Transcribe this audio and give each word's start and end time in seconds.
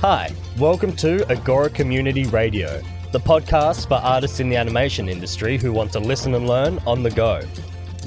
Hi, 0.00 0.34
welcome 0.58 0.96
to 0.96 1.30
Agora 1.30 1.68
Community 1.68 2.24
Radio, 2.24 2.80
the 3.12 3.20
podcast 3.20 3.86
for 3.86 3.96
artists 3.96 4.40
in 4.40 4.48
the 4.48 4.56
animation 4.56 5.10
industry 5.10 5.58
who 5.58 5.74
want 5.74 5.92
to 5.92 6.00
listen 6.00 6.34
and 6.34 6.48
learn 6.48 6.78
on 6.86 7.02
the 7.02 7.10
go. 7.10 7.42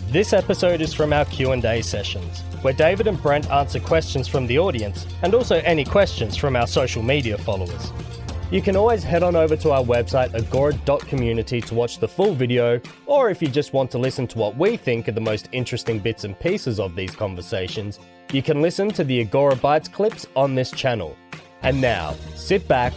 This 0.07 0.33
episode 0.33 0.81
is 0.81 0.91
from 0.91 1.13
our 1.13 1.25
Q&A 1.25 1.83
sessions, 1.83 2.39
where 2.63 2.73
David 2.73 3.05
and 3.05 3.21
Brent 3.21 3.47
answer 3.51 3.79
questions 3.79 4.27
from 4.27 4.47
the 4.47 4.57
audience 4.57 5.05
and 5.21 5.35
also 5.35 5.57
any 5.57 5.85
questions 5.85 6.35
from 6.35 6.55
our 6.55 6.65
social 6.65 7.03
media 7.03 7.37
followers. 7.37 7.93
You 8.49 8.63
can 8.63 8.75
always 8.75 9.03
head 9.03 9.21
on 9.21 9.35
over 9.35 9.55
to 9.57 9.69
our 9.69 9.83
website 9.83 10.33
agora.community 10.33 11.61
to 11.61 11.75
watch 11.75 11.99
the 11.99 12.07
full 12.07 12.33
video, 12.33 12.81
or 13.05 13.29
if 13.29 13.39
you 13.39 13.49
just 13.49 13.71
want 13.71 13.91
to 13.91 13.99
listen 13.99 14.25
to 14.29 14.39
what 14.39 14.57
we 14.57 14.77
think 14.77 15.07
are 15.09 15.11
the 15.11 15.21
most 15.21 15.47
interesting 15.51 15.99
bits 15.99 16.23
and 16.23 16.39
pieces 16.39 16.79
of 16.79 16.95
these 16.95 17.15
conversations, 17.15 17.99
you 18.31 18.41
can 18.41 18.63
listen 18.63 18.89
to 18.89 19.03
the 19.03 19.21
Agora 19.21 19.55
Bites 19.55 19.87
clips 19.87 20.25
on 20.35 20.55
this 20.55 20.71
channel. 20.71 21.15
And 21.63 21.79
now, 21.79 22.13
sit 22.35 22.67
back, 22.67 22.91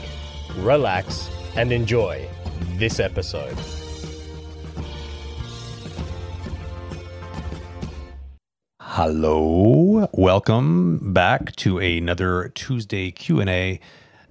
relax, 0.56 1.30
and 1.54 1.70
enjoy 1.70 2.28
this 2.74 2.98
episode. 2.98 3.56
Hello, 8.80 10.08
welcome 10.14 11.12
back 11.12 11.54
to 11.56 11.78
another 11.78 12.50
Tuesday 12.56 13.12
Q 13.12 13.40
and 13.40 13.48
A. 13.48 13.78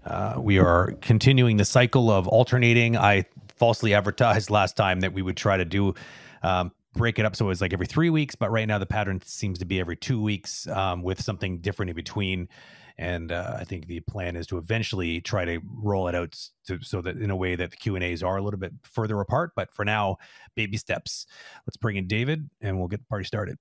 Uh, 0.06 0.34
we 0.38 0.60
are 0.60 0.92
continuing 1.00 1.56
the 1.56 1.64
cycle 1.64 2.12
of 2.12 2.28
alternating. 2.28 2.98
I 2.98 3.24
falsely 3.56 3.94
advertised 3.94 4.50
last 4.50 4.76
time 4.76 5.00
that 5.00 5.14
we 5.14 5.22
would 5.22 5.38
try 5.38 5.56
to 5.56 5.64
do 5.64 5.96
um, 6.44 6.74
break 6.94 7.20
it 7.20 7.26
up 7.26 7.38
so 7.38 7.46
it 7.46 7.48
was 7.48 7.62
like 7.62 7.72
every 7.72 7.86
three 7.86 8.10
weeks, 8.10 8.36
but 8.36 8.52
right 8.52 8.68
now 8.68 8.80
the 8.80 8.86
pattern 8.86 9.22
seems 9.24 9.60
to 9.60 9.66
be 9.66 9.80
every 9.80 9.96
two 9.96 10.22
weeks 10.22 10.68
um, 10.68 11.04
with 11.04 11.22
something 11.22 11.60
different 11.60 11.90
in 11.90 11.96
between. 11.96 12.50
And 12.98 13.32
uh, 13.32 13.58
I 13.60 13.66
think 13.66 13.88
the 13.88 14.00
plan 14.00 14.36
is 14.38 14.48
to 14.48 14.58
eventually 14.58 15.20
try 15.20 15.44
to 15.44 15.60
roll 15.82 16.08
it 16.08 16.16
out 16.16 16.40
to, 16.68 16.82
so 16.82 17.02
that 17.02 17.18
in 17.18 17.30
a 17.30 17.36
way 17.36 17.56
that 17.56 17.72
the 17.72 17.78
Q 17.78 17.96
and 17.96 18.04
A's 18.04 18.24
are 18.24 18.38
a 18.38 18.42
little 18.42 18.60
bit 18.60 18.72
further 18.84 19.20
apart. 19.20 19.52
But 19.56 19.74
for 19.74 19.84
now, 19.84 20.18
baby 20.56 20.78
steps. 20.78 21.28
Let's 21.68 21.76
bring 21.78 21.98
in 21.98 22.08
David, 22.08 22.50
and 22.62 22.78
we'll 22.80 22.88
get 22.88 23.02
the 23.02 23.06
party 23.08 23.26
started. 23.26 23.58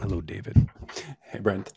Hello, 0.00 0.20
David. 0.20 0.68
Hey, 1.22 1.40
Brent. 1.40 1.72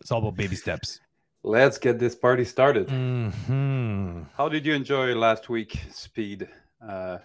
It's 0.00 0.10
all 0.10 0.18
about 0.18 0.36
baby 0.36 0.56
steps. 0.56 1.00
Let's 1.44 1.78
get 1.78 1.98
this 1.98 2.14
party 2.14 2.44
started. 2.44 2.88
hmm 2.90 4.22
How 4.36 4.48
did 4.48 4.66
you 4.66 4.74
enjoy 4.74 5.14
last 5.14 5.48
week? 5.48 5.80
Speed. 5.90 6.48
Uh, 6.86 7.18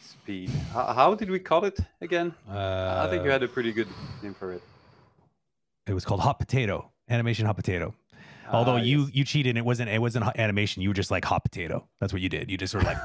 speed. 0.00 0.50
How, 0.72 0.92
how 0.92 1.14
did 1.14 1.30
we 1.30 1.38
call 1.38 1.64
it 1.64 1.78
again? 2.00 2.34
Uh, 2.48 3.04
I 3.06 3.10
think 3.10 3.24
you 3.24 3.30
had 3.30 3.42
a 3.42 3.48
pretty 3.48 3.72
good 3.72 3.88
name 4.22 4.34
for 4.34 4.52
it. 4.52 4.62
It 5.86 5.94
was 5.94 6.04
called 6.04 6.20
Hot 6.20 6.38
Potato 6.38 6.91
Animation 7.08 7.46
Hot 7.46 7.56
Potato. 7.56 7.94
Although 8.50 8.74
Ah, 8.76 8.82
you 8.82 9.02
yes. 9.02 9.10
you 9.14 9.24
cheated, 9.24 9.56
it 9.56 9.64
wasn't 9.64 9.88
it 9.88 10.00
wasn't 10.00 10.24
hot 10.24 10.38
animation. 10.38 10.82
You 10.82 10.90
were 10.90 10.94
just 10.94 11.10
like 11.10 11.24
hot 11.24 11.42
potato. 11.44 11.88
That's 12.00 12.12
what 12.12 12.20
you 12.20 12.28
did. 12.28 12.50
You 12.50 12.58
just 12.58 12.72
sort 12.72 12.84
of 12.84 12.88
like 12.88 12.98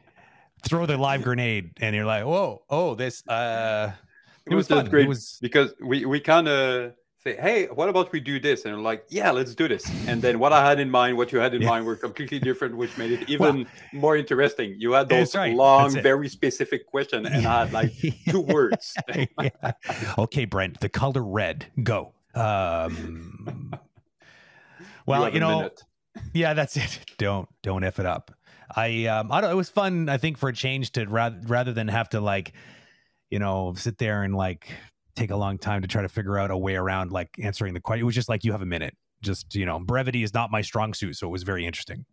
throw 0.62 0.86
the 0.86 0.96
live 0.96 1.22
grenade, 1.22 1.70
and 1.80 1.94
you're 1.94 2.04
like, 2.06 2.24
whoa, 2.24 2.62
oh, 2.70 2.94
this. 2.94 3.26
uh 3.28 3.92
it, 4.46 4.52
it 4.52 4.56
was, 4.56 4.68
was 4.68 4.88
great 4.88 5.04
It 5.04 5.08
was- 5.08 5.38
because 5.40 5.74
we, 5.82 6.06
we 6.06 6.18
kind 6.18 6.48
of 6.48 6.94
say, 7.22 7.36
hey, 7.36 7.66
what 7.66 7.88
about 7.90 8.10
we 8.10 8.18
do 8.20 8.40
this? 8.40 8.64
And 8.64 8.82
like, 8.82 9.04
yeah, 9.10 9.30
let's 9.30 9.54
do 9.54 9.68
this. 9.68 9.84
And 10.08 10.22
then 10.22 10.38
what 10.38 10.52
I 10.54 10.66
had 10.66 10.80
in 10.80 10.90
mind, 10.90 11.18
what 11.18 11.30
you 11.30 11.38
had 11.38 11.54
in 11.54 11.60
Yeah. 11.62 11.68
mind 11.68 11.84
were 11.84 11.94
completely 11.94 12.38
different, 12.48 12.74
which 12.76 12.96
made 12.96 13.12
it 13.12 13.38
Well- 13.38 13.50
even 13.50 13.66
more 13.92 14.16
interesting. 14.16 14.74
You 14.78 14.92
had 14.92 15.08
those 15.10 15.36
right. 15.36 15.54
long, 15.54 15.92
very 16.02 16.28
specific 16.30 16.86
question, 16.86 17.26
and 17.26 17.46
I 17.46 17.64
had 17.66 17.72
like 17.72 17.92
two 18.28 18.40
words. 18.40 18.96
Yeah. 19.40 19.72
Okay, 20.18 20.46
Brent, 20.46 20.80
the 20.80 20.88
color 20.88 21.22
red. 21.22 21.66
Go. 21.82 22.12
Um, 22.34 23.72
well, 25.06 25.24
have 25.24 25.34
you, 25.34 25.40
know, 25.40 25.56
minute. 25.58 25.82
yeah, 26.32 26.54
that's 26.54 26.76
it. 26.76 27.00
Don't 27.18 27.48
don't 27.62 27.84
f 27.84 27.98
it 27.98 28.06
up. 28.06 28.30
I 28.74 29.06
um 29.06 29.32
I 29.32 29.40
don't. 29.40 29.50
It 29.50 29.56
was 29.56 29.68
fun. 29.68 30.08
I 30.08 30.16
think 30.16 30.38
for 30.38 30.48
a 30.48 30.52
change 30.52 30.92
to 30.92 31.04
rather 31.06 31.40
rather 31.46 31.72
than 31.72 31.88
have 31.88 32.08
to 32.10 32.20
like, 32.20 32.52
you 33.30 33.38
know, 33.38 33.74
sit 33.76 33.98
there 33.98 34.22
and 34.22 34.34
like 34.34 34.68
take 35.16 35.30
a 35.30 35.36
long 35.36 35.58
time 35.58 35.82
to 35.82 35.88
try 35.88 36.02
to 36.02 36.08
figure 36.08 36.38
out 36.38 36.50
a 36.50 36.56
way 36.56 36.76
around 36.76 37.10
like 37.10 37.30
answering 37.42 37.74
the 37.74 37.80
question. 37.80 38.02
It 38.02 38.06
was 38.06 38.14
just 38.14 38.28
like 38.28 38.44
you 38.44 38.52
have 38.52 38.62
a 38.62 38.66
minute. 38.66 38.96
Just 39.22 39.54
you 39.54 39.66
know, 39.66 39.78
brevity 39.80 40.22
is 40.22 40.32
not 40.32 40.50
my 40.50 40.62
strong 40.62 40.94
suit, 40.94 41.16
so 41.16 41.26
it 41.26 41.30
was 41.30 41.42
very 41.42 41.66
interesting. 41.66 42.04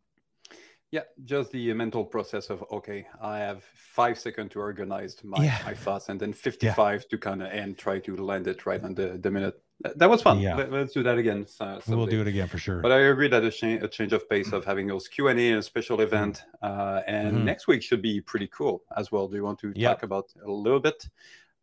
Yeah, 0.89 1.01
just 1.25 1.51
the 1.51 1.73
mental 1.73 2.05
process 2.05 2.49
of 2.49 2.63
okay, 2.71 3.05
I 3.21 3.39
have 3.39 3.63
five 3.75 4.17
seconds 4.17 4.53
to 4.53 4.59
organize 4.59 5.17
my, 5.23 5.43
Yeah. 5.43 5.59
my 5.65 5.73
thoughts, 5.73 6.09
and 6.09 6.19
then 6.19 6.33
fifty-five 6.33 7.07
to 7.09 7.17
kind 7.17 7.43
of 7.43 7.51
and 7.51 7.77
try 7.77 7.99
to 7.99 8.15
land 8.15 8.47
it 8.47 8.65
right 8.65 8.81
on 8.83 8.95
the, 8.95 9.19
the 9.21 9.29
minute. 9.29 9.61
That, 9.81 10.09
was 10.09 10.21
fun. 10.23 10.39
Yeah. 10.39 10.55
Let, 10.55 10.73
us 10.73 10.91
do 10.91 11.03
that 11.03 11.17
again. 11.19 11.45
so- 11.45 11.79
We'll 11.87 12.07
do 12.07 12.21
it 12.21 12.27
again 12.27 12.47
for 12.47 12.57
sure. 12.57 12.81
But 12.81 12.91
I 12.91 12.97
agree 12.99 13.27
that 13.27 13.43
a, 13.43 13.51
cha- 13.51 13.83
a 13.85 13.87
change 13.87 14.11
of 14.11 14.27
pace 14.27 14.51
of 14.51 14.65
having 14.65 14.87
those 14.87 15.07
Q 15.07 15.27
and 15.27 15.39
A 15.39 15.49
and 15.49 15.59
a 15.59 15.63
special 15.63 16.01
event, 16.01 16.43
uh, 16.63 17.01
and 17.05 17.37
Mhm. 17.37 17.43
next 17.43 17.67
week 17.67 17.83
should 17.83 18.01
be 18.01 18.19
pretty 18.21 18.47
cool 18.47 18.83
as 18.95 19.11
well. 19.11 19.27
Do 19.27 19.35
you 19.35 19.43
want 19.43 19.59
to 19.59 19.71
Yeah. 19.75 19.89
talk 19.89 20.03
about 20.03 20.33
a 20.43 20.49
little 20.51 20.79
bit? 20.79 21.07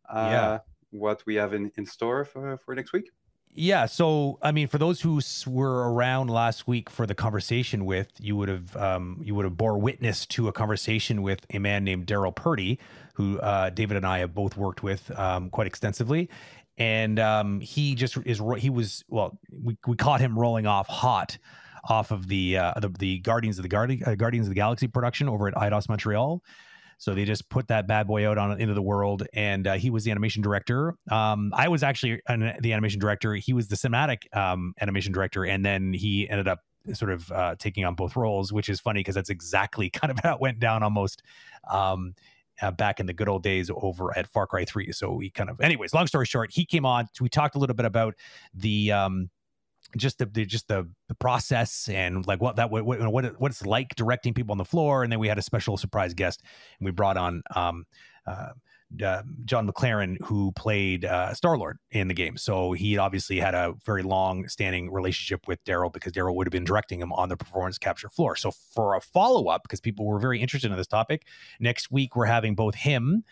Uh, 0.09 0.29
Yeah. 0.31 0.59
What 0.91 1.23
we 1.25 1.35
have 1.35 1.53
in, 1.53 1.71
in 1.75 1.85
store 1.85 2.23
for, 2.23 2.57
for 2.63 2.73
next 2.73 2.93
week? 2.93 3.11
Yeah. 3.57 3.85
So, 3.85 4.37
I 4.41 4.51
mean, 4.51 4.67
for 4.67 4.77
those 4.77 5.01
who 5.01 5.19
were 5.47 5.91
around 5.93 6.29
last 6.29 6.67
week 6.67 6.89
for 6.89 7.05
the 7.05 7.15
conversation 7.15 7.85
with, 7.85 8.07
you 8.19 8.35
would 8.37 8.47
have 8.49 8.75
um, 8.77 9.19
you 9.23 9.33
would 9.35 9.45
have 9.45 9.57
bore 9.57 9.77
witness 9.77 10.25
to 10.27 10.47
a 10.47 10.53
conversation 10.53 11.21
with 11.21 11.45
a 11.53 11.59
man 11.59 11.83
named 11.85 12.05
Daryl 12.05 12.33
Purdy, 12.35 12.79
who 13.13 13.39
uh, 13.39 13.69
David 13.71 13.95
and 13.97 14.05
I 14.05 14.19
have 14.19 14.33
both 14.33 14.55
worked 14.57 14.83
with 14.83 15.09
um, 15.17 15.49
quite 15.49 15.67
extensively, 15.67 16.29
and 16.77 17.19
um, 17.19 17.59
he 17.59 17.95
just 17.95 18.17
is 18.25 18.41
he 18.57 18.69
was 18.69 19.03
well, 19.07 19.37
we 19.51 19.77
we 19.87 19.95
caught 19.95 20.19
him 20.19 20.37
rolling 20.37 20.67
off 20.67 20.87
hot 20.87 21.37
off 21.87 22.11
of 22.11 22.27
the 22.27 22.57
uh, 22.57 22.73
the, 22.79 22.89
the 22.89 23.19
Guardians 23.19 23.57
of 23.57 23.63
the 23.63 23.69
Guardi- 23.69 24.05
uh, 24.05 24.15
Guardians 24.15 24.47
of 24.47 24.49
the 24.49 24.55
Galaxy 24.55 24.87
production 24.87 25.29
over 25.29 25.47
at 25.47 25.53
Eidos 25.55 25.87
Montreal. 25.87 26.41
So 26.97 27.13
they 27.13 27.25
just 27.25 27.49
put 27.49 27.67
that 27.67 27.87
bad 27.87 28.07
boy 28.07 28.29
out 28.29 28.37
on 28.37 28.59
into 28.59 28.73
the 28.73 28.81
world, 28.81 29.27
and 29.33 29.67
uh, 29.67 29.73
he 29.73 29.89
was 29.89 30.05
the 30.05 30.11
animation 30.11 30.41
director. 30.41 30.95
Um, 31.11 31.51
I 31.53 31.67
was 31.67 31.83
actually 31.83 32.21
an, 32.27 32.55
the 32.61 32.71
animation 32.71 32.99
director. 32.99 33.35
He 33.35 33.53
was 33.53 33.67
the 33.67 33.75
cinematic 33.75 34.33
um, 34.35 34.73
animation 34.79 35.11
director, 35.11 35.45
and 35.45 35.63
then 35.65 35.93
he 35.93 36.29
ended 36.29 36.47
up 36.47 36.61
sort 36.93 37.11
of 37.11 37.31
uh, 37.31 37.55
taking 37.57 37.83
on 37.83 37.95
both 37.95 38.15
roles, 38.15 38.53
which 38.53 38.69
is 38.69 38.79
funny 38.79 39.01
because 39.01 39.15
that's 39.15 39.29
exactly 39.29 39.89
kind 39.93 40.11
of 40.11 40.19
how 40.23 40.35
it 40.35 40.41
went 40.41 40.59
down 40.59 40.83
almost 40.83 41.21
um, 41.69 42.13
uh, 42.61 42.71
back 42.71 42.99
in 42.99 43.05
the 43.05 43.13
good 43.13 43.29
old 43.29 43.43
days 43.43 43.69
over 43.75 44.17
at 44.17 44.27
Far 44.27 44.47
Cry 44.47 44.65
Three. 44.65 44.91
So 44.91 45.13
we 45.13 45.29
kind 45.29 45.49
of, 45.49 45.59
anyways, 45.61 45.93
long 45.93 46.07
story 46.07 46.25
short, 46.25 46.51
he 46.51 46.65
came 46.65 46.85
on. 46.85 47.07
We 47.19 47.29
talked 47.29 47.55
a 47.55 47.59
little 47.59 47.75
bit 47.75 47.85
about 47.85 48.15
the. 48.53 48.91
Um, 48.91 49.29
just 49.95 50.17
the, 50.17 50.25
the 50.25 50.45
just 50.45 50.67
the, 50.67 50.89
the 51.07 51.15
process 51.15 51.87
and 51.89 52.25
like 52.25 52.41
what 52.41 52.55
that 52.55 52.71
what, 52.71 52.83
what 52.85 52.99
what 53.07 53.39
what 53.39 53.51
it's 53.51 53.65
like 53.65 53.95
directing 53.95 54.33
people 54.33 54.51
on 54.51 54.57
the 54.57 54.65
floor 54.65 55.03
and 55.03 55.11
then 55.11 55.19
we 55.19 55.27
had 55.27 55.37
a 55.37 55.43
special 55.43 55.77
surprise 55.77 56.13
guest 56.13 56.41
and 56.79 56.85
we 56.85 56.91
brought 56.91 57.17
on 57.17 57.43
um 57.55 57.85
uh, 58.25 58.49
uh, 59.01 59.23
Jon 59.45 59.67
McLaren, 59.67 60.17
who 60.21 60.51
played 60.53 61.05
uh, 61.05 61.33
Star 61.33 61.57
Lord 61.57 61.77
in 61.91 62.07
the 62.07 62.13
game. 62.13 62.37
So 62.37 62.71
he 62.73 62.97
obviously 62.97 63.39
had 63.39 63.53
a 63.53 63.73
very 63.85 64.03
long 64.03 64.47
standing 64.47 64.91
relationship 64.91 65.47
with 65.47 65.63
Daryl 65.63 65.91
because 65.91 66.11
Daryl 66.11 66.35
would 66.35 66.47
have 66.47 66.51
been 66.51 66.63
directing 66.63 66.99
him 66.99 67.13
on 67.13 67.29
the 67.29 67.37
performance 67.37 67.77
capture 67.77 68.09
floor. 68.09 68.35
So 68.35 68.51
for 68.51 68.95
a 68.95 69.01
follow 69.01 69.47
up, 69.47 69.63
because 69.63 69.81
people 69.81 70.05
were 70.05 70.19
very 70.19 70.41
interested 70.41 70.71
in 70.71 70.77
this 70.77 70.87
topic, 70.87 71.27
next 71.59 71.91
week 71.91 72.15
we're 72.15 72.25
having 72.25 72.55
both 72.55 72.75
him. 72.75 73.23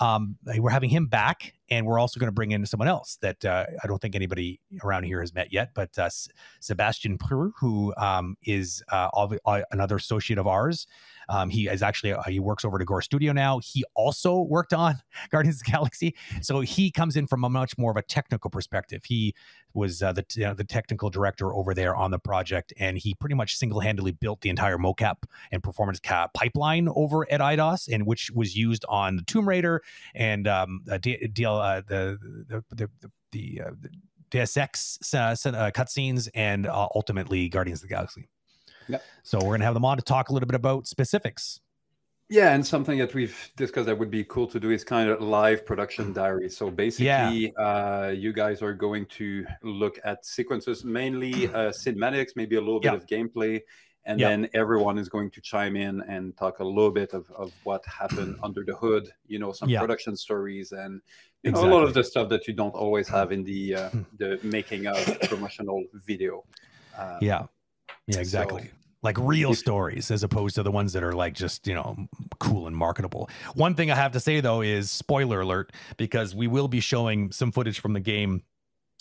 Um, 0.00 0.36
we're 0.44 0.70
having 0.70 0.90
him 0.90 1.06
back, 1.06 1.54
and 1.70 1.86
we're 1.86 1.98
also 1.98 2.18
going 2.18 2.28
to 2.28 2.32
bring 2.32 2.52
in 2.52 2.64
someone 2.66 2.88
else 2.88 3.18
that 3.20 3.44
uh, 3.44 3.66
I 3.82 3.86
don't 3.86 4.00
think 4.00 4.14
anybody 4.14 4.60
around 4.82 5.04
here 5.04 5.20
has 5.20 5.34
met 5.34 5.52
yet, 5.52 5.70
but 5.74 5.98
uh, 5.98 6.08
Sebastian 6.60 7.18
Prue, 7.18 7.52
who 7.58 7.94
um, 7.96 8.36
is 8.44 8.82
uh, 8.90 9.08
uh, 9.44 9.62
another 9.70 9.96
associate 9.96 10.38
of 10.38 10.46
ours. 10.46 10.86
Um, 11.28 11.50
he 11.50 11.68
is 11.68 11.82
actually 11.82 12.12
uh, 12.14 12.22
he 12.22 12.40
works 12.40 12.64
over 12.64 12.80
at 12.80 12.86
Gore 12.86 13.02
Studio 13.02 13.32
now. 13.32 13.60
He 13.62 13.84
also 13.94 14.40
worked 14.40 14.72
on 14.72 14.96
Guardians 15.30 15.60
of 15.60 15.66
Galaxy, 15.66 16.14
so 16.40 16.60
he 16.60 16.90
comes 16.90 17.16
in 17.16 17.26
from 17.26 17.44
a 17.44 17.50
much 17.50 17.76
more 17.76 17.90
of 17.90 17.96
a 17.96 18.02
technical 18.02 18.50
perspective. 18.50 19.04
He 19.04 19.34
was 19.74 20.02
uh, 20.02 20.12
the 20.12 20.22
t- 20.22 20.44
uh, 20.44 20.54
the 20.54 20.64
technical 20.64 21.10
director 21.10 21.54
over 21.54 21.74
there 21.74 21.94
on 21.94 22.10
the 22.10 22.18
project, 22.18 22.72
and 22.78 22.96
he 22.96 23.14
pretty 23.14 23.34
much 23.34 23.56
single 23.56 23.80
handedly 23.80 24.12
built 24.12 24.40
the 24.40 24.48
entire 24.48 24.78
mocap 24.78 25.16
and 25.52 25.62
performance 25.62 26.00
pipeline 26.34 26.88
over 26.94 27.30
at 27.30 27.40
Eidos, 27.40 27.92
and 27.92 28.06
which 28.06 28.30
was 28.30 28.56
used 28.56 28.84
on 28.88 29.20
Tomb 29.26 29.46
Raider 29.46 29.82
and 30.14 30.48
um, 30.48 30.82
uh, 30.90 30.98
Uh, 31.58 31.82
the 31.86 32.18
the 32.48 32.64
the 32.74 32.90
the, 33.32 33.62
uh, 33.66 33.70
the 33.80 33.90
Deus 34.30 34.56
Ex 34.56 34.98
uh, 35.14 35.18
uh, 35.18 35.34
cutscenes, 35.70 36.28
and 36.34 36.66
uh, 36.66 36.88
ultimately 36.94 37.48
Guardians 37.48 37.82
of 37.82 37.88
the 37.88 37.94
Galaxy. 37.94 38.28
Yep. 38.88 39.02
So 39.22 39.38
we're 39.42 39.54
gonna 39.54 39.64
have 39.64 39.74
them 39.74 39.84
on 39.84 39.96
to 39.98 40.02
talk 40.02 40.28
a 40.30 40.32
little 40.32 40.46
bit 40.46 40.54
about 40.56 40.86
specifics. 40.86 41.60
Yeah, 42.30 42.52
and 42.54 42.66
something 42.66 42.98
that 42.98 43.14
we've 43.14 43.50
discussed 43.56 43.86
that 43.86 43.98
would 43.98 44.10
be 44.10 44.22
cool 44.24 44.46
to 44.48 44.60
do 44.60 44.70
is 44.70 44.84
kind 44.84 45.08
of 45.08 45.22
live 45.22 45.64
production 45.64 46.12
diary. 46.12 46.50
So 46.50 46.70
basically, 46.70 47.54
uh, 47.56 48.08
you 48.08 48.34
guys 48.34 48.60
are 48.60 48.74
going 48.74 49.06
to 49.06 49.46
look 49.62 49.98
at 50.04 50.26
sequences, 50.26 50.84
mainly 50.84 51.48
uh, 51.48 51.70
cinematics, 51.70 52.36
maybe 52.36 52.56
a 52.56 52.60
little 52.60 52.80
bit 52.80 52.92
Yeah. 52.92 52.96
of 52.98 53.06
gameplay, 53.06 53.62
and 54.04 54.20
Yeah. 54.20 54.28
then 54.28 54.48
everyone 54.52 54.98
is 54.98 55.08
going 55.08 55.30
to 55.30 55.40
chime 55.40 55.74
in 55.74 56.02
and 56.02 56.36
talk 56.36 56.58
a 56.58 56.64
little 56.64 56.90
bit 56.90 57.14
of, 57.14 57.30
of 57.30 57.54
what 57.62 57.82
happened 57.86 58.36
under 58.42 58.62
the 58.62 58.76
hood. 58.76 59.10
You 59.26 59.38
know, 59.38 59.52
some 59.52 59.70
Yeah. 59.70 59.80
production 59.80 60.14
stories 60.14 60.72
and 60.72 61.00
know, 61.44 61.60
a 61.60 61.66
lot 61.66 61.84
of 61.84 61.94
the 61.94 62.04
stuff 62.04 62.28
that 62.30 62.48
you 62.48 62.54
don't 62.54 62.74
always 62.74 63.08
have 63.08 63.32
in 63.32 63.44
the 63.44 63.74
uh, 63.74 63.90
the 64.18 64.40
making 64.42 64.86
of 64.86 65.20
promotional 65.22 65.84
video. 66.06 66.44
Uh, 66.96 67.18
Yeah. 67.20 67.46
Yeah, 68.06 68.20
exactly. 68.20 68.62
So, 68.62 68.68
like 69.02 69.16
real 69.18 69.54
stories 69.54 70.10
as 70.10 70.22
opposed 70.22 70.56
to 70.56 70.62
the 70.62 70.70
ones 70.70 70.92
that 70.92 71.02
are 71.02 71.12
like 71.12 71.34
just 71.34 71.66
you 71.66 71.74
know 71.74 71.96
cool 72.40 72.66
and 72.66 72.76
marketable 72.76 73.30
one 73.54 73.74
thing 73.74 73.92
i 73.92 73.94
have 73.94 74.10
to 74.10 74.18
say 74.18 74.40
though 74.40 74.60
is 74.60 74.90
spoiler 74.90 75.40
alert 75.40 75.72
because 75.96 76.34
we 76.34 76.48
will 76.48 76.66
be 76.66 76.80
showing 76.80 77.30
some 77.30 77.52
footage 77.52 77.78
from 77.78 77.92
the 77.92 78.00
game 78.00 78.42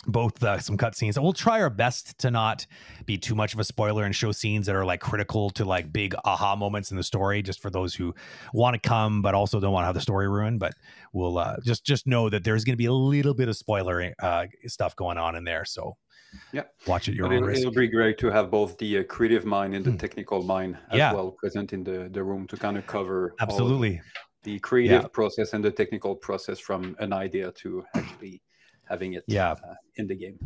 both 0.06 0.44
uh, 0.44 0.60
some 0.60 0.78
cutscenes. 0.78 1.16
And 1.16 1.24
we'll 1.24 1.34
try 1.34 1.62
our 1.62 1.70
best 1.70 2.18
to 2.20 2.32
not 2.32 2.66
be 3.06 3.18
too 3.18 3.36
much 3.36 3.54
of 3.54 3.60
a 3.60 3.64
spoiler 3.64 4.04
and 4.04 4.16
show 4.16 4.32
scenes 4.32 4.66
that 4.68 4.76
are 4.76 4.86
like 4.86 5.00
critical 5.00 5.50
to 5.52 5.66
like 5.66 5.92
big 5.92 6.14
aha 6.24 6.56
moments 6.56 6.92
in 6.92 6.98
the 6.98 7.04
story, 7.04 7.42
just 7.42 7.62
for 7.62 7.70
those 7.70 7.96
who 7.96 8.14
want 8.54 8.82
to 8.82 8.88
come 8.88 9.22
but 9.22 9.34
also 9.34 9.60
don't 9.60 9.74
want 9.74 9.84
to 9.84 9.88
have 9.88 9.96
the 9.96 10.02
story 10.02 10.30
ruined. 10.30 10.60
But 10.60 10.74
we'll 11.14 11.38
uh, 11.38 11.58
just 11.66 11.86
just 11.86 12.08
know 12.08 12.30
that 12.30 12.44
there's 12.44 12.64
going 12.64 12.74
to 12.74 12.78
be 12.78 12.86
a 12.86 12.94
little 12.94 13.34
bit 13.34 13.50
of 13.50 13.56
spoiler 13.56 14.14
uh, 14.22 14.46
stuff 14.68 14.96
going 14.96 15.18
on 15.18 15.36
in 15.36 15.44
there. 15.44 15.66
So 15.66 15.98
yeah, 16.52 16.64
watch 16.86 17.08
it. 17.08 17.16
Your 17.16 17.32
it'll, 17.32 17.50
it'll, 17.50 17.72
be 17.72 17.88
great 17.88 18.18
to 18.20 18.30
have 18.30 18.52
both 18.52 18.78
the 18.78 19.00
uh, 19.00 19.04
creative 19.04 19.46
mind 19.46 19.76
and 19.76 19.84
the 19.84 19.92
hmm. 19.92 19.98
technical 19.98 20.44
mind 20.44 20.78
as 20.92 20.98
yeah. 20.98 21.14
well 21.14 21.32
present 21.32 21.74
in 21.74 21.84
the 21.84 22.10
the 22.12 22.24
room 22.24 22.48
to 22.48 22.58
kind 22.58 22.78
of 22.78 22.86
cover 22.86 23.34
absolutely 23.40 24.02
the 24.44 24.60
creative 24.60 25.02
yeah. 25.02 25.08
process 25.08 25.54
and 25.54 25.64
the 25.64 25.72
technical 25.72 26.16
process 26.16 26.60
from 26.60 26.96
an 27.00 27.12
idea 27.12 27.52
to 27.52 27.84
actually 27.96 28.42
having 28.90 29.14
it 29.14 29.24
yeah. 29.28 29.52
Uh, 29.52 29.76
in 29.96 30.08
the 30.08 30.16
game. 30.16 30.38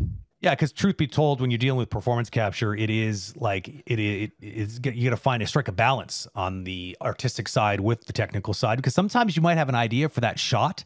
Yeah, 0.41 0.55
because 0.55 0.71
truth 0.71 0.97
be 0.97 1.05
told, 1.05 1.39
when 1.39 1.51
you're 1.51 1.59
dealing 1.59 1.77
with 1.77 1.91
performance 1.91 2.27
capture, 2.31 2.75
it 2.75 2.89
is 2.89 3.37
like 3.37 3.83
it 3.85 3.99
is 4.41 4.79
you 4.83 5.03
got 5.03 5.15
to 5.15 5.17
find 5.17 5.43
a 5.43 5.47
strike 5.47 5.67
a 5.67 5.71
balance 5.71 6.27
on 6.33 6.63
the 6.63 6.97
artistic 6.99 7.47
side 7.47 7.79
with 7.79 8.05
the 8.05 8.13
technical 8.13 8.55
side 8.55 8.77
because 8.77 8.95
sometimes 8.95 9.35
you 9.35 9.43
might 9.43 9.59
have 9.59 9.69
an 9.69 9.75
idea 9.75 10.09
for 10.09 10.19
that 10.21 10.39
shot, 10.39 10.83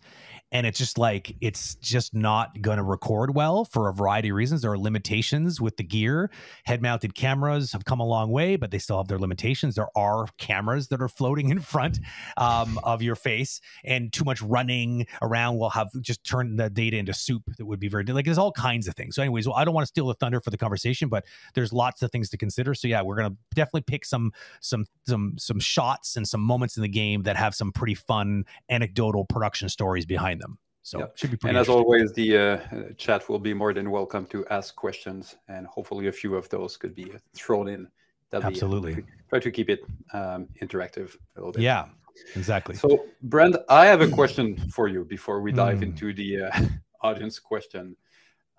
and 0.51 0.65
it's 0.65 0.77
just 0.77 0.97
like 0.97 1.35
it's 1.41 1.75
just 1.75 2.13
not 2.13 2.61
going 2.61 2.77
to 2.77 2.83
record 2.83 3.35
well 3.35 3.65
for 3.65 3.89
a 3.89 3.93
variety 3.93 4.29
of 4.29 4.35
reasons. 4.35 4.61
There 4.61 4.71
are 4.71 4.77
limitations 4.77 5.59
with 5.59 5.77
the 5.77 5.83
gear. 5.83 6.29
Head 6.65 6.81
mounted 6.81 7.15
cameras 7.15 7.71
have 7.71 7.85
come 7.85 7.99
a 7.99 8.05
long 8.05 8.31
way 8.31 8.55
but 8.55 8.71
they 8.71 8.77
still 8.77 8.97
have 8.97 9.07
their 9.07 9.19
limitations. 9.19 9.75
There 9.75 9.89
are 9.95 10.27
cameras 10.37 10.87
that 10.89 11.01
are 11.01 11.09
floating 11.09 11.49
in 11.49 11.59
front 11.59 11.99
um, 12.37 12.79
of 12.83 13.01
your 13.01 13.15
face 13.15 13.59
and 13.83 14.13
too 14.13 14.23
much 14.23 14.41
running 14.41 15.07
around 15.21 15.57
will 15.57 15.71
have 15.71 15.89
just 16.01 16.23
turn 16.23 16.55
the 16.55 16.69
data 16.69 16.97
into 16.97 17.13
soup 17.13 17.43
that 17.57 17.65
would 17.65 17.79
be 17.79 17.89
very 17.89 18.05
like 18.05 18.25
there's 18.25 18.37
all 18.37 18.51
kinds 18.51 18.87
of 18.87 18.95
things. 18.95 19.15
So 19.15 19.21
anyways 19.21 19.47
well, 19.47 19.57
i 19.57 19.65
don't 19.65 19.73
want 19.73 19.83
to 19.83 19.89
steal 19.89 20.07
the 20.07 20.13
thunder 20.13 20.39
for 20.39 20.51
the 20.51 20.57
conversation 20.57 21.09
but 21.09 21.25
there's 21.53 21.73
lots 21.73 22.01
of 22.01 22.11
things 22.11 22.29
to 22.29 22.37
consider. 22.37 22.73
So 22.73 22.87
yeah 22.87 23.01
we're 23.01 23.17
going 23.17 23.31
to 23.31 23.37
definitely 23.55 23.81
pick 23.81 24.05
some 24.05 24.31
some 24.61 24.85
some 25.07 25.37
some 25.37 25.59
shots 25.59 26.15
and 26.15 26.27
some 26.27 26.41
moments 26.41 26.77
in 26.77 26.83
the 26.83 26.89
game 26.89 27.23
that 27.23 27.35
have 27.35 27.55
some 27.55 27.71
pretty 27.71 27.95
fun 27.95 28.45
anecdotal 28.69 29.25
production 29.25 29.69
stories 29.69 30.05
behind 30.05 30.41
them. 30.41 30.44
So 30.85 30.99
yep. 30.99 31.17
should 31.17 31.31
be 31.31 31.37
pretty. 31.37 31.49
And 31.49 31.57
as 31.57 31.67
always, 31.67 32.13
the 32.13 32.37
uh, 32.37 32.57
chat 32.95 33.27
will 33.27 33.39
be 33.39 33.55
more 33.55 33.73
than 33.73 33.89
welcome 33.89 34.27
to 34.27 34.45
ask 34.51 34.75
questions, 34.75 35.35
and 35.47 35.65
hopefully 35.65 36.05
a 36.09 36.11
few 36.11 36.35
of 36.35 36.47
those 36.49 36.77
could 36.77 36.93
be 36.93 37.11
thrown 37.33 37.67
in. 37.67 37.87
That'd 38.29 38.45
Absolutely. 38.45 38.93
Be, 38.93 39.01
uh, 39.01 39.05
try 39.27 39.39
to 39.39 39.49
keep 39.49 39.71
it 39.71 39.79
um, 40.13 40.47
interactive 40.61 41.15
a 41.37 41.39
little 41.39 41.53
bit. 41.53 41.63
Yeah, 41.63 41.87
exactly. 42.35 42.75
So, 42.75 43.07
Brent, 43.23 43.55
I 43.67 43.87
have 43.87 44.01
a 44.01 44.07
question 44.07 44.57
for 44.69 44.87
you 44.87 45.05
before 45.05 45.41
we 45.41 45.51
dive 45.51 45.79
mm. 45.79 45.85
into 45.85 46.13
the 46.13 46.43
uh, 46.43 46.61
audience 47.01 47.39
question. 47.39 47.97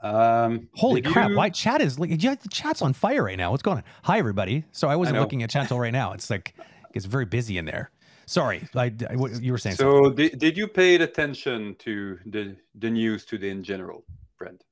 Um, 0.02 0.69
Holy 0.75 1.02
crap! 1.02 1.31
You... 1.31 1.37
Why 1.37 1.49
chat 1.49 1.81
is 1.81 1.96
like 1.96 2.11
the 2.11 2.49
chat's 2.50 2.82
on 2.82 2.93
fire 2.93 3.22
right 3.22 3.38
now? 3.38 3.52
What's 3.52 3.62
going 3.62 3.76
on? 3.76 3.84
Hi, 4.02 4.19
everybody. 4.19 4.64
So 4.72 4.88
I 4.88 4.96
wasn't 4.96 5.19
I 5.19 5.20
looking 5.20 5.44
at 5.44 5.50
chat 5.50 5.70
right 5.70 5.93
now. 5.93 6.12
It's 6.12 6.29
like 6.29 6.55
it's 6.93 7.06
very 7.06 7.25
busy 7.25 7.56
in 7.56 7.67
there. 7.67 7.93
Sorry, 8.26 8.69
I, 8.75 8.93
I, 9.08 9.14
you 9.40 9.52
were 9.52 9.58
saying. 9.58 9.76
So, 9.76 10.11
did, 10.11 10.38
did 10.38 10.56
you 10.56 10.67
pay 10.67 10.96
attention 10.96 11.76
to 11.78 12.19
the 12.26 12.56
the 12.75 12.90
news 12.90 13.25
today 13.25 13.50
in 13.50 13.62
general, 13.62 14.05
Brent? 14.37 14.64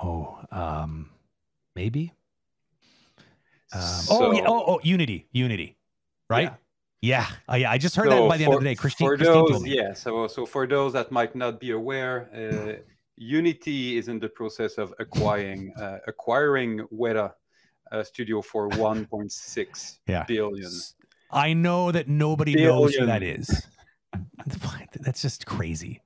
Oh, 0.00 0.38
um, 0.50 1.10
maybe. 1.76 2.12
Um, 3.72 3.80
so, 3.80 4.26
oh, 4.26 4.32
yeah, 4.32 4.44
oh, 4.46 4.64
oh, 4.66 4.80
Unity, 4.82 5.28
Unity, 5.32 5.76
right? 6.28 6.44
Yeah. 6.44 6.54
Yeah, 7.00 7.26
oh, 7.50 7.56
yeah. 7.56 7.70
I 7.70 7.76
just 7.76 7.96
heard 7.96 8.08
so 8.08 8.22
that 8.22 8.28
by 8.30 8.38
the 8.38 8.44
for, 8.46 8.52
end 8.52 8.54
of 8.54 8.60
the 8.62 8.70
day. 8.70 8.74
Christine, 8.74 9.08
for 9.08 9.16
Christine 9.18 9.52
those, 9.52 9.66
yeah. 9.66 9.92
So, 9.92 10.26
so 10.26 10.46
for 10.46 10.66
those 10.66 10.94
that 10.94 11.12
might 11.12 11.36
not 11.36 11.60
be 11.60 11.72
aware, 11.72 12.30
uh, 12.32 12.80
Unity 13.16 13.98
is 13.98 14.08
in 14.08 14.18
the 14.18 14.28
process 14.28 14.78
of 14.78 14.94
acquiring 14.98 15.74
uh, 15.76 15.98
acquiring 16.06 16.80
Weta 16.90 17.34
uh, 17.92 18.02
Studio 18.02 18.40
for 18.40 18.68
1.6 18.70 19.98
yeah. 20.06 20.24
billion. 20.24 20.70
I 21.34 21.52
know 21.52 21.90
that 21.90 22.08
nobody 22.08 22.54
Billion. 22.54 22.70
knows 22.70 22.94
who 22.94 23.06
that 23.06 23.22
is. 23.22 23.66
That's 25.00 25.20
just 25.20 25.46
crazy. 25.46 26.00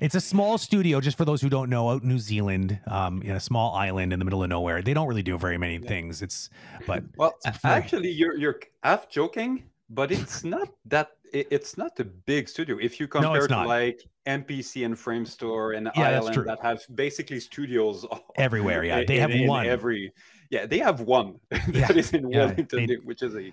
It's 0.00 0.16
a 0.16 0.20
small 0.20 0.58
studio, 0.58 1.00
just 1.00 1.16
for 1.16 1.24
those 1.24 1.40
who 1.40 1.48
don't 1.48 1.70
know, 1.70 1.90
out 1.90 2.02
in 2.02 2.08
New 2.08 2.18
Zealand, 2.18 2.80
um, 2.88 3.22
in 3.22 3.32
a 3.32 3.40
small 3.40 3.76
island 3.76 4.12
in 4.12 4.18
the 4.18 4.24
middle 4.24 4.42
of 4.42 4.48
nowhere. 4.48 4.82
They 4.82 4.94
don't 4.94 5.06
really 5.06 5.22
do 5.22 5.38
very 5.38 5.58
many 5.58 5.78
things. 5.78 6.22
It's, 6.22 6.50
but 6.86 7.04
well, 7.16 7.34
it's 7.44 7.64
actually, 7.64 8.10
you're 8.10 8.36
you're 8.36 8.58
half 8.82 9.08
joking, 9.08 9.62
but 9.90 10.10
it's 10.10 10.42
not 10.42 10.70
that. 10.86 11.10
it's 11.32 11.78
not 11.78 12.00
a 12.00 12.04
big 12.04 12.48
studio 12.48 12.78
if 12.80 12.98
you 12.98 13.06
compare 13.06 13.46
no, 13.46 13.46
to 13.46 13.64
like 13.64 14.02
MPC 14.26 14.84
and 14.84 14.96
Framestore 14.96 15.76
and 15.76 15.88
yeah, 15.94 16.18
Island 16.18 16.46
that 16.46 16.60
have 16.62 16.82
basically 16.94 17.38
studios 17.38 18.04
everywhere. 18.36 18.82
Yeah, 18.84 19.04
they 19.06 19.18
have 19.18 19.30
in, 19.30 19.46
one 19.46 19.66
every. 19.66 20.12
Yeah, 20.50 20.66
they 20.66 20.78
have 20.78 21.00
one 21.00 21.38
that 21.50 21.68
yeah. 21.72 21.92
is 21.92 22.12
in 22.12 22.28
Wellington, 22.28 22.86
they, 22.86 22.96
which 22.96 23.22
is 23.22 23.36
a 23.36 23.52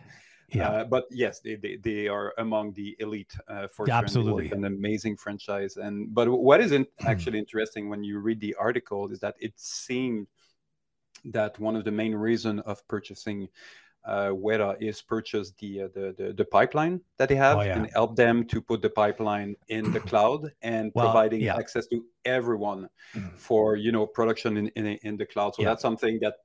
yeah. 0.51 0.69
Uh, 0.69 0.84
but 0.84 1.06
yes, 1.12 1.40
they, 1.40 1.56
they, 1.56 1.78
they, 1.78 2.07
are 2.07 2.34
among 2.38 2.74
the 2.74 2.96
elite 3.00 3.34
uh, 3.48 3.68
for 3.68 3.88
yeah, 3.88 3.98
absolutely 3.98 4.51
an 4.51 4.66
amazing 4.66 5.18
franchise. 5.18 5.78
And 5.78 6.13
but 6.13 6.30
what 6.30 6.62
is 6.62 6.72
in, 6.72 6.86
actually 7.06 7.40
interesting 7.40 7.90
when 7.90 8.04
you 8.04 8.19
read 8.19 8.40
the 8.40 8.56
article 8.56 9.12
is 9.12 9.19
that 9.19 9.36
it 9.40 9.54
seemed 9.56 10.28
that 11.25 11.60
one 11.60 11.75
of 11.75 11.84
the 11.84 11.92
main 11.92 12.16
reason 12.16 12.60
of 12.62 12.86
purchasing 12.88 13.50
uh, 14.06 14.30
Weta 14.30 14.81
is 14.81 15.01
purchase 15.01 15.51
the, 15.60 15.84
uh, 15.84 15.88
the, 15.94 16.16
the 16.18 16.34
the 16.34 16.46
pipeline 16.46 17.01
that 17.18 17.28
they 17.28 17.36
have 17.36 17.57
oh, 17.57 17.62
yeah. 17.62 17.78
and 17.78 17.90
help 17.92 18.16
them 18.16 18.46
to 18.46 18.62
put 18.62 18.81
the 18.81 18.90
pipeline 18.90 19.56
in 19.68 19.92
the 19.92 20.00
cloud 20.10 20.51
and 20.62 20.92
well, 20.96 21.06
providing 21.06 21.42
yeah. 21.42 21.57
access 21.57 21.86
to 21.88 22.04
everyone 22.24 22.88
mm. 23.13 23.38
for 23.38 23.75
you 23.75 23.92
know 23.92 24.07
production 24.07 24.56
in 24.56 24.68
in, 24.69 24.86
in 25.04 25.18
the 25.18 25.25
cloud. 25.25 25.56
So 25.56 25.62
yeah. 25.62 25.69
that's 25.69 25.81
something 25.81 26.18
that 26.22 26.36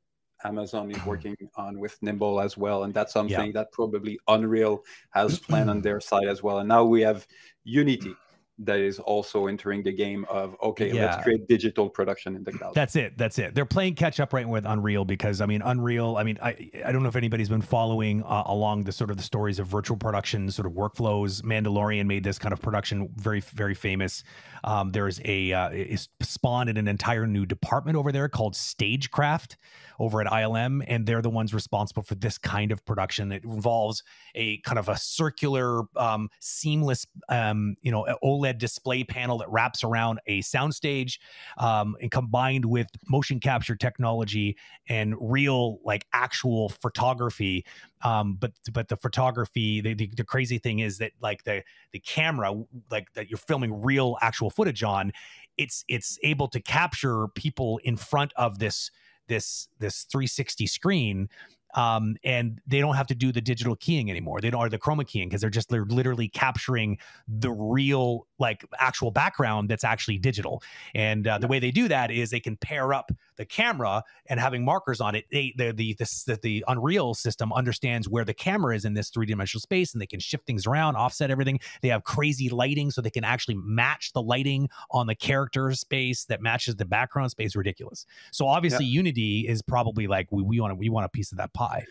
Amazon 0.44 0.91
is 0.91 1.05
working 1.05 1.37
on 1.56 1.79
with 1.79 1.96
Nimble 2.02 2.41
as 2.41 2.56
well, 2.56 2.85
and 2.85 2.93
that's 2.93 3.12
something 3.12 3.46
yeah. 3.46 3.52
that 3.52 3.73
probably 3.73 4.19
Unreal 4.29 4.85
has 5.11 5.38
planned 5.41 5.70
on 5.70 5.81
their 5.81 6.00
side 6.00 6.26
as 6.29 6.43
well. 6.43 6.58
And 6.58 6.69
now 6.69 6.85
we 6.85 7.00
have 7.02 7.26
Unity 7.64 8.14
that 8.58 8.79
is 8.79 9.00
also 9.00 9.49
entering 9.49 9.82
the 9.82 9.91
game 9.91 10.25
of 10.29 10.56
okay 10.62 10.93
yeah. 10.93 11.06
let's 11.06 11.25
create 11.25 11.46
digital 11.49 11.91
production 11.91 12.37
in 12.37 12.44
the 12.44 12.52
cloud 12.52 12.73
that's 12.73 12.94
it 12.94 13.17
that's 13.19 13.38
it 13.38 13.52
they're 13.52 13.64
playing 13.64 13.94
catch 13.94 14.20
up 14.20 14.32
right 14.32 14.49
with 14.49 14.64
unreal 14.64 15.05
because 15.05 15.41
i 15.41 15.46
mean 15.46 15.61
unreal 15.62 16.17
i 16.17 16.23
mean 16.23 16.38
i 16.41 16.50
i 16.85 16.93
don't 16.93 17.02
know 17.02 17.08
if 17.08 17.17
anybody's 17.17 17.48
been 17.48 17.60
following 17.60 18.22
uh, 18.22 18.44
along 18.46 18.84
the 18.84 18.93
sort 18.93 19.10
of 19.10 19.17
the 19.17 19.22
stories 19.22 19.58
of 19.58 19.67
virtual 19.67 19.96
production 19.96 20.48
sort 20.51 20.67
of 20.67 20.72
workflows 20.72 21.43
mandalorian 21.43 22.06
made 22.06 22.22
this 22.22 22.39
kind 22.39 22.53
of 22.53 22.63
production 22.63 23.08
very 23.17 23.41
very 23.41 23.74
famous 23.74 24.22
um, 24.63 24.93
there's 24.93 25.20
a 25.24 25.53
uh, 25.53 25.70
is 25.70 26.08
spawned 26.20 26.70
in 26.70 26.77
an 26.77 26.86
entire 26.86 27.27
new 27.27 27.44
department 27.44 27.96
over 27.96 28.13
there 28.13 28.29
called 28.29 28.55
stagecraft 28.55 29.56
over 29.98 30.20
at 30.20 30.27
ILM, 30.27 30.84
and 30.86 31.06
they're 31.06 31.22
the 31.22 31.31
ones 31.31 31.55
responsible 31.55 32.03
for 32.03 32.15
this 32.15 32.39
kind 32.39 32.72
of 32.72 32.84
production. 32.84 33.32
It 33.32 33.44
involves 33.44 34.03
a 34.34 34.58
kind 34.58 34.79
of 34.79 34.89
a 34.89 34.96
circular, 34.96 35.82
um, 35.96 36.29
seamless, 36.41 37.06
um, 37.29 37.77
you 37.82 37.91
know, 37.91 38.06
OLED 38.22 38.58
display 38.58 39.05
panel 39.05 39.39
that 39.39 39.51
wraps 39.51 39.84
around 39.84 40.20
a 40.27 40.41
soundstage, 40.41 41.19
um, 41.58 41.96
and 42.01 42.10
combined 42.10 42.65
with 42.65 42.89
motion 43.08 43.41
capture 43.41 43.77
technology 43.77 44.56
and 44.89 45.15
real, 45.20 45.79
like 45.84 46.06
actual 46.13 46.69
photography. 46.69 47.65
Um, 48.03 48.36
but 48.39 48.53
but 48.72 48.89
the 48.89 48.96
photography, 48.96 49.81
the, 49.81 49.94
the, 49.94 50.10
the 50.15 50.24
crazy 50.24 50.58
thing 50.58 50.81
is 50.81 50.98
that 50.98 51.13
like 51.20 51.44
the 51.44 51.63
the 51.93 52.01
camera, 52.01 52.53
like 52.91 53.13
that 53.15 53.31
you're 53.31 53.39
filming 53.39 53.82
real 53.82 54.19
actual 54.20 54.51
footage 54.51 54.82
on, 54.82 55.13
it's 55.56 55.84
it's 55.89 56.19
able 56.22 56.48
to 56.48 56.60
capture 56.60 57.29
people 57.29 57.81
in 57.84 57.96
front 57.96 58.32
of 58.36 58.58
this 58.58 58.91
this 59.28 59.69
this 59.78 60.04
360 60.04 60.66
screen 60.66 61.28
um, 61.74 62.16
and 62.24 62.60
they 62.66 62.81
don't 62.81 62.94
have 62.94 63.08
to 63.08 63.14
do 63.14 63.32
the 63.32 63.40
digital 63.40 63.76
keying 63.76 64.10
anymore. 64.10 64.40
They 64.40 64.50
don't 64.50 64.60
are 64.60 64.69
the 64.69 64.78
chroma 64.78 65.06
keying 65.06 65.28
because 65.28 65.40
they're 65.40 65.50
just 65.50 65.69
they're 65.69 65.84
literally 65.84 66.28
capturing 66.28 66.98
the 67.26 67.50
real 67.50 68.26
like 68.38 68.64
actual 68.79 69.10
background 69.10 69.69
that's 69.69 69.84
actually 69.84 70.19
digital. 70.19 70.62
And 70.94 71.26
uh, 71.26 71.38
the 71.38 71.46
way 71.46 71.58
they 71.58 71.70
do 71.70 71.88
that 71.88 72.10
is 72.10 72.31
they 72.31 72.41
can 72.41 72.56
pair 72.56 72.93
up 72.93 73.12
the 73.36 73.44
camera 73.44 74.03
and 74.26 74.41
having 74.41 74.64
markers 74.64 75.00
on 75.00 75.14
it. 75.14 75.24
They 75.31 75.55
the 75.56 75.72
the 75.72 75.96
the, 75.98 76.38
the 76.43 76.64
Unreal 76.69 77.14
system 77.14 77.53
understands 77.53 78.08
where 78.08 78.24
the 78.24 78.34
camera 78.34 78.74
is 78.74 78.84
in 78.84 78.94
this 78.94 79.10
three 79.10 79.26
dimensional 79.26 79.60
space, 79.60 79.93
and 79.93 80.00
they 80.00 80.06
can 80.06 80.20
shift 80.20 80.46
things 80.46 80.67
around, 80.67 80.96
offset 80.96 81.31
everything. 81.31 81.60
They 81.82 81.88
have 81.88 82.05
crazy 82.05 82.48
lighting, 82.48 82.91
so 82.91 83.00
they 83.00 83.10
can 83.10 83.24
actually 83.24 83.56
match 83.56 84.12
the 84.12 84.22
lighting 84.22 84.69
on 84.91 85.06
the 85.06 85.14
character 85.14 85.72
space 85.72 86.24
that 86.26 86.41
matches 86.41 86.76
the 86.76 86.84
background 86.84 87.31
space. 87.31 87.56
Ridiculous. 87.56 88.06
So 88.32 88.46
obviously, 88.46 88.84
Unity 88.86 89.46
is 89.48 89.62
probably 89.62 90.06
like 90.06 90.31
we 90.31 90.43
we 90.43 90.60
want 90.60 90.76
we 90.79 90.88
want 90.88 91.06
a 91.06 91.08
piece 91.08 91.32
of 91.32 91.38
that 91.38 91.53
pie. 91.53 91.84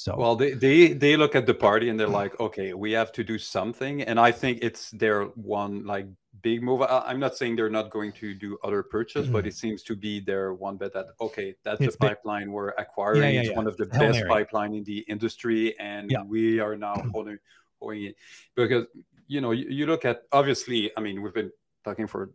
So 0.00 0.16
well, 0.16 0.34
they, 0.34 0.52
they 0.52 0.94
they 0.94 1.14
look 1.18 1.34
at 1.34 1.44
the 1.44 1.52
party 1.52 1.90
and 1.90 2.00
they're 2.00 2.08
like, 2.08 2.40
okay, 2.40 2.72
we 2.72 2.92
have 2.92 3.12
to 3.12 3.22
do 3.22 3.36
something, 3.36 4.00
and 4.00 4.18
I 4.18 4.32
think 4.32 4.60
it's 4.62 4.90
their 4.92 5.24
one 5.24 5.84
like 5.84 6.06
big 6.40 6.62
move. 6.62 6.80
I, 6.80 7.10
am 7.10 7.20
not 7.20 7.36
saying 7.36 7.56
they're 7.56 7.68
not 7.68 7.90
going 7.90 8.12
to 8.12 8.32
do 8.32 8.56
other 8.64 8.82
purchase, 8.82 9.24
mm-hmm. 9.24 9.34
but 9.34 9.46
it 9.46 9.52
seems 9.52 9.82
to 9.82 9.94
be 9.94 10.18
their 10.18 10.54
one 10.54 10.78
bet 10.78 10.94
that 10.94 11.08
okay, 11.20 11.54
that's 11.64 11.82
it's 11.82 11.96
the 11.96 12.06
pipeline 12.06 12.44
big. 12.44 12.48
we're 12.48 12.70
acquiring. 12.70 13.24
Yeah, 13.24 13.28
yeah, 13.28 13.40
it's 13.40 13.50
yeah. 13.50 13.56
one 13.56 13.66
of 13.66 13.76
the 13.76 13.90
Hell 13.92 14.00
best 14.00 14.20
Mary. 14.20 14.28
pipeline 14.30 14.72
in 14.72 14.84
the 14.84 15.00
industry, 15.00 15.78
and 15.78 16.10
we 16.26 16.60
are 16.60 16.76
now 16.76 16.94
holding, 17.12 17.38
holding 17.78 18.04
it 18.04 18.16
because 18.54 18.86
you 19.28 19.42
know 19.42 19.50
you, 19.50 19.66
you, 19.68 19.84
look 19.84 20.06
at 20.06 20.22
obviously. 20.32 20.90
I 20.96 21.02
mean, 21.02 21.20
we've 21.20 21.34
been 21.34 21.52
talking 21.84 22.06
for 22.06 22.30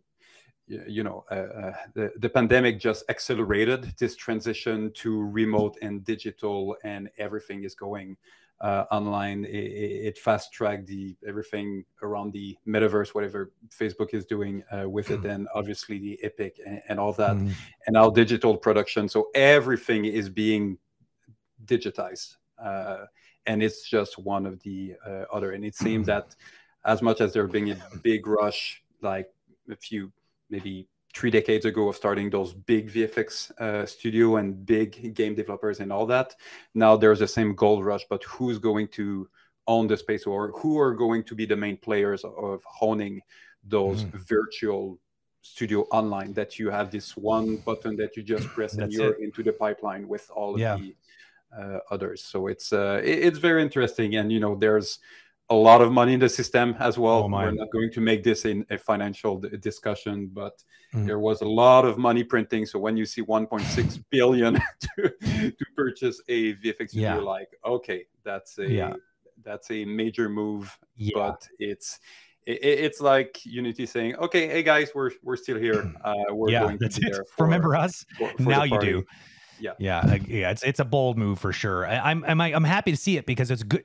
you 0.68 1.04
know 1.04 1.24
uh, 1.30 1.34
uh, 1.34 1.72
the, 1.94 2.12
the 2.18 2.28
pandemic 2.28 2.80
just 2.80 3.04
accelerated 3.08 3.94
this 3.98 4.16
transition 4.16 4.90
to 4.94 5.22
remote 5.22 5.76
and 5.82 6.04
digital, 6.04 6.76
and 6.82 7.08
everything 7.18 7.64
is 7.64 7.74
going 7.74 8.16
uh, 8.60 8.84
online. 8.90 9.44
It, 9.44 9.48
it 10.08 10.18
fast 10.18 10.52
tracked 10.52 10.86
the 10.86 11.14
everything 11.26 11.84
around 12.02 12.32
the 12.32 12.56
metaverse, 12.66 13.14
whatever 13.14 13.52
Facebook 13.68 14.12
is 14.12 14.24
doing 14.24 14.64
uh, 14.72 14.88
with 14.88 15.10
it, 15.10 15.22
mm. 15.22 15.30
and 15.30 15.48
obviously 15.54 15.98
the 15.98 16.18
Epic 16.22 16.58
and, 16.66 16.82
and 16.88 17.00
all 17.00 17.12
that, 17.14 17.36
mm. 17.36 17.52
and 17.86 17.94
now 17.94 18.10
digital 18.10 18.56
production. 18.56 19.08
So 19.08 19.28
everything 19.34 20.04
is 20.04 20.28
being 20.28 20.78
digitized, 21.64 22.36
uh, 22.58 23.04
and 23.46 23.62
it's 23.62 23.88
just 23.88 24.18
one 24.18 24.46
of 24.46 24.60
the 24.62 24.94
uh, 25.06 25.24
other. 25.32 25.52
And 25.52 25.64
it 25.64 25.76
seems 25.76 26.04
mm. 26.04 26.08
that 26.08 26.34
as 26.84 27.02
much 27.02 27.20
as 27.20 27.32
there 27.32 27.46
being 27.46 27.70
a 27.70 27.78
big 28.02 28.26
rush, 28.26 28.82
like 29.00 29.30
a 29.70 29.76
few 29.76 30.12
maybe 30.50 30.88
three 31.14 31.30
decades 31.30 31.64
ago 31.64 31.88
of 31.88 31.96
starting 31.96 32.28
those 32.28 32.52
big 32.52 32.90
VFX 32.90 33.50
uh, 33.58 33.86
studio 33.86 34.36
and 34.36 34.66
big 34.66 35.14
game 35.14 35.34
developers 35.34 35.80
and 35.80 35.92
all 35.92 36.06
that. 36.06 36.34
Now 36.74 36.96
there's 36.96 37.20
the 37.20 37.28
same 37.28 37.54
gold 37.54 37.84
rush, 37.84 38.04
but 38.10 38.22
who's 38.24 38.58
going 38.58 38.88
to 38.88 39.28
own 39.66 39.86
the 39.86 39.96
space 39.96 40.26
or 40.26 40.52
who 40.58 40.78
are 40.78 40.94
going 40.94 41.24
to 41.24 41.34
be 41.34 41.46
the 41.46 41.56
main 41.56 41.76
players 41.76 42.22
of 42.24 42.62
honing 42.64 43.20
those 43.64 44.04
mm. 44.04 44.12
virtual 44.28 44.98
studio 45.40 45.82
online 45.92 46.32
that 46.34 46.58
you 46.58 46.70
have 46.70 46.90
this 46.90 47.16
one 47.16 47.56
button 47.58 47.96
that 47.96 48.16
you 48.16 48.22
just 48.22 48.46
press 48.48 48.74
and 48.74 48.92
you're 48.92 49.14
it. 49.14 49.20
into 49.20 49.42
the 49.42 49.52
pipeline 49.52 50.06
with 50.06 50.28
all 50.30 50.54
of 50.54 50.60
yeah. 50.60 50.76
the 50.76 50.94
uh, 51.56 51.78
others. 51.90 52.22
So 52.22 52.48
it's 52.48 52.72
uh, 52.72 53.00
it, 53.02 53.18
it's 53.26 53.38
very 53.38 53.62
interesting, 53.62 54.16
and 54.16 54.30
you 54.30 54.40
know 54.40 54.54
there's 54.54 54.98
a 55.48 55.54
lot 55.54 55.80
of 55.80 55.92
money 55.92 56.14
in 56.14 56.20
the 56.20 56.28
system 56.28 56.74
as 56.80 56.98
well. 56.98 57.24
Oh, 57.24 57.28
We're 57.28 57.52
not 57.52 57.70
going 57.70 57.92
to 57.92 58.00
make 58.00 58.24
this 58.24 58.44
in 58.44 58.66
a 58.70 58.78
financial 58.78 59.38
discussion, 59.60 60.28
but 60.32 60.62
mm. 60.92 61.06
there 61.06 61.20
was 61.20 61.40
a 61.40 61.46
lot 61.46 61.84
of 61.84 61.98
money 61.98 62.24
printing. 62.24 62.66
So 62.66 62.78
when 62.78 62.96
you 62.96 63.06
see 63.06 63.22
1.6 63.22 64.04
billion 64.10 64.54
to, 64.80 65.10
to 65.20 65.66
purchase 65.76 66.20
a 66.28 66.54
VFX 66.54 66.90
yeah. 66.92 67.14
you're 67.14 67.22
like, 67.22 67.48
okay, 67.64 68.06
that's 68.24 68.58
a 68.58 68.68
yeah. 68.68 68.94
that's 69.44 69.70
a 69.70 69.84
major 69.84 70.28
move. 70.28 70.76
Yeah. 70.96 71.12
But 71.14 71.48
it's 71.58 72.00
it's 72.48 73.00
like 73.00 73.44
Unity 73.44 73.86
saying, 73.86 74.16
okay, 74.16 74.48
hey 74.48 74.62
guys, 74.62 74.90
we're 74.94 75.10
we're 75.22 75.36
still 75.36 75.58
here. 75.58 75.92
Uh, 76.04 76.14
we're 76.30 76.50
yeah, 76.50 76.60
going 76.60 76.78
to 76.78 77.00
be 77.00 77.10
there. 77.10 77.24
For, 77.36 77.44
Remember 77.44 77.74
us? 77.74 78.04
For, 78.16 78.30
for 78.36 78.42
now 78.42 78.62
you 78.62 78.78
do. 78.78 79.04
Yeah, 79.58 79.72
yeah, 79.78 80.16
yeah. 80.26 80.50
It's 80.50 80.62
it's 80.62 80.80
a 80.80 80.84
bold 80.84 81.18
move 81.18 81.38
for 81.38 81.52
sure. 81.52 81.86
I, 81.86 82.10
I'm 82.10 82.24
I'm 82.24 82.40
I'm 82.40 82.64
happy 82.64 82.90
to 82.90 82.96
see 82.96 83.16
it 83.16 83.26
because 83.26 83.50
it's 83.50 83.62
good 83.62 83.84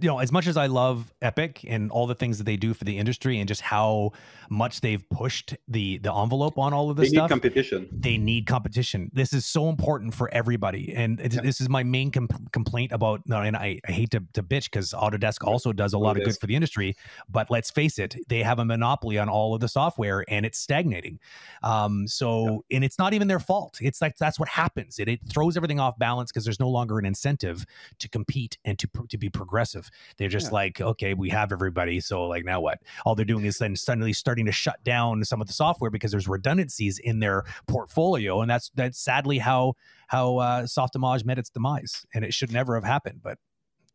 you 0.00 0.08
know, 0.08 0.18
as 0.18 0.32
much 0.32 0.46
as 0.46 0.56
I 0.56 0.66
love 0.66 1.12
Epic 1.22 1.64
and 1.66 1.90
all 1.90 2.06
the 2.06 2.14
things 2.14 2.38
that 2.38 2.44
they 2.44 2.56
do 2.56 2.74
for 2.74 2.84
the 2.84 2.98
industry 2.98 3.38
and 3.38 3.46
just 3.46 3.60
how 3.60 4.12
much 4.50 4.80
they've 4.80 5.08
pushed 5.08 5.54
the 5.68 5.98
the 5.98 6.14
envelope 6.14 6.58
on 6.58 6.72
all 6.72 6.90
of 6.90 6.96
this 6.96 7.10
they 7.10 7.16
stuff, 7.16 7.30
need 7.30 7.34
competition. 7.34 7.88
They 7.92 8.18
need 8.18 8.46
competition. 8.46 9.10
This 9.12 9.32
is 9.32 9.46
so 9.46 9.68
important 9.68 10.14
for 10.14 10.32
everybody, 10.32 10.92
and 10.94 11.20
yeah. 11.20 11.40
this 11.40 11.60
is 11.60 11.68
my 11.68 11.82
main 11.82 12.10
com- 12.10 12.28
complaint 12.52 12.92
about. 12.92 13.22
And 13.26 13.56
I, 13.56 13.80
I 13.88 13.92
hate 13.92 14.10
to, 14.12 14.22
to 14.34 14.42
bitch 14.42 14.64
because 14.64 14.92
Autodesk 14.92 15.44
also 15.44 15.72
does 15.72 15.92
a 15.92 15.98
lot 15.98 16.16
Autodesk. 16.16 16.20
of 16.20 16.24
good 16.26 16.38
for 16.40 16.46
the 16.46 16.54
industry, 16.54 16.96
but 17.28 17.50
let's 17.50 17.70
face 17.70 17.98
it, 17.98 18.16
they 18.28 18.42
have 18.42 18.58
a 18.58 18.64
monopoly 18.64 19.18
on 19.18 19.28
all 19.28 19.54
of 19.54 19.60
the 19.60 19.68
software, 19.68 20.24
and 20.28 20.44
it's 20.44 20.58
stagnating. 20.58 21.18
Um, 21.62 22.06
so, 22.06 22.64
yeah. 22.68 22.76
and 22.76 22.84
it's 22.84 22.98
not 22.98 23.14
even 23.14 23.28
their 23.28 23.40
fault. 23.40 23.78
It's 23.80 24.00
like 24.00 24.16
that's 24.16 24.38
what 24.38 24.48
happens. 24.48 24.98
It, 24.98 25.03
it 25.08 25.20
throws 25.32 25.56
everything 25.56 25.80
off 25.80 25.98
balance 25.98 26.30
because 26.30 26.44
there's 26.44 26.60
no 26.60 26.68
longer 26.68 26.98
an 26.98 27.06
incentive 27.06 27.64
to 27.98 28.08
compete 28.08 28.58
and 28.64 28.78
to 28.78 28.88
to 29.08 29.18
be 29.18 29.28
progressive. 29.28 29.90
They're 30.16 30.28
just 30.28 30.46
yeah. 30.46 30.54
like, 30.54 30.80
okay, 30.80 31.14
we 31.14 31.28
have 31.30 31.52
everybody, 31.52 32.00
so 32.00 32.26
like 32.26 32.44
now 32.44 32.60
what? 32.60 32.80
All 33.04 33.14
they're 33.14 33.24
doing 33.24 33.44
is 33.44 33.58
then 33.58 33.76
suddenly 33.76 34.12
starting 34.12 34.46
to 34.46 34.52
shut 34.52 34.82
down 34.84 35.24
some 35.24 35.40
of 35.40 35.46
the 35.46 35.52
software 35.52 35.90
because 35.90 36.10
there's 36.10 36.28
redundancies 36.28 36.98
in 36.98 37.18
their 37.18 37.44
portfolio, 37.66 38.40
and 38.40 38.50
that's 38.50 38.70
that's 38.74 38.98
sadly 38.98 39.38
how 39.38 39.74
how 40.08 40.38
uh, 40.38 40.62
Softimage 40.62 41.24
met 41.24 41.38
its 41.38 41.50
demise, 41.50 42.06
and 42.14 42.24
it 42.24 42.34
should 42.34 42.52
never 42.52 42.74
have 42.74 42.84
happened, 42.84 43.20
but. 43.22 43.38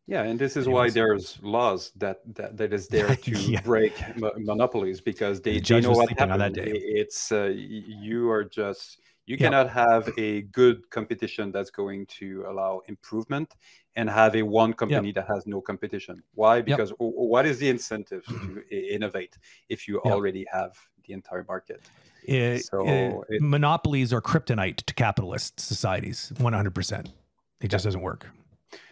Yeah, 0.07 0.23
and 0.23 0.39
this 0.39 0.57
is 0.57 0.67
why 0.67 0.89
there's 0.89 1.37
laws 1.43 1.91
that, 1.97 2.21
that 2.33 2.57
that 2.57 2.73
is 2.73 2.87
there 2.87 3.15
to 3.15 3.31
yeah. 3.31 3.61
break 3.61 3.93
monopolies 4.17 5.01
because 5.01 5.39
they, 5.39 5.59
they 5.59 5.81
know 5.81 5.91
what 5.91 6.09
happened. 6.17 6.57
It's 6.57 7.31
uh, 7.31 7.53
you 7.53 8.31
are 8.31 8.43
just 8.43 8.97
you 9.29 9.37
cannot 9.37 9.69
have 9.69 10.09
a 10.17 10.41
good 10.41 10.89
competition 10.89 11.51
that's 11.51 11.69
going 11.69 12.07
to 12.07 12.45
allow 12.47 12.81
improvement 12.87 13.53
and 13.95 14.09
have 14.09 14.35
a 14.35 14.41
one 14.41 14.73
company 14.73 15.11
that 15.11 15.27
has 15.31 15.45
no 15.45 15.61
competition. 15.61 16.23
Why? 16.33 16.61
Because 16.61 16.91
what 16.97 17.45
is 17.45 17.59
the 17.59 17.69
incentive 17.69 18.25
to 18.25 18.63
innovate 18.95 19.37
if 19.69 19.87
you 19.87 19.99
already 19.99 20.47
have 20.51 20.71
the 21.05 21.13
entire 21.13 21.45
market? 21.47 21.81
It, 22.23 22.65
so 22.65 22.87
it, 22.87 23.35
it, 23.35 23.41
monopolies 23.41 24.11
are 24.13 24.21
kryptonite 24.21 24.77
to 24.87 24.93
capitalist 24.95 25.59
societies. 25.59 26.33
One 26.39 26.53
hundred 26.53 26.73
percent. 26.73 27.11
It 27.61 27.67
just 27.67 27.85
doesn't 27.85 28.01
work. 28.01 28.25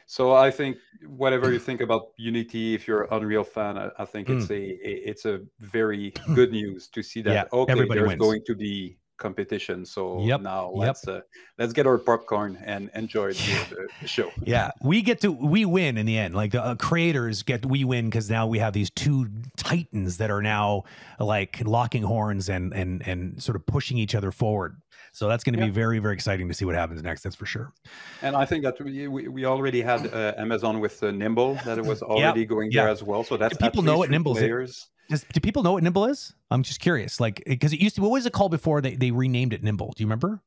So 0.06 0.36
I 0.36 0.51
think 0.51 0.77
whatever 1.06 1.51
you 1.51 1.60
think 1.60 1.82
about 1.82 2.12
Unity, 2.17 2.75
if 2.75 2.88
you're 2.88 3.03
an 3.03 3.10
Unreal 3.12 3.44
fan, 3.44 3.77
I, 3.77 3.89
I 3.98 4.06
think 4.06 4.27
mm. 4.27 4.39
it's 4.39 4.51
a, 4.51 4.56
a, 4.56 5.10
it's 5.10 5.25
a 5.25 5.41
very 5.60 6.13
good 6.36 6.51
news 6.51 6.89
to 6.89 7.01
see 7.01 7.22
that 7.24 7.51
okay, 7.51 7.74
there's 7.74 8.08
wins. 8.08 8.20
going 8.20 8.41
to 8.46 8.56
be 8.56 8.98
competition. 9.18 9.86
So 9.86 10.22
yep. 10.22 10.42
now 10.42 10.72
let's 10.74 11.06
yep. 11.08 11.18
uh, 11.18 11.22
let's 11.58 11.74
get 11.74 11.88
our 11.88 11.98
popcorn 11.98 12.62
and 12.64 12.90
enjoy 12.94 13.34
the, 13.34 13.88
the 14.02 14.08
show. 14.08 14.32
yeah, 14.44 14.72
we 14.82 15.02
get 15.02 15.22
to 15.22 15.32
we 15.32 15.66
win 15.66 15.98
in 15.98 16.06
the 16.06 16.18
end. 16.18 16.36
Like 16.36 16.52
the 16.52 16.64
uh, 16.64 16.76
creators 16.76 17.44
get 17.44 17.66
we 17.66 17.84
win 17.84 18.06
because 18.06 18.30
now 18.30 18.48
we 18.48 18.60
have 18.60 18.74
these 18.74 18.90
two 18.90 19.28
titans 19.58 20.18
that 20.18 20.32
are 20.32 20.42
now 20.42 20.84
like 21.20 21.62
locking 21.66 22.04
horns 22.04 22.50
and 22.50 22.74
and 22.74 23.06
and 23.08 23.42
sort 23.42 23.56
of 23.56 23.66
pushing 23.66 23.98
each 23.98 24.16
other 24.16 24.32
forward. 24.32 24.78
So 25.12 25.28
that's 25.28 25.44
going 25.44 25.54
to 25.56 25.60
yep. 25.60 25.70
be 25.70 25.74
very 25.74 26.00
very 26.00 26.14
exciting 26.14 26.48
to 26.48 26.54
see 26.54 26.66
what 26.66 26.76
happens 26.76 27.02
next. 27.04 27.24
That's 27.24 27.36
for 27.36 27.46
sure. 27.46 27.74
And 28.22 28.36
I 28.36 28.46
think 28.46 28.64
that 28.64 28.80
we 28.82 29.08
we, 29.08 29.28
we 29.28 29.46
already 29.46 29.82
had 29.82 30.14
uh, 30.14 30.34
Amazon 30.38 30.80
with 30.80 31.02
uh, 31.04 31.12
Nimble 31.12 31.56
that 31.66 31.78
it 31.78 31.86
was 31.86 32.02
already 32.02 32.46
going 32.46 32.72
there 32.72 32.90
as 32.90 33.04
well. 33.04 33.24
So 33.24 33.38
that's 33.38 33.58
people 33.58 33.84
know 33.84 33.98
what 33.98 34.10
Nimble 34.10 34.38
is. 34.38 34.88
Does, 35.10 35.26
do 35.32 35.40
people 35.40 35.64
know 35.64 35.74
what 35.74 35.84
Nimble 35.84 36.06
is? 36.06 36.34
I'm 36.52 36.64
just 36.64 36.80
curious. 36.80 37.20
Like, 37.20 37.44
because 37.46 37.74
it 37.74 37.80
used 37.80 37.96
to. 37.96 38.02
What 38.02 38.12
was 38.12 38.26
it 38.26 38.34
called 38.34 38.52
before 38.52 38.82
they, 38.82 38.96
they 38.96 39.12
renamed 39.12 39.54
it 39.54 39.64
Nimble? 39.64 39.94
Do 39.96 40.04
you 40.04 40.08
remember? 40.08 40.42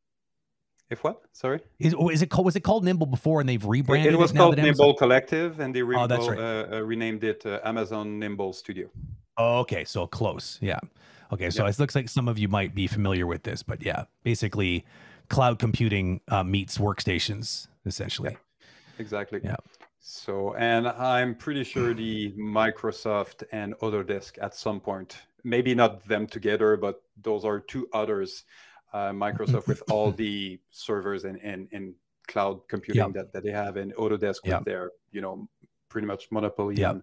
If 0.91 1.05
what? 1.05 1.23
Sorry. 1.33 1.61
Is, 1.79 1.95
is 2.13 2.21
it 2.21 2.31
called? 2.31 2.45
Was 2.45 2.57
it 2.57 2.61
called 2.61 2.85
Nimble 2.85 3.07
before, 3.07 3.41
and 3.41 3.49
they've 3.49 3.65
rebranded 3.65 4.13
it? 4.13 4.15
It 4.15 4.19
was 4.19 4.33
it 4.33 4.37
called 4.37 4.57
Nimble 4.57 4.95
Collective, 4.95 5.61
and 5.61 5.75
they 5.75 5.83
re- 5.83 5.97
oh, 5.97 6.07
right. 6.07 6.39
uh, 6.39 6.77
uh, 6.77 6.81
renamed 6.83 7.23
it 7.25 7.47
uh, 7.47 7.61
Amazon 7.65 8.19
Nimble 8.19 8.53
Studio. 8.53 8.89
Oh, 9.37 9.61
okay, 9.61 9.85
so 9.85 10.07
close. 10.07 10.59
Yeah. 10.61 10.81
Okay, 11.33 11.49
so 11.51 11.65
it 11.65 11.79
looks 11.79 11.95
like 11.95 12.09
some 12.09 12.27
of 12.27 12.39
you 12.39 12.49
might 12.49 12.75
be 12.75 12.89
familiar 12.89 13.25
with 13.25 13.45
this, 13.45 13.63
but 13.63 13.85
yeah, 13.85 14.05
basically, 14.25 14.85
cloud 15.29 15.61
computing 15.61 16.21
uh, 16.27 16.43
meets 16.43 16.77
workstations 16.77 17.69
essentially. 17.87 18.33
Yeah, 18.33 18.39
exactly. 18.99 19.41
Yeah. 19.45 19.57
So, 20.01 20.55
and 20.55 20.89
I'm 20.89 21.35
pretty 21.35 21.63
sure 21.63 21.93
the 21.93 22.33
Microsoft 22.33 23.45
and 23.53 23.75
Autodesk 23.81 24.39
at 24.41 24.55
some 24.55 24.81
point, 24.81 25.19
maybe 25.45 25.75
not 25.75 26.07
them 26.09 26.27
together, 26.27 26.79
but 26.79 27.03
those 27.21 27.45
are 27.45 27.61
two 27.61 27.87
others. 27.93 28.45
Uh, 28.93 29.11
Microsoft 29.11 29.67
with 29.69 29.83
all 29.91 30.11
the 30.25 30.59
servers 30.71 31.25
and, 31.25 31.39
and, 31.43 31.69
and 31.73 31.95
cloud 32.27 32.67
computing 32.67 33.13
that, 33.13 33.33
that 33.33 33.45
they 33.45 33.51
have, 33.51 33.77
and 33.77 33.95
Autodesk 33.95 34.37
with 34.45 34.65
their, 34.65 34.91
you 35.13 35.21
know, 35.21 35.47
pretty 35.91 36.07
much 36.07 36.29
monopoly 36.31 36.83
on 36.83 37.03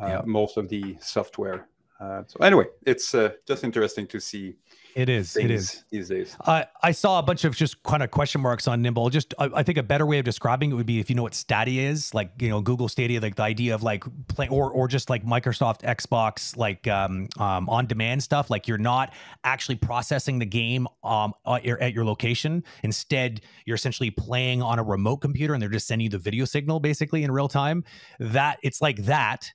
uh, 0.00 0.22
most 0.24 0.56
of 0.56 0.68
the 0.68 0.96
software. 1.00 1.68
Uh, 1.98 2.22
so 2.26 2.38
anyway, 2.40 2.66
it's 2.86 3.14
uh, 3.14 3.30
just 3.46 3.64
interesting 3.64 4.06
to 4.06 4.20
see 4.20 4.54
it 4.94 5.08
is. 5.08 5.36
It 5.36 5.50
is 5.50 5.84
these 5.90 6.08
days. 6.08 6.36
Uh, 6.40 6.64
I 6.82 6.92
saw 6.92 7.18
a 7.18 7.22
bunch 7.22 7.44
of 7.44 7.56
just 7.56 7.82
kind 7.82 8.02
of 8.02 8.10
question 8.10 8.40
marks 8.40 8.68
on 8.68 8.82
Nimble. 8.82 9.10
Just 9.10 9.34
I, 9.38 9.50
I, 9.54 9.62
think 9.62 9.78
a 9.78 9.82
better 9.82 10.06
way 10.06 10.18
of 10.18 10.24
describing 10.24 10.70
it 10.70 10.74
would 10.74 10.86
be 10.86 11.00
if 11.00 11.08
you 11.08 11.16
know 11.16 11.22
what 11.22 11.34
Stadia 11.34 11.88
is, 11.88 12.14
like 12.14 12.30
you 12.40 12.48
know 12.48 12.60
Google 12.60 12.88
Stadia, 12.88 13.20
like 13.20 13.36
the 13.36 13.42
idea 13.42 13.74
of 13.74 13.82
like 13.82 14.04
play 14.28 14.48
or 14.48 14.70
or 14.70 14.88
just 14.88 15.10
like 15.10 15.24
Microsoft 15.24 15.82
Xbox, 15.82 16.56
like 16.56 16.86
um, 16.88 17.28
um, 17.38 17.68
on 17.68 17.86
demand 17.86 18.22
stuff. 18.22 18.50
Like 18.50 18.68
you're 18.68 18.78
not 18.78 19.12
actually 19.44 19.76
processing 19.76 20.38
the 20.38 20.46
game 20.46 20.86
um 21.02 21.32
at 21.46 21.64
your, 21.64 21.80
at 21.80 21.92
your 21.92 22.04
location. 22.04 22.64
Instead, 22.82 23.40
you're 23.66 23.76
essentially 23.76 24.10
playing 24.10 24.62
on 24.62 24.78
a 24.78 24.82
remote 24.82 25.18
computer, 25.18 25.54
and 25.54 25.62
they're 25.62 25.68
just 25.68 25.86
sending 25.86 26.04
you 26.04 26.10
the 26.10 26.18
video 26.18 26.44
signal 26.44 26.80
basically 26.80 27.22
in 27.22 27.30
real 27.30 27.48
time. 27.48 27.84
That 28.18 28.58
it's 28.62 28.80
like 28.80 29.04
that 29.04 29.52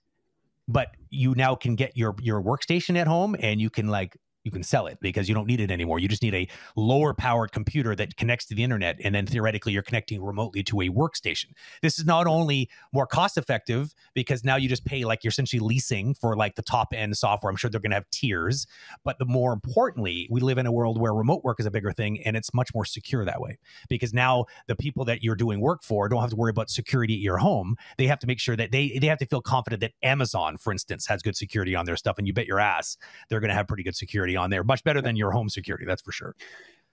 but 0.68 0.96
you 1.10 1.36
now 1.36 1.56
can 1.56 1.76
get 1.76 1.96
your 1.96 2.16
your 2.22 2.42
workstation 2.42 2.98
at 2.98 3.08
home 3.08 3.36
and 3.40 3.62
you 3.62 3.70
can 3.70 3.88
like 3.88 4.18
you 4.46 4.52
can 4.52 4.64
sell 4.64 4.88
it 4.88 5.00
because 5.02 5.28
you 5.28 5.36
don't 5.36 5.48
need 5.48 5.60
it 5.60 5.72
anymore. 5.72 6.00
You 6.00 6.08
just 6.08 6.22
need 6.22 6.36
a 6.36 6.48
lower 6.76 7.14
powered 7.14 7.52
computer 7.52 7.96
that 7.96 8.16
connects 8.16 8.46
to 8.46 8.56
the 8.56 8.64
internet, 8.64 8.98
and 9.04 9.14
then 9.14 9.26
theoretically 9.26 9.74
you're 9.74 9.82
connecting 9.82 10.24
remotely 10.24 10.64
to 10.64 10.82
a 10.82 10.90
workstation. 10.90 11.48
This 11.82 12.00
is 12.00 12.06
not 12.06 12.28
only 12.28 12.70
more 12.94 13.08
cost 13.08 13.38
effective 13.38 13.94
because 14.14 14.44
now 14.44 14.56
you 14.56 14.70
just 14.70 14.86
pay 14.86 15.04
like 15.04 15.24
you're 15.24 15.30
essentially 15.30 15.60
leasing 15.60 16.14
for 16.14 16.36
like 16.36 16.56
the 16.56 16.62
top 16.62 16.94
end 16.94 17.18
software. 17.18 17.50
I'm 17.50 17.58
sure 17.58 17.70
they're 17.70 17.82
going 17.82 17.92
to 17.92 17.96
have 17.96 18.10
tiers, 18.12 18.68
but 19.04 19.18
the 19.18 19.26
more 19.26 19.52
importantly, 19.52 20.28
we 20.30 20.42
live 20.42 20.58
in 20.58 20.68
a 20.68 20.72
world 20.72 21.02
where 21.02 21.14
remote 21.14 21.44
work 21.44 21.60
is 21.60 21.66
a 21.66 21.72
bigger 21.72 21.92
thing, 21.92 22.22
and 22.24 22.38
it's 22.38 22.54
much 22.54 22.74
more 22.74 22.86
secure 22.86 23.26
that 23.26 23.42
way 23.42 23.58
because 23.90 24.14
now 24.14 24.46
the 24.68 24.76
people 24.76 25.04
that 25.06 25.24
you're 25.24 25.36
doing 25.36 25.60
work 25.60 25.84
for 25.84 26.08
don't 26.08 26.22
have 26.22 26.30
to 26.30 26.36
worry 26.36 26.52
about 26.52 26.70
security 26.70 27.16
at 27.16 27.20
your 27.20 27.38
home. 27.38 27.76
They 27.98 28.08
have 28.08 28.20
to 28.20 28.28
make 28.28 28.40
sure 28.40 28.56
that 28.56 28.72
they 28.72 29.00
they 29.02 29.08
have 29.08 29.20
to 29.20 29.26
feel 29.26 29.42
confident 29.42 29.82
that 29.82 29.94
Amazon, 30.04 30.58
for 30.58 30.72
instance, 30.72 31.08
has 31.08 31.24
good 31.24 31.36
security 31.36 31.76
on 31.76 31.86
their 31.86 31.98
stuff, 31.98 32.20
and 32.20 32.28
you 32.28 32.34
bet 32.34 32.46
your 32.46 32.60
ass 32.60 32.98
they're 33.30 33.40
going 33.40 33.50
to 33.50 33.56
have 33.56 33.68
pretty 33.68 33.84
good 33.84 33.96
security 33.96 34.35
on 34.38 34.50
there, 34.50 34.64
much 34.64 34.84
better 34.84 35.02
than 35.02 35.16
your 35.16 35.32
home 35.32 35.50
security. 35.50 35.86
That's 35.86 36.02
for 36.02 36.12
sure. 36.12 36.36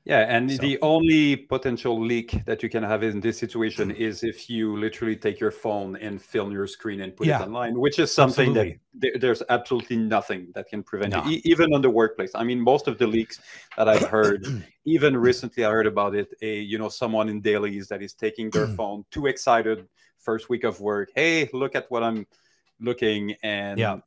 Yeah, 0.05 0.21
and 0.29 0.51
so. 0.51 0.57
the 0.59 0.81
only 0.83 1.37
potential 1.37 2.01
leak 2.01 2.45
that 2.45 2.61
you 2.63 2.69
can 2.69 2.83
have 2.83 3.05
in 3.05 3.21
this 3.21 3.39
situation 3.39 3.91
hmm. 3.91 4.03
is 4.03 4.25
if 4.25 4.51
you 4.51 4.77
literally 4.77 5.15
take 5.15 5.39
your 5.39 5.53
phone 5.53 5.95
and 5.97 6.21
film 6.21 6.51
your 6.51 6.67
screen 6.67 7.03
and 7.03 7.15
put 7.15 7.29
yeah. 7.29 7.41
it 7.41 7.45
online, 7.45 7.79
which 7.79 8.01
is 8.01 8.13
something 8.13 8.49
absolutely. 8.49 8.81
that 8.99 9.21
there's 9.21 9.45
absolutely 9.49 9.97
nothing 9.97 10.49
that 10.57 10.69
can 10.69 10.83
prevent 10.83 11.13
no. 11.13 11.23
it, 11.27 11.43
even 11.45 11.73
on 11.73 11.83
the 11.83 11.91
workplace. 11.91 12.33
I 12.35 12.43
mean, 12.43 12.61
most 12.61 12.89
of 12.89 12.99
the 12.99 13.07
leaks 13.07 13.41
that 13.77 13.89
I've 13.89 14.09
heard, 14.09 14.45
even 14.85 15.17
recently, 15.17 15.65
I 15.65 15.71
heard 15.71 15.87
about 15.87 16.17
it. 16.17 16.35
A 16.43 16.59
you 16.59 16.79
know 16.79 16.89
someone 16.89 17.29
in 17.29 17.41
dailies 17.41 17.87
that 17.89 18.03
is 18.03 18.13
taking 18.13 18.51
their 18.51 18.67
phone, 18.77 19.05
too 19.13 19.27
excited, 19.27 19.87
first 20.19 20.49
week 20.49 20.65
of 20.65 20.81
work. 20.81 21.11
Hey, 21.15 21.49
look 21.53 21.77
at 21.77 21.89
what 21.91 22.03
I'm 22.03 22.27
looking, 22.81 23.37
and 23.45 23.79
yeah 23.79 23.99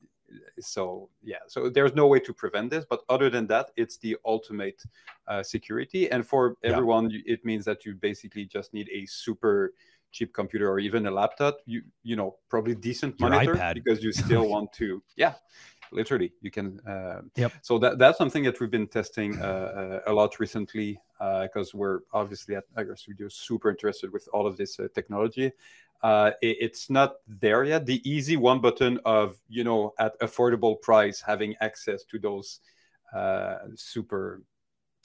so 0.60 1.10
yeah 1.24 1.38
so 1.48 1.70
there's 1.70 1.94
no 1.94 2.08
way 2.08 2.20
to 2.20 2.34
prevent 2.34 2.70
this 2.70 2.86
but 2.90 3.02
other 3.10 3.30
than 3.30 3.48
that 3.48 3.72
it's 3.76 3.98
the 3.98 4.18
ultimate 4.26 4.82
uh, 5.28 5.44
security. 5.44 6.10
And 6.12 6.26
for 6.26 6.58
everyone 6.64 7.12
it 7.26 7.44
means 7.46 7.66
that 7.66 7.86
you 7.86 7.96
basically 7.96 8.46
just 8.46 8.74
need 8.74 8.90
a 8.94 9.06
super 9.06 9.74
cheap 10.12 10.34
computer 10.34 10.70
or 10.70 10.80
even 10.80 11.06
a 11.08 11.12
laptop. 11.12 11.58
You 11.66 11.82
you 12.04 12.16
know 12.16 12.38
probably 12.50 12.76
decent 12.76 13.20
Your 13.20 13.30
monitor 13.30 13.56
iPad. 13.56 13.76
because 13.76 14.04
you 14.04 14.12
still 14.12 14.48
want 14.48 14.72
to 14.74 15.02
yeah 15.16 15.34
literally 15.92 16.34
you 16.42 16.52
can 16.52 16.80
uh, 16.88 17.22
yep. 17.36 17.54
so 17.62 17.78
that 17.78 18.00
that's 18.00 18.18
something 18.18 18.44
that 18.44 18.60
we've 18.60 18.72
been 18.72 18.88
testing 18.88 19.40
uh, 19.40 20.02
uh 20.06 20.12
a 20.12 20.14
lot 20.14 20.40
recently 20.40 21.00
because 21.44 21.74
uh, 21.74 21.78
we're 21.78 22.00
obviously 22.12 22.56
at 22.56 22.66
Agora 22.78 22.98
Studio 22.98 23.28
super 23.30 23.70
interested 23.70 24.12
with 24.12 24.28
all 24.34 24.46
of 24.46 24.58
this 24.58 24.80
uh, 24.80 24.88
technology 24.94 25.52
uh, 26.04 26.32
it, 26.42 26.58
it's 26.60 26.90
not 26.90 27.16
there 27.28 27.64
yet. 27.64 27.86
The 27.86 28.02
easy 28.10 28.38
one 28.38 28.60
button 28.60 29.00
of 29.06 29.38
you 29.48 29.64
know 29.64 29.94
at 30.00 30.20
affordable 30.20 30.82
price 30.82 31.22
having 31.22 31.56
access 31.62 32.04
to 32.06 32.20
those 32.20 32.60
uh, 33.16 33.58
super 33.76 34.44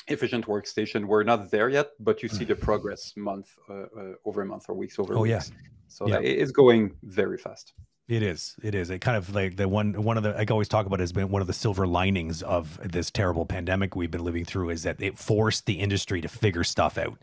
efficient 0.09 0.47
workstation 0.47 1.05
we're 1.05 1.23
not 1.23 1.51
there 1.51 1.69
yet 1.69 1.91
but 2.01 2.23
you 2.23 2.29
see 2.29 2.45
the 2.45 2.55
progress 2.55 3.13
month 3.17 3.57
uh, 3.69 3.75
uh, 3.75 4.13
over 4.25 4.45
month 4.45 4.65
or 4.69 4.75
weeks 4.75 4.99
over 4.99 5.15
oh 5.15 5.23
weeks. 5.23 5.53
yeah 5.53 5.57
so 5.89 6.09
yeah. 6.09 6.19
it's 6.19 6.51
going 6.51 6.93
very 7.03 7.39
fast 7.39 7.75
it 8.09 8.25
is. 8.25 8.57
It 8.61 8.75
is. 8.75 8.91
It 8.91 8.99
kind 8.99 9.17
of 9.17 9.33
like 9.33 9.55
the 9.55 9.69
one 9.69 10.03
one 10.03 10.17
of 10.17 10.25
the 10.25 10.37
I 10.37 10.45
always 10.51 10.67
talk 10.67 10.85
about 10.85 10.99
has 10.99 11.13
been 11.13 11.29
one 11.29 11.43
of 11.43 11.47
the 11.47 11.53
silver 11.53 11.87
linings 11.87 12.43
of 12.43 12.81
this 12.83 13.09
terrible 13.09 13.47
pandemic 13.47 13.95
we've 13.95 14.11
been 14.11 14.25
living 14.25 14.45
through 14.45 14.71
is 14.71 14.83
that 14.83 15.01
it 15.01 15.17
forced 15.17 15.67
the 15.67 15.75
industry 15.75 16.21
to 16.21 16.29
figure 16.29 16.65
stuff 16.65 16.99
out 16.99 17.19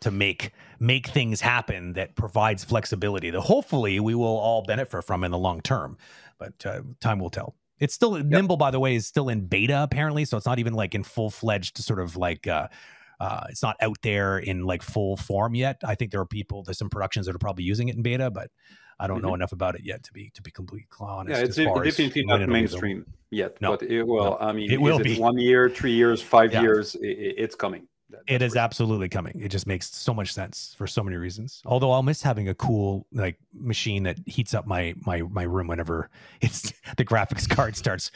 to 0.00 0.10
make 0.10 0.52
make 0.78 1.08
things 1.08 1.40
happen 1.40 1.92
that 1.92 2.16
provides 2.16 2.64
flexibility 2.64 3.30
that 3.30 3.40
hopefully 3.40 4.00
we 4.00 4.14
will 4.14 4.24
all 4.24 4.62
benefit 4.62 5.04
from 5.04 5.24
in 5.24 5.30
the 5.30 5.38
long 5.38 5.60
term. 5.60 5.96
But 6.38 6.64
uh, 6.64 6.82
time 7.00 7.18
will 7.18 7.30
tell. 7.30 7.54
It's 7.78 7.94
still 7.94 8.16
yep. 8.16 8.26
Nimble, 8.26 8.56
by 8.56 8.70
the 8.70 8.80
way, 8.80 8.94
is 8.94 9.06
still 9.06 9.28
in 9.28 9.46
beta 9.46 9.82
apparently, 9.82 10.24
so 10.24 10.36
it's 10.36 10.46
not 10.46 10.58
even 10.58 10.74
like 10.74 10.94
in 10.94 11.02
full 11.02 11.30
fledged 11.30 11.78
sort 11.78 12.00
of 12.00 12.16
like. 12.16 12.46
Uh, 12.46 12.68
uh, 13.20 13.44
it's 13.50 13.62
not 13.62 13.76
out 13.82 13.98
there 14.02 14.38
in 14.38 14.64
like 14.64 14.82
full 14.82 15.14
form 15.14 15.54
yet. 15.54 15.78
I 15.84 15.94
think 15.94 16.10
there 16.10 16.22
are 16.22 16.26
people, 16.26 16.62
there's 16.62 16.78
some 16.78 16.88
productions 16.88 17.26
that 17.26 17.34
are 17.34 17.38
probably 17.38 17.64
using 17.64 17.90
it 17.90 17.96
in 17.96 18.00
beta, 18.00 18.30
but 18.30 18.50
I 18.98 19.06
don't 19.06 19.18
mm-hmm. 19.18 19.28
know 19.28 19.34
enough 19.34 19.52
about 19.52 19.74
it 19.74 19.82
yet 19.84 20.02
to 20.04 20.12
be 20.12 20.30
to 20.34 20.42
be 20.42 20.50
completely 20.50 20.86
honest. 20.98 21.38
Yeah, 21.38 21.44
it's 21.44 21.56
definitely 21.56 22.24
not 22.24 22.46
mainstream 22.48 23.06
yet, 23.30 23.60
no, 23.60 23.76
but 23.76 23.82
it 23.82 24.04
will. 24.04 24.24
No, 24.24 24.36
I 24.38 24.52
mean, 24.52 24.70
it 24.70 24.80
will 24.80 24.98
be 24.98 25.18
one 25.18 25.38
year, 25.38 25.68
three 25.68 25.92
years, 25.92 26.22
five 26.22 26.52
yeah. 26.52 26.62
years. 26.62 26.94
It, 26.96 27.34
it's 27.38 27.54
coming. 27.54 27.88
That, 28.10 28.20
it 28.26 28.42
is 28.42 28.56
absolutely 28.56 29.08
coming. 29.08 29.40
It 29.40 29.48
just 29.48 29.66
makes 29.66 29.94
so 29.94 30.12
much 30.12 30.32
sense 30.32 30.74
for 30.76 30.86
so 30.86 31.02
many 31.02 31.16
reasons. 31.16 31.62
Although 31.64 31.92
I'll 31.92 32.02
miss 32.02 32.22
having 32.22 32.48
a 32.48 32.54
cool 32.54 33.06
like 33.12 33.38
machine 33.52 34.02
that 34.04 34.18
heats 34.26 34.54
up 34.54 34.66
my 34.66 34.94
my 35.06 35.22
my 35.22 35.42
room 35.42 35.66
whenever 35.66 36.10
it's 36.40 36.72
the 36.96 37.04
graphics 37.04 37.48
card 37.48 37.76
starts 37.76 38.10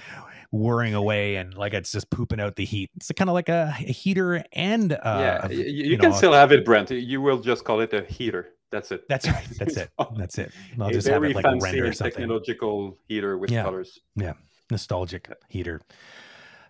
whirring 0.50 0.94
away 0.94 1.36
and 1.36 1.54
like 1.54 1.74
it's 1.74 1.90
just 1.92 2.10
pooping 2.10 2.40
out 2.40 2.56
the 2.56 2.64
heat. 2.64 2.90
It's 2.96 3.10
kind 3.16 3.28
of 3.28 3.34
like 3.34 3.48
a, 3.48 3.74
a, 3.78 3.92
heater 3.92 4.44
and 4.52 4.92
uh, 4.92 4.98
yeah, 5.04 5.48
you, 5.48 5.64
you, 5.64 5.84
you 5.90 5.98
can 5.98 6.10
know, 6.10 6.16
still 6.16 6.32
have 6.32 6.52
it, 6.52 6.64
Brent. 6.64 6.90
You 6.90 7.20
will 7.20 7.38
just 7.40 7.64
call 7.64 7.80
it 7.80 7.92
a 7.92 8.04
heater. 8.04 8.50
That's 8.70 8.90
it. 8.90 9.08
That's 9.08 9.28
right. 9.28 9.46
That's 9.58 9.76
it. 9.76 9.90
That's 10.16 10.38
it. 10.38 10.52
I'll 10.80 10.90
just 10.90 11.06
have 11.06 11.22
it 11.22 11.36
like 11.36 11.44
a 11.44 11.56
render 11.60 11.92
something. 11.92 12.12
technological 12.12 12.98
heater 13.06 13.38
with 13.38 13.50
yeah. 13.50 13.62
colors. 13.62 14.00
Yeah, 14.16 14.32
nostalgic 14.70 15.30
heater. 15.48 15.80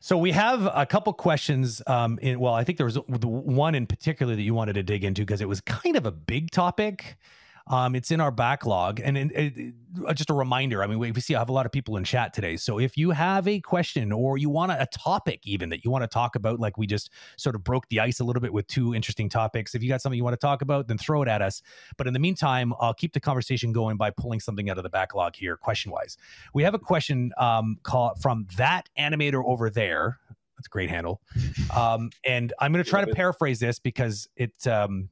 So 0.04 0.18
we 0.18 0.32
have 0.32 0.68
a 0.74 0.84
couple 0.84 1.14
questions. 1.14 1.80
Um, 1.86 2.18
in 2.20 2.38
well, 2.38 2.52
I 2.52 2.62
think 2.62 2.76
there 2.76 2.84
was 2.84 2.98
one 3.06 3.74
in 3.74 3.86
particular 3.86 4.36
that 4.36 4.42
you 4.42 4.52
wanted 4.52 4.74
to 4.74 4.82
dig 4.82 5.02
into 5.02 5.22
because 5.22 5.40
it 5.40 5.48
was 5.48 5.62
kind 5.62 5.96
of 5.96 6.04
a 6.04 6.10
big 6.10 6.50
topic. 6.50 7.16
Um, 7.66 7.94
it's 7.94 8.10
in 8.10 8.20
our 8.20 8.30
backlog, 8.30 9.00
and 9.02 9.16
it, 9.16 9.32
it, 9.32 9.74
uh, 10.06 10.12
just 10.12 10.28
a 10.28 10.34
reminder. 10.34 10.82
I 10.82 10.86
mean, 10.86 10.98
we, 10.98 11.12
we, 11.12 11.20
see 11.22 11.34
I 11.34 11.38
have 11.38 11.48
a 11.48 11.52
lot 11.52 11.64
of 11.64 11.72
people 11.72 11.96
in 11.96 12.04
chat 12.04 12.34
today, 12.34 12.58
so 12.58 12.78
if 12.78 12.98
you 12.98 13.10
have 13.12 13.48
a 13.48 13.58
question 13.60 14.12
or 14.12 14.36
you 14.36 14.50
want 14.50 14.70
a, 14.70 14.82
a, 14.82 14.86
topic 14.86 15.40
even 15.44 15.70
that 15.70 15.82
you 15.82 15.90
want 15.90 16.02
to 16.02 16.06
talk 16.06 16.36
about, 16.36 16.60
like 16.60 16.76
we 16.76 16.86
just 16.86 17.08
sort 17.38 17.54
of 17.54 17.64
broke 17.64 17.88
the 17.88 18.00
ice 18.00 18.20
a 18.20 18.24
little 18.24 18.42
bit 18.42 18.52
with 18.52 18.66
two 18.66 18.94
interesting 18.94 19.30
topics. 19.30 19.74
If 19.74 19.82
you 19.82 19.88
got 19.88 20.02
something 20.02 20.16
you 20.18 20.24
want 20.24 20.34
to 20.34 20.46
talk 20.46 20.60
about, 20.60 20.88
then 20.88 20.98
throw 20.98 21.22
it 21.22 21.28
at 21.28 21.40
us. 21.40 21.62
But 21.96 22.06
in 22.06 22.12
the 22.12 22.18
meantime, 22.18 22.74
I'll 22.80 22.92
keep 22.92 23.14
the 23.14 23.20
conversation 23.20 23.72
going 23.72 23.96
by 23.96 24.10
pulling 24.10 24.40
something 24.40 24.68
out 24.68 24.76
of 24.76 24.82
the 24.82 24.90
backlog 24.90 25.34
here, 25.34 25.56
question 25.56 25.90
wise. 25.90 26.18
We 26.52 26.64
have 26.64 26.74
a 26.74 26.78
question 26.78 27.32
um, 27.38 27.78
call, 27.82 28.14
from 28.20 28.46
that 28.58 28.90
animator 28.98 29.42
over 29.42 29.70
there. 29.70 30.18
That's 30.58 30.66
a 30.66 30.70
great 30.70 30.90
handle, 30.90 31.22
um, 31.74 32.10
and 32.26 32.52
I'm 32.60 32.72
going 32.72 32.84
to 32.84 32.90
try 32.90 33.02
to 33.02 33.14
paraphrase 33.14 33.58
this 33.58 33.78
because 33.78 34.28
it. 34.36 34.66
Um, 34.66 35.08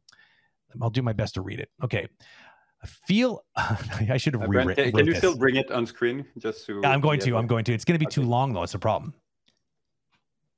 I'll 0.81 0.91
do 0.91 1.03
my 1.03 1.13
best 1.13 1.35
to 1.35 1.43
read 1.43 1.61
it. 1.61 1.69
Okay. 1.83 2.07
I 2.83 2.87
feel 3.07 3.45
I 3.57 4.17
should 4.17 4.35
have 4.35 4.43
uh, 4.43 4.49
rewritten. 4.49 4.85
Can, 4.85 4.93
can 4.93 5.07
you 5.07 5.13
this. 5.13 5.19
still 5.19 5.37
bring 5.37 5.57
it 5.57 5.71
on 5.71 5.87
screen? 5.87 6.27
Just 6.39 6.67
so 6.67 6.81
yeah, 6.83 6.91
I'm 6.91 7.01
going 7.01 7.21
to. 7.21 7.37
I'm 7.37 7.47
going 7.47 7.65
to. 7.65 7.73
It's 7.73 7.85
going 7.85 7.95
to 7.95 7.99
be 7.99 8.07
okay. 8.07 8.15
too 8.15 8.23
long 8.23 8.53
though. 8.53 8.63
It's 8.63 8.75
a 8.75 8.79
problem. 8.79 9.15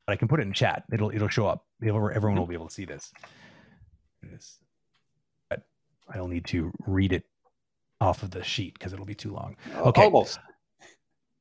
But 0.06 0.14
I 0.14 0.16
can 0.16 0.28
put 0.28 0.40
it 0.40 0.44
in 0.44 0.52
chat. 0.52 0.84
It'll 0.92 1.10
it'll 1.10 1.28
show 1.28 1.46
up. 1.46 1.66
Everyone 1.82 2.36
will 2.36 2.46
be 2.46 2.54
able 2.54 2.68
to 2.68 2.74
see 2.74 2.84
this. 2.84 3.12
But 5.50 5.62
I'll 6.14 6.28
need 6.28 6.46
to 6.46 6.72
read 6.86 7.12
it 7.12 7.24
off 8.00 8.22
of 8.22 8.30
the 8.30 8.42
sheet 8.42 8.74
because 8.74 8.92
it'll 8.92 9.06
be 9.06 9.14
too 9.14 9.32
long. 9.32 9.56
Okay. 9.76 10.04
Almost. 10.04 10.38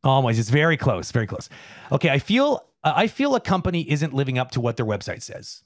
Almost. 0.03 0.39
It's 0.39 0.49
very 0.49 0.75
close. 0.75 1.11
Very 1.11 1.27
close. 1.27 1.47
Okay. 1.91 2.09
I 2.09 2.19
feel 2.19 2.67
I 2.83 3.07
feel 3.07 3.35
a 3.35 3.41
company 3.41 3.89
isn't 3.89 4.13
living 4.13 4.37
up 4.37 4.51
to 4.51 4.61
what 4.61 4.75
their 4.75 4.85
website 4.85 5.21
says 5.21 5.63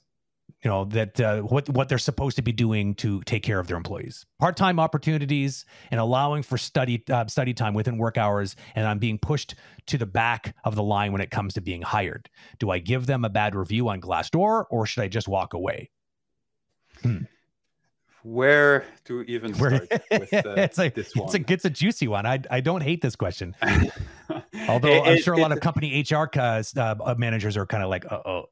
you 0.62 0.70
know 0.70 0.84
that 0.86 1.20
uh, 1.20 1.40
what 1.42 1.68
what 1.68 1.88
they're 1.88 1.98
supposed 1.98 2.36
to 2.36 2.42
be 2.42 2.52
doing 2.52 2.94
to 2.96 3.20
take 3.22 3.42
care 3.42 3.58
of 3.58 3.68
their 3.68 3.76
employees. 3.76 4.26
Part-time 4.38 4.80
opportunities 4.80 5.64
and 5.90 6.00
allowing 6.00 6.42
for 6.42 6.58
study 6.58 7.04
uh, 7.10 7.26
study 7.26 7.54
time 7.54 7.74
within 7.74 7.96
work 7.96 8.18
hours 8.18 8.56
and 8.74 8.86
i'm 8.86 8.98
being 8.98 9.18
pushed 9.18 9.54
to 9.86 9.98
the 9.98 10.06
back 10.06 10.54
of 10.64 10.74
the 10.74 10.82
line 10.82 11.12
when 11.12 11.20
it 11.20 11.30
comes 11.30 11.54
to 11.54 11.60
being 11.60 11.82
hired. 11.82 12.28
Do 12.58 12.70
i 12.70 12.78
give 12.78 13.06
them 13.06 13.24
a 13.24 13.28
bad 13.28 13.54
review 13.54 13.88
on 13.88 14.00
glassdoor 14.00 14.64
or 14.70 14.86
should 14.86 15.02
i 15.02 15.08
just 15.08 15.28
walk 15.28 15.54
away? 15.54 15.90
Hmm. 17.02 17.18
where 18.24 18.84
to 19.04 19.22
even 19.22 19.54
start 19.54 19.88
with 20.10 20.34
uh, 20.34 20.54
it's 20.56 20.78
a, 20.80 20.88
this 20.88 21.14
one 21.14 21.26
it's 21.26 21.34
a, 21.36 21.52
it's 21.52 21.64
a 21.64 21.70
juicy 21.70 22.08
one. 22.08 22.26
I, 22.26 22.40
I 22.50 22.60
don't 22.60 22.80
hate 22.80 23.02
this 23.02 23.14
question. 23.14 23.54
Although 24.68 25.04
it, 25.04 25.06
i'm 25.06 25.22
sure 25.22 25.34
it, 25.34 25.38
a 25.38 25.42
lot 25.42 25.52
of 25.52 25.60
company 25.60 26.04
hr 26.10 26.26
uh, 26.36 26.62
uh, 26.76 27.14
managers 27.16 27.56
are 27.56 27.66
kind 27.66 27.84
of 27.84 27.90
like 27.90 28.04
uh 28.10 28.20
oh 28.26 28.46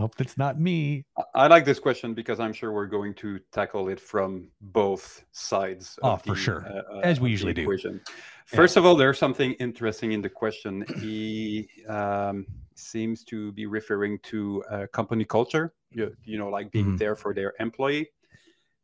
hope 0.00 0.20
it's 0.20 0.36
not 0.36 0.60
me. 0.60 1.04
I 1.34 1.46
like 1.46 1.64
this 1.64 1.78
question 1.78 2.14
because 2.14 2.40
I'm 2.40 2.52
sure 2.52 2.72
we're 2.72 2.86
going 2.86 3.14
to 3.14 3.40
tackle 3.52 3.88
it 3.88 4.00
from 4.00 4.48
both 4.60 5.24
sides. 5.32 5.98
Oh, 6.02 6.16
for 6.16 6.34
the, 6.34 6.36
sure, 6.36 6.66
uh, 6.66 7.00
as 7.00 7.20
we 7.20 7.30
usually 7.30 7.54
do. 7.54 8.00
First 8.46 8.76
yeah. 8.76 8.80
of 8.80 8.86
all, 8.86 8.96
there's 8.96 9.18
something 9.18 9.52
interesting 9.54 10.12
in 10.12 10.22
the 10.22 10.28
question. 10.28 10.84
He 11.00 11.68
um, 11.88 12.46
seems 12.74 13.24
to 13.24 13.52
be 13.52 13.66
referring 13.66 14.18
to 14.20 14.64
uh, 14.70 14.86
company 14.92 15.24
culture. 15.24 15.74
You, 15.90 16.14
you, 16.24 16.38
know, 16.38 16.48
like 16.48 16.70
being 16.70 16.86
mm-hmm. 16.86 16.96
there 16.96 17.16
for 17.16 17.34
their 17.34 17.54
employee. 17.60 18.10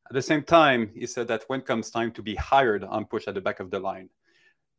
At 0.08 0.14
the 0.14 0.22
same 0.22 0.42
time, 0.42 0.90
he 0.94 1.06
said 1.06 1.28
that 1.28 1.44
when 1.48 1.62
comes 1.62 1.90
time 1.90 2.12
to 2.12 2.22
be 2.22 2.34
hired, 2.34 2.84
I'm 2.84 3.06
pushed 3.06 3.28
at 3.28 3.34
the 3.34 3.40
back 3.40 3.60
of 3.60 3.70
the 3.70 3.80
line. 3.80 4.10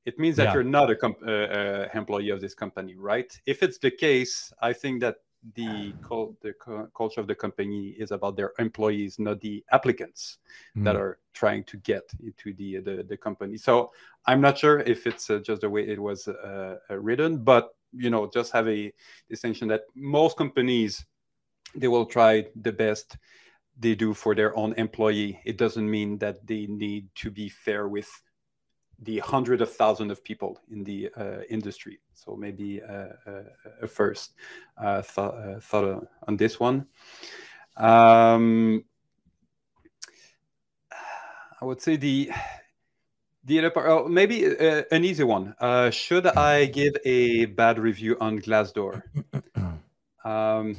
It 0.06 0.20
means 0.20 0.36
that 0.36 0.46
yeah. 0.46 0.54
you're 0.54 0.64
not 0.64 0.92
a 0.92 0.96
comp- 0.96 1.24
uh, 1.26 1.32
uh, 1.32 1.90
employee 1.96 2.30
of 2.30 2.40
this 2.40 2.54
company, 2.54 2.96
right? 2.96 3.32
If 3.48 3.64
it's 3.64 3.80
the 3.80 3.90
case, 3.90 4.54
I 4.62 4.72
think 4.72 5.02
that 5.02 5.16
the, 5.54 5.94
the 6.42 6.54
culture 6.96 7.22
of 7.22 7.28
the 7.28 7.36
company 7.36 7.90
is 8.00 8.12
about 8.12 8.36
their 8.36 8.54
employees, 8.58 9.20
not 9.20 9.40
the 9.42 9.64
applicants 9.72 10.40
mm. 10.76 10.84
that 10.84 10.96
are 10.96 11.20
trying 11.34 11.64
to 11.66 11.78
get 11.78 12.04
into 12.24 12.54
the, 12.54 12.80
the, 12.80 13.06
the 13.08 13.18
company. 13.18 13.58
So 13.58 13.92
I'm 14.26 14.42
not 14.42 14.58
sure 14.58 14.80
if 14.80 15.06
it's 15.06 15.30
uh, 15.30 15.40
just 15.40 15.62
the 15.62 15.70
way 15.70 15.88
it 15.88 16.02
was 16.02 16.28
uh, 16.28 16.78
uh, 16.90 16.98
written, 16.98 17.38
but 17.38 17.76
you 17.98 18.10
know 18.10 18.30
just 18.34 18.52
have 18.52 18.68
a 18.68 18.92
distinction 19.30 19.68
that 19.68 19.84
most 19.96 20.38
companies 20.38 21.06
they 21.76 21.88
will 21.88 22.06
try 22.06 22.46
the 22.62 22.72
best 22.72 23.18
they 23.78 23.96
do 23.96 24.14
for 24.14 24.36
their 24.36 24.56
own 24.58 24.74
employee 24.74 25.40
it 25.46 25.58
doesn't 25.58 25.90
mean 25.90 26.18
that 26.18 26.46
they 26.46 26.66
need 26.68 27.08
to 27.16 27.32
be 27.32 27.50
fair 27.50 27.88
with 27.88 28.10
the 29.00 29.20
hundred 29.20 29.62
of 29.62 29.72
thousands 29.72 30.12
of 30.12 30.24
people 30.24 30.60
in 30.72 30.84
the 30.84 31.10
uh, 31.18 31.42
industry 31.50 32.00
so 32.14 32.36
maybe 32.36 32.82
uh, 32.82 33.08
uh, 33.28 33.44
a 33.82 33.88
first 33.88 34.34
uh, 34.78 35.02
th- 35.02 35.18
uh, 35.18 35.60
thought 35.60 36.08
on 36.28 36.38
this 36.38 36.60
one 36.60 36.86
um, 37.78 38.84
i 41.62 41.66
would 41.66 41.82
say 41.82 41.96
the 41.96 42.32
the 43.46 43.60
other 43.60 43.70
part, 43.70 43.88
oh, 43.88 44.08
maybe 44.08 44.46
uh, 44.46 44.84
an 44.92 45.06
easy 45.06 45.24
one. 45.24 45.54
Uh, 45.60 45.92
should 45.92 46.26
I 46.26 46.66
give 46.66 46.96
a 47.06 47.46
bad 47.46 47.78
review 47.78 48.18
on 48.20 48.40
Glassdoor? 48.40 49.04
um, 50.26 50.76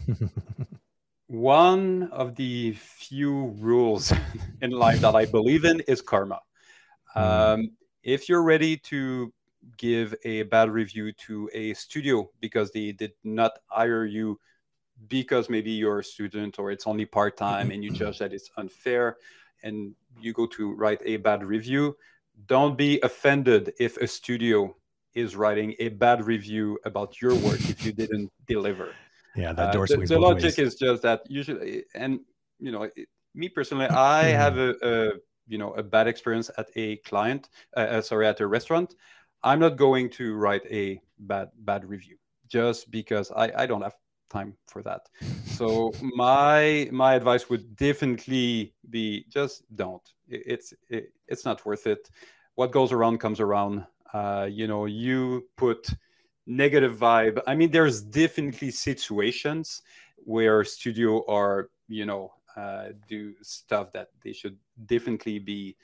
one 1.29 2.09
of 2.11 2.35
the 2.35 2.72
few 2.72 3.55
rules 3.59 4.12
in 4.61 4.72
life 4.72 5.00
that 5.00 5.14
I 5.14 5.26
believe 5.26 5.64
in 5.64 5.81
is 5.87 6.02
karma. 6.02 6.40
Hmm. 7.14 7.20
Um, 7.20 7.70
if 8.07 8.29
you're 8.29 8.45
ready 8.45 8.77
to 8.77 9.33
give 9.77 10.14
a 10.25 10.45
bad 10.45 10.71
review 10.71 11.12
to 11.12 11.51
a 11.53 11.75
studio 11.75 12.31
because 12.40 12.71
they 12.71 12.92
did 12.92 13.12
not 13.25 13.59
hire 13.66 14.07
you 14.07 14.38
because 15.09 15.51
maybe 15.51 15.73
you're 15.73 15.99
a 15.99 16.05
student 16.05 16.59
or 16.61 16.71
it's 16.71 16.87
only 16.87 17.05
part 17.05 17.37
time 17.37 17.73
and 17.73 17.83
you 17.83 17.90
judge 17.90 18.21
that 18.21 18.33
it's 18.33 18.49
unfair 18.57 19.16
and 19.64 19.92
you 20.21 20.33
go 20.33 20.47
to 20.47 20.73
write 20.75 21.03
a 21.05 21.16
bad 21.16 21.45
review, 21.45 21.97
don't 22.47 22.79
be 22.79 23.01
offended 23.03 23.73
if 23.81 23.97
a 23.97 24.07
studio 24.07 24.75
is 25.14 25.35
writing 25.35 25.75
a 25.81 25.88
bad 25.88 26.25
review 26.25 26.79
about 26.85 27.21
your 27.21 27.35
work 27.35 27.59
if 27.69 27.85
you 27.85 27.92
didn't 27.92 28.31
deliver. 28.47 28.95
Yeah, 29.35 29.53
that 29.53 29.73
door 29.73 29.85
uh, 29.85 29.97
the, 29.97 30.07
the 30.07 30.19
logic 30.19 30.57
ways. 30.57 30.59
is 30.59 30.75
just 30.77 31.03
that 31.03 31.23
usually, 31.29 31.85
and 31.95 32.21
you 32.61 32.71
know, 32.71 32.85
it, 32.85 33.09
me 33.35 33.49
personally, 33.49 33.87
I 33.90 34.25
have 34.25 34.59
a, 34.59 34.75
a, 34.83 35.12
you 35.46 35.59
know 35.59 35.72
a 35.74 35.82
bad 35.82 36.06
experience 36.06 36.50
at 36.59 36.68
a 36.76 36.96
client, 36.98 37.48
uh, 37.76 37.80
uh, 37.80 38.00
sorry, 38.00 38.26
at 38.26 38.40
a 38.40 38.46
restaurant. 38.46 38.94
I'm 39.42 39.61
not 39.61 39.76
going 39.76 40.11
to 40.11 40.35
write 40.35 40.64
a 40.70 41.00
bad 41.18 41.50
bad 41.59 41.85
review 41.85 42.16
just 42.48 42.90
because 42.90 43.30
I 43.30 43.52
I 43.56 43.66
don't 43.66 43.82
have 43.82 43.96
time 44.30 44.54
for 44.66 44.82
that. 44.82 45.09
So 45.46 45.92
my 46.02 46.88
my 46.92 47.14
advice 47.14 47.48
would 47.48 47.76
definitely 47.76 48.74
be 48.90 49.26
just 49.28 49.64
don't. 49.74 50.02
It, 50.28 50.42
it's 50.46 50.74
it, 50.88 51.12
it's 51.28 51.44
not 51.44 51.64
worth 51.64 51.87
it. 51.87 52.11
What 52.54 52.72
goes 52.72 52.92
around 52.92 53.18
comes 53.18 53.40
around. 53.40 53.87
Uh, 54.12 54.48
you 54.50 54.66
know, 54.66 54.87
you 54.87 55.46
put 55.56 55.88
negative 56.46 56.96
vibe. 56.96 57.40
I 57.46 57.54
mean, 57.54 57.70
there's 57.70 58.00
definitely 58.00 58.70
situations 58.70 59.82
where 60.16 60.64
studio 60.64 61.24
are, 61.28 61.70
you 61.88 62.06
know, 62.06 62.32
do 63.09 63.35
stuff 63.42 63.92
that 63.92 64.09
they 64.23 64.33
should 64.33 64.57
definitely 64.87 65.38
be, 65.38 65.77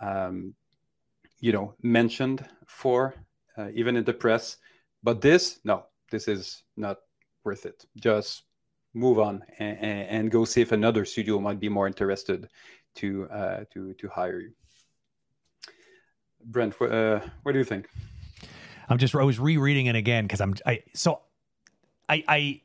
um, 0.00 0.54
you 1.40 1.52
know, 1.52 1.74
mentioned 1.82 2.44
for, 2.66 3.14
uh, 3.58 3.68
even 3.74 3.96
in 3.96 4.04
the 4.04 4.12
press. 4.12 4.56
But 5.02 5.20
this, 5.20 5.60
no, 5.64 5.86
this 6.10 6.28
is 6.28 6.62
not 6.76 6.98
worth 7.44 7.66
it. 7.66 7.84
Just 7.96 8.42
move 8.94 9.18
on 9.18 9.44
and, 9.58 9.78
and, 9.78 10.30
go 10.30 10.44
see 10.46 10.62
if 10.62 10.72
another 10.72 11.04
studio 11.04 11.38
might 11.38 11.60
be 11.60 11.68
more 11.68 11.86
interested 11.86 12.48
to 12.94 13.28
uh, 13.28 13.64
to 13.72 13.92
to 13.94 14.08
hire 14.08 14.40
you. 14.40 14.52
Brent, 16.42 16.80
uh, 16.80 17.20
what 17.42 17.52
do 17.52 17.58
you 17.58 17.64
think? 17.64 17.88
I'm 18.88 18.98
just 18.98 19.14
I 19.14 19.22
was 19.22 19.38
rereading 19.38 19.86
it 19.86 19.96
again 19.96 20.24
because 20.24 20.40
I'm 20.40 20.54
I 20.64 20.82
so 20.94 21.20
I 22.08 22.24
I 22.26 22.60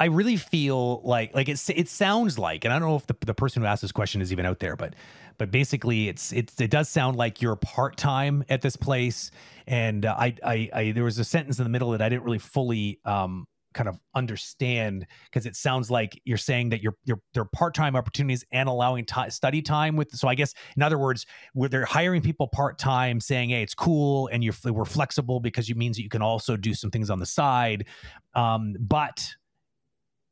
I 0.00 0.06
really 0.06 0.36
feel 0.36 1.02
like 1.02 1.34
like 1.34 1.48
it's 1.48 1.68
it 1.68 1.88
sounds 1.88 2.38
like, 2.38 2.64
and 2.64 2.72
I 2.72 2.78
don't 2.78 2.88
know 2.88 2.96
if 2.96 3.06
the, 3.06 3.16
the 3.20 3.34
person 3.34 3.62
who 3.62 3.68
asked 3.68 3.82
this 3.82 3.92
question 3.92 4.22
is 4.22 4.32
even 4.32 4.46
out 4.46 4.58
there, 4.58 4.74
but 4.74 4.94
but 5.38 5.50
basically 5.50 6.08
it's 6.08 6.32
it's 6.32 6.58
it 6.60 6.70
does 6.70 6.88
sound 6.88 7.16
like 7.16 7.42
you're 7.42 7.56
part 7.56 7.96
time 7.96 8.42
at 8.48 8.62
this 8.62 8.76
place, 8.76 9.30
and 9.66 10.06
uh, 10.06 10.16
I, 10.18 10.34
I 10.42 10.70
I 10.72 10.92
there 10.92 11.04
was 11.04 11.18
a 11.18 11.24
sentence 11.24 11.58
in 11.58 11.64
the 11.64 11.70
middle 11.70 11.90
that 11.90 12.00
I 12.00 12.08
didn't 12.08 12.24
really 12.24 12.38
fully 12.38 12.98
um 13.04 13.46
kind 13.72 13.88
of 13.88 14.00
understand 14.16 15.06
because 15.26 15.46
it 15.46 15.54
sounds 15.54 15.90
like 15.92 16.20
you're 16.24 16.36
saying 16.36 16.70
that 16.70 16.82
you're 16.82 16.96
you're 17.04 17.20
they're 17.34 17.44
part-time 17.44 17.94
opportunities 17.94 18.44
and 18.50 18.68
allowing 18.68 19.06
study 19.28 19.62
time 19.62 19.94
with 19.94 20.10
so 20.10 20.26
i 20.26 20.34
guess 20.34 20.54
in 20.76 20.82
other 20.82 20.98
words 20.98 21.24
where 21.52 21.68
they're 21.68 21.84
hiring 21.84 22.20
people 22.20 22.48
part-time 22.48 23.20
saying 23.20 23.50
hey 23.50 23.62
it's 23.62 23.72
cool 23.72 24.28
and 24.32 24.42
you're 24.42 24.54
we're 24.64 24.84
flexible 24.84 25.38
because 25.38 25.70
it 25.70 25.76
means 25.76 25.96
that 25.96 26.02
you 26.02 26.08
can 26.08 26.20
also 26.20 26.56
do 26.56 26.74
some 26.74 26.90
things 26.90 27.10
on 27.10 27.20
the 27.20 27.26
side. 27.26 27.86
Um, 28.34 28.74
but 28.78 29.34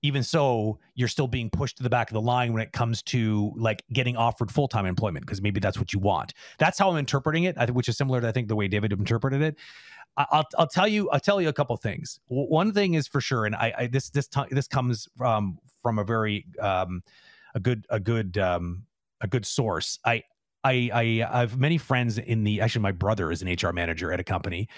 even 0.02 0.22
so 0.22 0.78
you're 0.94 1.08
still 1.08 1.26
being 1.26 1.50
pushed 1.50 1.76
to 1.76 1.82
the 1.82 1.90
back 1.90 2.10
of 2.10 2.14
the 2.14 2.20
line 2.20 2.52
when 2.52 2.62
it 2.62 2.72
comes 2.72 3.02
to 3.02 3.52
like 3.56 3.82
getting 3.92 4.16
offered 4.16 4.50
full-time 4.50 4.86
employment 4.86 5.26
because 5.26 5.42
maybe 5.42 5.60
that's 5.60 5.78
what 5.78 5.92
you 5.92 5.98
want 5.98 6.34
that's 6.58 6.78
how 6.78 6.90
i'm 6.90 6.96
interpreting 6.96 7.44
it 7.44 7.56
which 7.74 7.88
is 7.88 7.96
similar 7.96 8.20
to 8.20 8.28
i 8.28 8.32
think 8.32 8.48
the 8.48 8.56
way 8.56 8.68
david 8.68 8.92
interpreted 8.92 9.42
it 9.42 9.56
I'll 10.18 10.46
I'll 10.58 10.66
tell 10.66 10.88
you 10.88 11.08
I'll 11.10 11.20
tell 11.20 11.40
you 11.40 11.48
a 11.48 11.52
couple 11.52 11.76
things. 11.76 12.18
One 12.26 12.72
thing 12.72 12.94
is 12.94 13.06
for 13.06 13.20
sure, 13.20 13.46
and 13.46 13.54
I, 13.54 13.72
I 13.78 13.86
this 13.86 14.10
this 14.10 14.28
this 14.50 14.66
comes 14.66 15.06
um, 15.20 15.58
from 15.80 15.98
a 15.98 16.04
very 16.04 16.44
um, 16.60 17.02
a 17.54 17.60
good 17.60 17.86
a 17.88 18.00
good 18.00 18.36
um, 18.36 18.84
a 19.20 19.28
good 19.28 19.46
source. 19.46 19.98
I 20.04 20.24
I 20.64 20.90
I 20.92 21.38
have 21.40 21.58
many 21.58 21.78
friends 21.78 22.18
in 22.18 22.42
the 22.42 22.60
actually 22.60 22.82
my 22.82 22.92
brother 22.92 23.30
is 23.30 23.42
an 23.42 23.48
HR 23.48 23.72
manager 23.72 24.12
at 24.12 24.18
a 24.18 24.24
company, 24.24 24.68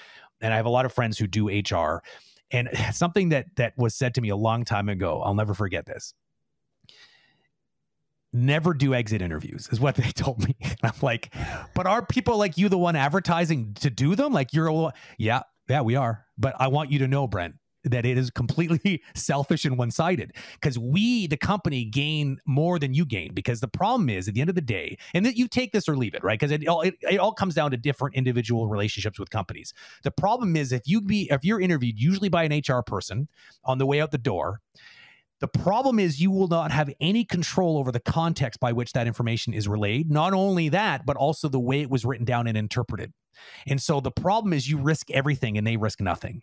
and 0.42 0.52
I 0.52 0.56
have 0.56 0.66
a 0.66 0.70
lot 0.70 0.85
of 0.85 0.92
friends 0.92 1.18
who 1.18 1.26
do 1.26 1.48
HR. 1.48 2.02
And 2.50 2.68
something 2.92 3.30
that 3.30 3.56
that 3.56 3.74
was 3.76 3.94
said 3.94 4.14
to 4.14 4.20
me 4.20 4.28
a 4.28 4.36
long 4.36 4.64
time 4.64 4.88
ago, 4.88 5.22
I'll 5.22 5.34
never 5.34 5.54
forget 5.54 5.86
this 5.86 6.14
never 8.32 8.74
do 8.74 8.94
exit 8.94 9.22
interviews 9.22 9.68
is 9.72 9.80
what 9.80 9.94
they 9.96 10.10
told 10.10 10.46
me. 10.46 10.56
I'm 10.82 10.92
like, 11.02 11.34
but 11.74 11.86
are 11.86 12.04
people 12.04 12.38
like 12.38 12.56
you 12.56 12.68
the 12.68 12.78
one 12.78 12.96
advertising 12.96 13.74
to 13.80 13.90
do 13.90 14.14
them? 14.14 14.32
Like 14.32 14.52
you're, 14.52 14.68
a, 14.68 14.92
yeah, 15.18 15.42
yeah, 15.68 15.82
we 15.82 15.96
are. 15.96 16.26
But 16.38 16.54
I 16.58 16.68
want 16.68 16.90
you 16.90 17.00
to 17.00 17.08
know, 17.08 17.26
Brent, 17.26 17.54
that 17.84 18.04
it 18.04 18.18
is 18.18 18.30
completely 18.30 19.02
selfish 19.14 19.64
and 19.64 19.78
one-sided 19.78 20.32
because 20.54 20.78
we 20.78 21.26
the 21.26 21.36
company 21.36 21.84
gain 21.84 22.38
more 22.46 22.78
than 22.78 22.94
you 22.94 23.04
gain 23.04 23.32
because 23.34 23.60
the 23.60 23.68
problem 23.68 24.08
is 24.08 24.28
at 24.28 24.34
the 24.34 24.40
end 24.40 24.50
of 24.50 24.56
the 24.56 24.60
day 24.60 24.96
and 25.14 25.24
that 25.24 25.36
you 25.36 25.48
take 25.48 25.72
this 25.72 25.88
or 25.88 25.96
leave 25.96 26.14
it 26.14 26.22
right 26.22 26.38
because 26.38 26.50
it 26.50 26.66
all 26.68 26.82
it, 26.82 26.94
it 27.02 27.18
all 27.18 27.32
comes 27.32 27.54
down 27.54 27.70
to 27.70 27.76
different 27.76 28.14
individual 28.14 28.68
relationships 28.68 29.18
with 29.18 29.30
companies 29.30 29.72
the 30.02 30.10
problem 30.10 30.56
is 30.56 30.72
if 30.72 30.82
you 30.86 31.00
be 31.00 31.28
if 31.30 31.44
you're 31.44 31.60
interviewed 31.60 31.98
usually 31.98 32.28
by 32.28 32.44
an 32.44 32.62
hr 32.68 32.82
person 32.82 33.28
on 33.64 33.78
the 33.78 33.86
way 33.86 34.00
out 34.00 34.10
the 34.10 34.18
door 34.18 34.60
the 35.40 35.48
problem 35.48 35.98
is 35.98 36.20
you 36.20 36.30
will 36.30 36.48
not 36.48 36.70
have 36.70 36.90
any 37.00 37.24
control 37.24 37.78
over 37.78 37.90
the 37.90 38.00
context 38.00 38.60
by 38.60 38.72
which 38.72 38.92
that 38.92 39.06
information 39.06 39.54
is 39.54 39.66
relayed. 39.66 40.10
Not 40.10 40.34
only 40.34 40.68
that, 40.68 41.06
but 41.06 41.16
also 41.16 41.48
the 41.48 41.58
way 41.58 41.80
it 41.80 41.90
was 41.90 42.04
written 42.04 42.26
down 42.26 42.46
and 42.46 42.58
interpreted. 42.58 43.14
And 43.66 43.80
so 43.80 44.00
the 44.00 44.10
problem 44.10 44.52
is 44.52 44.68
you 44.68 44.78
risk 44.78 45.10
everything 45.10 45.56
and 45.56 45.66
they 45.66 45.78
risk 45.78 45.98
nothing. 46.00 46.42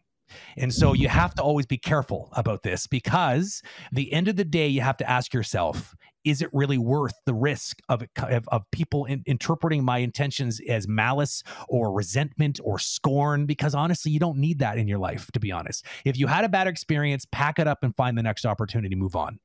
And 0.56 0.74
so 0.74 0.94
you 0.94 1.10
have 1.10 1.34
to 1.36 1.42
always 1.42 1.66
be 1.66 1.78
careful 1.78 2.30
about 2.34 2.64
this 2.64 2.88
because 2.88 3.62
the 3.92 4.12
end 4.14 4.28
of 4.28 4.36
the 4.36 4.46
day, 4.46 4.68
you 4.68 4.82
have 4.82 4.98
to 4.98 5.10
ask 5.10 5.34
yourself, 5.34 5.96
is 6.24 6.42
it 6.42 6.50
really 6.52 6.78
worth 6.78 7.14
the 7.26 7.34
risk 7.34 7.80
of 7.88 8.04
of, 8.18 8.48
of 8.50 8.64
people 8.72 9.06
in, 9.06 9.24
interpreting 9.26 9.84
my 9.84 10.00
intentions 10.00 10.60
as 10.68 10.88
malice 10.88 11.42
or 11.70 11.94
resentment 11.94 12.60
or 12.64 12.80
scorn? 12.80 13.46
Because 13.46 13.74
honestly, 13.74 14.12
you 14.12 14.20
don't 14.20 14.38
need 14.38 14.60
that 14.60 14.78
in 14.78 14.88
your 14.88 15.00
life. 15.00 15.30
To 15.32 15.40
be 15.40 15.52
honest, 15.52 15.86
if 16.04 16.18
you 16.18 16.28
had 16.28 16.44
a 16.44 16.50
bad 16.50 16.68
experience, 16.68 17.26
pack 17.32 17.60
it 17.60 17.68
up 17.68 17.80
and 17.82 17.96
find 17.96 18.18
the 18.18 18.24
next 18.24 18.46
opportunity, 18.46 18.96
move 18.96 19.16
on. 19.16 19.40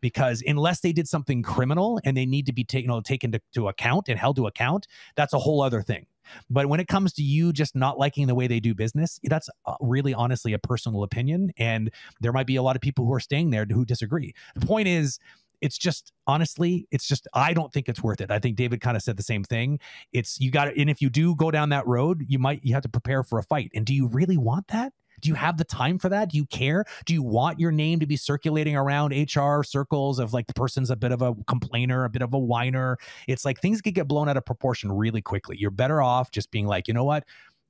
Because 0.00 0.42
unless 0.46 0.80
they 0.80 0.92
did 0.92 1.08
something 1.08 1.42
criminal 1.42 2.00
and 2.04 2.16
they 2.16 2.26
need 2.26 2.46
to 2.46 2.52
be 2.52 2.64
taken 2.64 2.86
you 2.86 2.88
know, 2.88 3.00
taken 3.00 3.32
to, 3.32 3.40
to 3.54 3.68
account 3.68 4.08
and 4.08 4.18
held 4.18 4.36
to 4.36 4.46
account, 4.46 4.86
that's 5.16 5.32
a 5.32 5.38
whole 5.38 5.60
other 5.60 5.82
thing. 5.82 6.06
But 6.50 6.66
when 6.66 6.80
it 6.80 6.88
comes 6.88 7.12
to 7.14 7.22
you 7.22 7.52
just 7.52 7.74
not 7.74 7.98
liking 7.98 8.26
the 8.26 8.34
way 8.34 8.46
they 8.46 8.60
do 8.60 8.74
business, 8.74 9.20
that's 9.24 9.48
uh, 9.66 9.74
really 9.80 10.14
honestly 10.14 10.52
a 10.52 10.58
personal 10.58 11.02
opinion. 11.02 11.52
And 11.56 11.90
there 12.20 12.32
might 12.32 12.46
be 12.46 12.56
a 12.56 12.62
lot 12.62 12.76
of 12.76 12.82
people 12.82 13.04
who 13.06 13.12
are 13.14 13.20
staying 13.20 13.50
there 13.50 13.66
who 13.68 13.84
disagree. 13.84 14.34
The 14.54 14.66
point 14.66 14.88
is, 14.88 15.18
it's 15.60 15.78
just 15.78 16.12
honestly, 16.26 16.86
it's 16.90 17.08
just 17.08 17.26
I 17.32 17.54
don't 17.54 17.72
think 17.72 17.88
it's 17.88 18.02
worth 18.02 18.20
it. 18.20 18.30
I 18.30 18.38
think 18.38 18.56
David 18.56 18.80
kind 18.80 18.96
of 18.96 19.02
said 19.02 19.16
the 19.16 19.22
same 19.22 19.42
thing. 19.42 19.80
It's 20.12 20.38
you 20.40 20.50
got 20.50 20.66
to, 20.66 20.78
and 20.78 20.90
if 20.90 21.00
you 21.00 21.08
do 21.08 21.34
go 21.34 21.50
down 21.50 21.70
that 21.70 21.86
road, 21.86 22.24
you 22.28 22.38
might 22.38 22.64
you 22.64 22.74
have 22.74 22.82
to 22.82 22.88
prepare 22.88 23.22
for 23.22 23.38
a 23.38 23.42
fight. 23.42 23.70
And 23.74 23.86
do 23.86 23.94
you 23.94 24.06
really 24.06 24.36
want 24.36 24.68
that? 24.68 24.92
Do 25.20 25.28
you 25.28 25.34
have 25.34 25.56
the 25.56 25.64
time 25.64 25.98
for 25.98 26.08
that? 26.08 26.30
Do 26.30 26.36
you 26.36 26.46
care? 26.46 26.84
Do 27.04 27.14
you 27.14 27.22
want 27.22 27.58
your 27.58 27.72
name 27.72 28.00
to 28.00 28.06
be 28.06 28.16
circulating 28.16 28.76
around 28.76 29.12
HR 29.12 29.62
circles 29.62 30.18
of 30.18 30.32
like 30.32 30.46
the 30.46 30.54
person's 30.54 30.90
a 30.90 30.96
bit 30.96 31.12
of 31.12 31.22
a 31.22 31.34
complainer, 31.46 32.04
a 32.04 32.10
bit 32.10 32.22
of 32.22 32.34
a 32.34 32.38
whiner? 32.38 32.98
It's 33.26 33.44
like 33.44 33.60
things 33.60 33.80
could 33.80 33.94
get 33.94 34.08
blown 34.08 34.28
out 34.28 34.36
of 34.36 34.44
proportion 34.44 34.92
really 34.92 35.22
quickly. 35.22 35.56
You're 35.58 35.70
better 35.70 36.02
off 36.02 36.30
just 36.30 36.50
being 36.50 36.66
like, 36.66 36.88
you 36.88 36.94
know 36.94 37.04
what? 37.04 37.24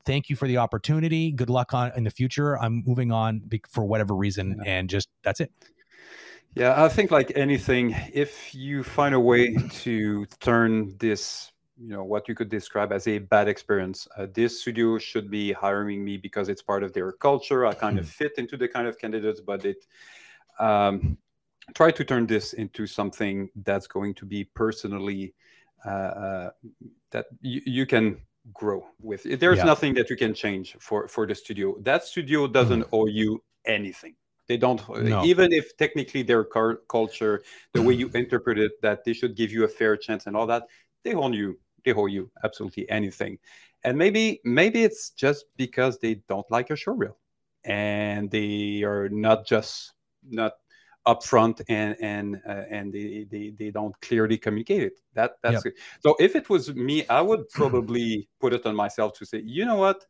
Thank 0.05 0.31
you 0.31 0.37
for 0.37 0.47
the 0.47 0.59
opportunity. 0.59 1.33
Good 1.33 1.51
luck 1.51 1.75
on 1.75 1.91
in 1.97 2.05
the 2.05 2.11
future. 2.11 2.59
I'm 2.59 2.85
moving 2.87 3.11
on 3.11 3.43
for 3.69 3.85
whatever 3.85 4.15
reason, 4.15 4.61
yeah. 4.65 4.79
and 4.79 4.89
just 4.89 5.09
that's 5.23 5.41
it. 5.41 5.51
Yeah, 6.55 6.83
I 6.83 6.89
think 6.89 7.11
like 7.11 7.33
anything, 7.37 7.95
if 8.15 8.55
you 8.55 8.83
find 8.83 9.15
a 9.15 9.21
way 9.21 9.55
to 9.55 10.25
turn 10.41 10.97
this 10.99 11.53
you 11.79 11.89
know 11.89 12.05
what 12.05 12.29
you 12.29 12.35
could 12.35 12.49
describe 12.49 12.93
as 12.93 13.07
a 13.07 13.19
bad 13.19 13.49
experience. 13.49 14.09
Uh, 14.17 14.27
this 14.33 14.61
studio 14.61 14.99
should 14.99 15.31
be 15.31 15.53
hiring 15.53 16.05
me 16.05 16.17
because 16.17 16.49
it's 16.49 16.63
part 16.63 16.83
of 16.83 16.93
their 16.93 17.13
culture. 17.13 17.67
I 17.67 17.75
kind 17.75 17.99
of 17.99 18.07
hmm. 18.07 18.11
fit 18.11 18.33
into 18.39 18.57
the 18.57 18.69
kind 18.69 18.87
of 18.87 18.99
candidates, 18.99 19.41
but 19.41 19.65
it 19.65 19.87
um, 20.59 21.19
try 21.75 21.91
to 21.91 22.05
turn 22.05 22.27
this 22.27 22.53
into 22.55 22.87
something 22.87 23.51
that's 23.65 23.87
going 23.87 24.15
to 24.15 24.25
be 24.25 24.45
personally 24.45 25.35
uh, 25.85 25.89
uh, 25.89 26.51
that 27.11 27.27
you, 27.41 27.61
you 27.67 27.87
can 27.87 28.19
grow 28.53 28.87
with. 29.01 29.25
There's 29.39 29.59
yeah. 29.59 29.65
nothing 29.65 29.95
that 29.95 30.09
you 30.11 30.17
can 30.17 30.35
change 30.35 30.77
for 30.81 31.09
for 31.09 31.27
the 31.27 31.35
studio. 31.35 31.77
That 31.81 32.05
studio 32.05 32.47
doesn't 32.47 32.83
mm. 32.83 32.89
owe 32.93 33.07
you 33.07 33.43
anything. 33.67 34.15
They 34.49 34.57
don't 34.57 34.81
no. 35.03 35.25
even 35.25 35.53
if 35.53 35.77
technically 35.77 36.23
their 36.23 36.45
car- 36.45 36.81
culture, 36.89 37.43
the 37.73 37.83
way 37.83 37.95
you 37.95 38.09
interpret 38.15 38.59
it, 38.59 38.81
that 38.81 39.05
they 39.05 39.13
should 39.13 39.35
give 39.35 39.51
you 39.51 39.65
a 39.65 39.69
fair 39.69 39.97
chance 39.97 40.27
and 40.27 40.37
all 40.37 40.47
that. 40.47 40.65
They 41.03 41.15
own 41.15 41.33
you. 41.33 41.59
They 41.87 41.95
owe 41.95 42.07
you 42.07 42.31
absolutely 42.45 42.91
anything. 42.91 43.39
And 43.85 43.97
maybe 43.97 44.41
maybe 44.45 44.83
it's 44.83 45.11
just 45.11 45.47
because 45.57 45.99
they 45.99 46.17
don't 46.29 46.51
like 46.51 46.69
your 46.69 46.77
show 46.77 46.93
reel, 46.93 47.17
and 47.65 48.29
they 48.29 48.83
are 48.83 49.09
not 49.09 49.47
just 49.47 49.95
not 50.29 50.55
upfront 51.07 51.63
and 51.69 51.97
and 52.01 52.41
uh, 52.47 52.65
and 52.69 52.93
they, 52.93 53.27
they 53.31 53.55
they 53.57 53.71
don't 53.71 53.99
clearly 54.01 54.37
communicate 54.37 54.83
it. 54.83 55.01
That 55.15 55.37
that's 55.43 55.65
yep. 55.65 55.75
so 56.01 56.17
if 56.19 56.35
it 56.35 56.51
was 56.51 56.75
me 56.75 57.07
i 57.09 57.21
would 57.21 57.49
probably 57.51 58.29
put 58.41 58.53
it 58.53 58.67
on 58.67 58.75
myself 58.75 59.13
to 59.19 59.25
say 59.25 59.41
you 59.45 59.65
know 59.65 59.77
what? 59.77 60.05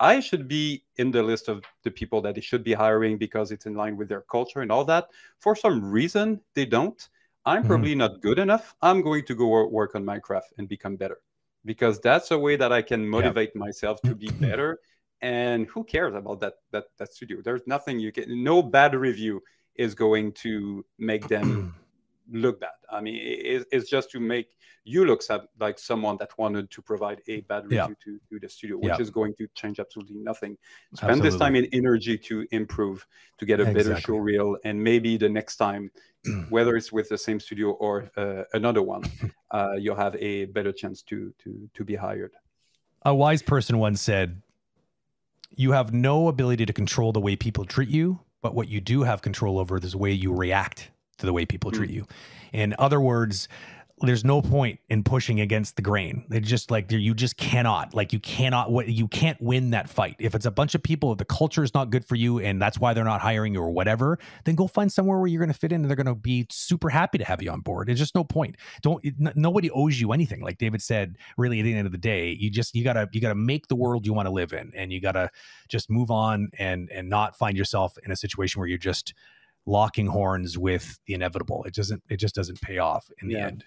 I 0.00 0.18
should 0.18 0.48
be 0.48 0.82
in 0.96 1.12
the 1.12 1.22
list 1.22 1.46
of 1.46 1.62
the 1.84 1.90
people 1.92 2.20
that 2.22 2.34
they 2.34 2.40
should 2.40 2.64
be 2.64 2.72
hiring 2.72 3.18
because 3.18 3.52
it's 3.52 3.66
in 3.66 3.74
line 3.74 3.96
with 3.96 4.08
their 4.08 4.22
culture 4.22 4.60
and 4.60 4.72
all 4.72 4.84
that. 4.86 5.06
For 5.38 5.54
some 5.54 5.84
reason 5.84 6.40
they 6.54 6.66
don't 6.66 7.08
i'm 7.44 7.58
mm-hmm. 7.58 7.68
probably 7.68 7.90
mm-hmm. 7.90 7.98
not 7.98 8.20
good 8.20 8.38
enough 8.38 8.74
i'm 8.82 9.02
going 9.02 9.24
to 9.24 9.34
go 9.34 9.66
work 9.68 9.94
on 9.94 10.04
my 10.04 10.18
craft 10.18 10.52
and 10.58 10.68
become 10.68 10.96
better 10.96 11.18
because 11.64 12.00
that's 12.00 12.30
a 12.30 12.38
way 12.38 12.56
that 12.56 12.72
i 12.72 12.82
can 12.82 13.06
motivate 13.08 13.50
yep. 13.54 13.56
myself 13.56 14.00
to 14.02 14.14
be 14.14 14.30
better 14.40 14.78
and 15.20 15.66
who 15.68 15.84
cares 15.84 16.14
about 16.14 16.40
that 16.40 16.54
that 16.72 16.84
that 16.98 17.12
studio 17.12 17.40
there's 17.42 17.66
nothing 17.66 17.98
you 17.98 18.12
can 18.12 18.42
no 18.42 18.62
bad 18.62 18.94
review 18.94 19.42
is 19.76 19.94
going 19.94 20.32
to 20.32 20.84
make 20.98 21.28
them 21.28 21.74
look 22.30 22.60
bad. 22.60 22.70
I 22.90 23.00
mean, 23.00 23.16
it, 23.16 23.66
it's 23.70 23.88
just 23.88 24.10
to 24.12 24.20
make 24.20 24.48
you 24.84 25.04
look 25.04 25.22
like 25.60 25.78
someone 25.78 26.16
that 26.18 26.36
wanted 26.38 26.70
to 26.70 26.82
provide 26.82 27.20
a 27.28 27.42
bad 27.42 27.64
review 27.64 27.78
yeah. 27.78 27.86
to, 27.86 28.20
to 28.30 28.38
the 28.40 28.48
studio, 28.48 28.76
which 28.76 28.88
yeah. 28.88 29.00
is 29.00 29.10
going 29.10 29.34
to 29.36 29.46
change 29.54 29.78
absolutely 29.78 30.18
nothing. 30.18 30.56
Spend 30.94 31.10
absolutely. 31.10 31.30
this 31.30 31.38
time 31.38 31.56
in 31.56 31.66
energy 31.72 32.18
to 32.18 32.46
improve, 32.50 33.06
to 33.38 33.46
get 33.46 33.60
a 33.60 33.62
exactly. 33.62 33.84
better 33.84 34.00
show 34.00 34.16
reel, 34.16 34.56
and 34.64 34.82
maybe 34.82 35.16
the 35.16 35.28
next 35.28 35.56
time, 35.56 35.90
whether 36.48 36.76
it's 36.76 36.90
with 36.90 37.08
the 37.08 37.18
same 37.18 37.38
studio 37.38 37.70
or 37.72 38.10
uh, 38.16 38.42
another 38.54 38.82
one, 38.82 39.02
uh, 39.52 39.74
you'll 39.78 39.96
have 39.96 40.16
a 40.16 40.46
better 40.46 40.72
chance 40.72 41.02
to 41.02 41.32
to 41.44 41.68
to 41.74 41.84
be 41.84 41.94
hired. 41.94 42.32
A 43.02 43.14
wise 43.14 43.42
person 43.42 43.78
once 43.78 44.00
said, 44.00 44.42
"You 45.54 45.72
have 45.72 45.92
no 45.92 46.26
ability 46.26 46.66
to 46.66 46.72
control 46.72 47.12
the 47.12 47.20
way 47.20 47.36
people 47.36 47.64
treat 47.64 47.88
you." 47.88 48.20
But 48.40 48.56
what 48.56 48.68
you 48.68 48.80
do 48.80 49.04
have 49.04 49.22
control 49.22 49.60
over 49.60 49.76
is 49.76 49.92
the 49.92 49.98
way 49.98 50.10
you 50.10 50.34
react 50.34 50.90
to 51.22 51.26
the 51.26 51.32
way 51.32 51.46
people 51.46 51.70
treat 51.70 51.90
mm. 51.90 51.94
you. 51.94 52.06
In 52.52 52.74
other 52.78 53.00
words, 53.00 53.48
there's 54.06 54.24
no 54.24 54.42
point 54.42 54.80
in 54.88 55.04
pushing 55.04 55.40
against 55.40 55.76
the 55.76 55.82
grain. 55.82 56.24
It's 56.30 56.48
just 56.48 56.70
like 56.70 56.90
you 56.90 57.14
just 57.14 57.36
cannot, 57.36 57.94
like 57.94 58.12
you 58.12 58.18
cannot, 58.18 58.72
what 58.72 58.88
you 58.88 59.06
can't 59.06 59.40
win 59.40 59.70
that 59.70 59.88
fight. 59.88 60.16
If 60.18 60.34
it's 60.34 60.46
a 60.46 60.50
bunch 60.50 60.74
of 60.74 60.82
people, 60.82 61.12
if 61.12 61.18
the 61.18 61.24
culture 61.24 61.62
is 61.62 61.72
not 61.72 61.90
good 61.90 62.04
for 62.04 62.16
you 62.16 62.40
and 62.40 62.60
that's 62.60 62.78
why 62.78 62.94
they're 62.94 63.04
not 63.04 63.20
hiring 63.20 63.54
you 63.54 63.60
or 63.60 63.70
whatever, 63.70 64.18
then 64.44 64.54
go 64.54 64.66
find 64.66 64.90
somewhere 64.90 65.18
where 65.18 65.28
you're 65.28 65.38
going 65.38 65.52
to 65.52 65.58
fit 65.58 65.72
in 65.72 65.82
and 65.82 65.90
they're 65.90 65.96
going 65.96 66.06
to 66.06 66.14
be 66.14 66.46
super 66.50 66.88
happy 66.90 67.18
to 67.18 67.24
have 67.24 67.42
you 67.42 67.50
on 67.50 67.60
board. 67.60 67.88
There's 67.88 67.98
just 67.98 68.14
no 68.14 68.24
point. 68.24 68.56
Don't 68.82 69.04
nobody 69.36 69.70
owes 69.70 70.00
you 70.00 70.12
anything. 70.12 70.40
Like 70.40 70.58
David 70.58 70.82
said, 70.82 71.16
really 71.36 71.60
at 71.60 71.62
the 71.62 71.74
end 71.74 71.86
of 71.86 71.92
the 71.92 71.98
day, 71.98 72.36
you 72.38 72.50
just 72.50 72.74
you 72.74 72.82
gotta 72.82 73.08
you 73.12 73.20
gotta 73.20 73.34
make 73.34 73.68
the 73.68 73.76
world 73.76 74.04
you 74.04 74.12
want 74.12 74.26
to 74.26 74.32
live 74.32 74.52
in, 74.52 74.72
and 74.74 74.92
you 74.92 75.00
gotta 75.00 75.30
just 75.68 75.90
move 75.90 76.10
on 76.10 76.50
and 76.58 76.90
and 76.90 77.08
not 77.08 77.36
find 77.36 77.56
yourself 77.56 77.96
in 78.04 78.10
a 78.10 78.16
situation 78.16 78.58
where 78.58 78.68
you're 78.68 78.78
just 78.78 79.14
locking 79.66 80.06
horns 80.06 80.58
with 80.58 80.98
the 81.06 81.14
inevitable. 81.14 81.64
It 81.64 81.74
doesn't 81.74 82.02
it 82.08 82.16
just 82.16 82.34
doesn't 82.34 82.60
pay 82.60 82.78
off 82.78 83.08
in 83.20 83.28
the 83.28 83.34
yeah. 83.34 83.46
end. 83.46 83.64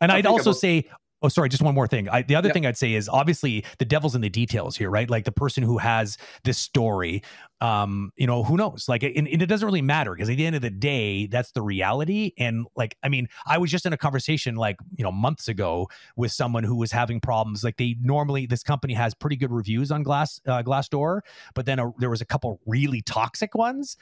And 0.00 0.12
I'd 0.12 0.26
also 0.26 0.50
about- 0.50 0.60
say 0.60 0.88
Oh, 1.24 1.28
sorry. 1.28 1.48
Just 1.48 1.62
one 1.62 1.74
more 1.74 1.86
thing. 1.86 2.06
I, 2.10 2.20
the 2.20 2.34
other 2.34 2.50
thing 2.50 2.66
I'd 2.66 2.76
say 2.76 2.92
is 2.92 3.08
obviously 3.08 3.64
the 3.78 3.86
devil's 3.86 4.14
in 4.14 4.20
the 4.20 4.28
details 4.28 4.76
here, 4.76 4.90
right? 4.90 5.08
Like 5.08 5.24
the 5.24 5.32
person 5.32 5.62
who 5.62 5.78
has 5.78 6.18
this 6.42 6.58
story, 6.58 7.22
um, 7.62 8.12
you 8.16 8.26
know, 8.26 8.44
who 8.44 8.58
knows? 8.58 8.84
Like, 8.90 9.02
and, 9.02 9.26
and 9.26 9.40
it 9.40 9.46
doesn't 9.46 9.64
really 9.64 9.80
matter 9.80 10.12
because 10.12 10.28
at 10.28 10.36
the 10.36 10.44
end 10.44 10.54
of 10.54 10.60
the 10.60 10.68
day, 10.68 11.26
that's 11.26 11.52
the 11.52 11.62
reality. 11.62 12.32
And 12.36 12.66
like, 12.76 12.98
I 13.02 13.08
mean, 13.08 13.28
I 13.46 13.56
was 13.56 13.70
just 13.70 13.86
in 13.86 13.94
a 13.94 13.96
conversation 13.96 14.56
like 14.56 14.76
you 14.94 15.02
know 15.02 15.10
months 15.10 15.48
ago 15.48 15.88
with 16.14 16.30
someone 16.30 16.62
who 16.62 16.76
was 16.76 16.92
having 16.92 17.20
problems. 17.20 17.64
Like 17.64 17.78
they 17.78 17.96
normally, 18.02 18.44
this 18.44 18.62
company 18.62 18.92
has 18.92 19.14
pretty 19.14 19.36
good 19.36 19.50
reviews 19.50 19.90
on 19.90 20.02
Glass 20.02 20.42
uh, 20.46 20.62
Glassdoor, 20.62 21.20
but 21.54 21.64
then 21.64 21.78
a, 21.78 21.90
there 21.98 22.10
was 22.10 22.20
a 22.20 22.26
couple 22.26 22.60
really 22.66 23.00
toxic 23.00 23.54
ones, 23.54 23.96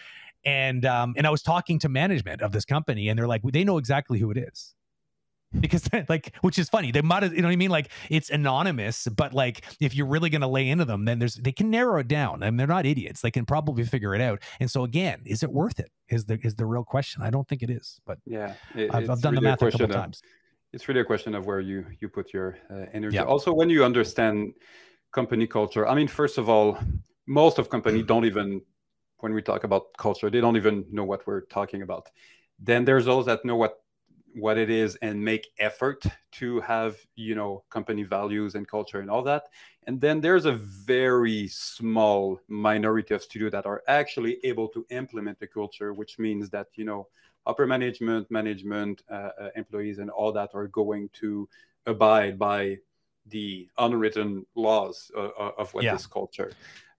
and 0.44 0.84
um, 0.84 1.14
and 1.16 1.26
I 1.26 1.30
was 1.30 1.42
talking 1.42 1.78
to 1.80 1.88
management 1.88 2.42
of 2.42 2.52
this 2.52 2.64
company, 2.64 3.08
and 3.08 3.18
they're 3.18 3.28
like, 3.28 3.42
they 3.42 3.64
know 3.64 3.78
exactly 3.78 4.18
who 4.18 4.30
it 4.30 4.38
is. 4.38 4.74
Because 5.60 5.86
like 6.08 6.34
which 6.40 6.58
is 6.58 6.70
funny 6.70 6.92
they 6.92 7.02
might 7.02 7.24
you 7.24 7.42
know 7.42 7.48
what 7.48 7.52
i 7.52 7.56
mean? 7.56 7.70
Like 7.70 7.90
it's 8.08 8.30
anonymous 8.30 9.06
but 9.08 9.34
like 9.34 9.64
if 9.80 9.94
you're 9.94 10.06
really 10.06 10.30
going 10.30 10.40
to 10.40 10.46
lay 10.46 10.68
into 10.68 10.86
them 10.86 11.04
then 11.04 11.18
there's 11.18 11.34
they 11.34 11.52
can 11.52 11.68
narrow 11.70 11.98
it 11.98 12.08
down 12.08 12.42
I 12.42 12.46
and 12.46 12.54
mean, 12.54 12.56
they're 12.56 12.74
not 12.74 12.86
idiots 12.86 13.20
they 13.20 13.30
can 13.30 13.44
probably 13.44 13.84
figure 13.84 14.14
it 14.14 14.22
out 14.22 14.40
and 14.60 14.70
so 14.70 14.84
again 14.84 15.20
is 15.26 15.42
it 15.42 15.52
worth 15.52 15.78
it 15.78 15.90
is 16.08 16.24
the 16.24 16.38
is 16.42 16.54
the 16.54 16.64
real 16.64 16.84
question 16.84 17.22
i 17.22 17.28
don't 17.28 17.46
think 17.48 17.62
it 17.62 17.68
is 17.68 18.00
but 18.06 18.18
yeah 18.24 18.54
it, 18.74 18.94
i've, 18.94 19.10
I've 19.10 19.20
done 19.20 19.34
really 19.34 19.44
the 19.44 19.50
math 19.50 19.62
a, 19.62 19.66
a 19.66 19.70
couple 19.72 19.86
of, 19.86 19.92
times. 19.92 20.22
it's 20.72 20.88
really 20.88 21.00
a 21.00 21.04
question 21.04 21.34
of 21.34 21.44
where 21.44 21.60
you 21.60 21.84
you 22.00 22.08
put 22.08 22.32
your 22.32 22.56
uh, 22.70 22.86
energy. 22.94 23.16
Yeah. 23.16 23.24
also 23.24 23.52
when 23.52 23.68
you 23.68 23.84
understand 23.84 24.54
company 25.12 25.46
culture 25.46 25.86
i 25.86 25.94
mean 25.94 26.08
first 26.08 26.38
of 26.38 26.48
all 26.48 26.78
most 27.26 27.58
of 27.58 27.68
company 27.68 28.02
don't 28.02 28.24
even 28.24 28.62
when 29.22 29.32
we 29.34 29.42
talk 29.42 29.64
about 29.64 29.96
culture 29.96 30.28
they 30.28 30.40
don't 30.40 30.56
even 30.56 30.84
know 30.90 31.04
what 31.04 31.26
we're 31.26 31.42
talking 31.42 31.82
about. 31.82 32.10
Then 32.58 32.84
there's 32.84 33.04
those 33.04 33.26
that 33.26 33.44
know 33.44 33.56
what 33.56 33.78
what 34.34 34.56
it 34.56 34.70
is 34.70 34.96
and 35.02 35.22
make 35.22 35.48
effort 35.58 36.02
to 36.32 36.60
have 36.60 36.96
you 37.16 37.34
know 37.34 37.64
company 37.70 38.02
values 38.02 38.54
and 38.54 38.66
culture 38.66 39.00
and 39.00 39.10
all 39.10 39.22
that. 39.22 39.44
And 39.86 40.00
then 40.00 40.20
there's 40.20 40.44
a 40.44 40.52
very 40.52 41.48
small 41.48 42.40
minority 42.48 43.14
of 43.14 43.22
studio 43.22 43.50
that 43.50 43.66
are 43.66 43.82
actually 43.88 44.38
able 44.44 44.68
to 44.68 44.86
implement 44.90 45.38
the 45.38 45.46
culture 45.46 45.92
which 45.92 46.18
means 46.18 46.50
that 46.50 46.68
you 46.74 46.84
know 46.84 47.08
upper 47.46 47.66
management 47.66 48.30
management 48.30 49.02
uh, 49.10 49.30
uh, 49.40 49.48
employees 49.56 49.98
and 49.98 50.10
all 50.10 50.32
that 50.32 50.50
are 50.54 50.68
going 50.68 51.08
to 51.12 51.48
abide 51.86 52.38
by 52.38 52.78
the 53.26 53.68
unwritten 53.78 54.44
laws 54.54 55.10
uh, 55.16 55.28
uh 55.38 55.52
of 55.58 55.72
what 55.74 55.84
yeah. 55.84 55.92
this 55.92 56.06
culture 56.06 56.52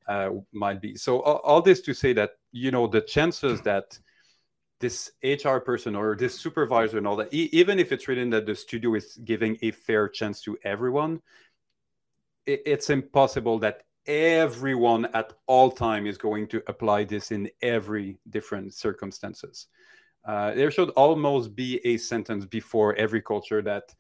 uh, 0.08 0.30
might 0.52 0.82
be 0.82 0.96
so 0.96 1.20
all 1.20 1.62
this 1.62 1.82
to 1.82 1.94
say 1.94 2.14
that 2.14 2.32
you 2.52 2.72
know 2.72 2.88
the 2.88 3.02
chances 3.02 3.62
that 3.64 3.98
this 4.84 5.12
HR 5.24 5.60
person 5.60 5.96
or 5.96 6.14
this 6.14 6.38
supervisor 6.38 6.98
and 6.98 7.08
all 7.08 7.16
that, 7.16 7.34
e- 7.34 7.50
even 7.54 7.80
if 7.80 7.94
it's 7.94 8.10
written 8.10 8.30
that 8.32 8.46
the 8.46 8.54
studio 8.54 8.96
is 8.96 9.18
giving 9.24 9.58
a 9.62 9.72
fair 9.72 10.10
chance 10.10 10.42
to 10.42 10.58
everyone, 10.66 11.22
it, 12.46 12.62
it's 12.66 12.90
impossible 12.90 13.60
that 13.60 13.84
everyone 14.06 15.06
at 15.14 15.32
all 15.48 15.72
time 15.72 16.06
is 16.06 16.18
going 16.18 16.50
to 16.50 16.62
apply 16.68 17.06
this 17.06 17.32
in 17.32 17.50
every 17.62 18.18
different 18.30 18.74
circumstances. 18.74 19.68
Uh, 20.26 20.54
there 20.54 20.70
should 20.70 20.90
almost 20.92 21.56
be 21.56 21.80
a 21.86 21.96
sentence 21.96 22.46
before 22.46 22.94
every 22.96 23.22
culture 23.22 23.62
that 23.62 23.96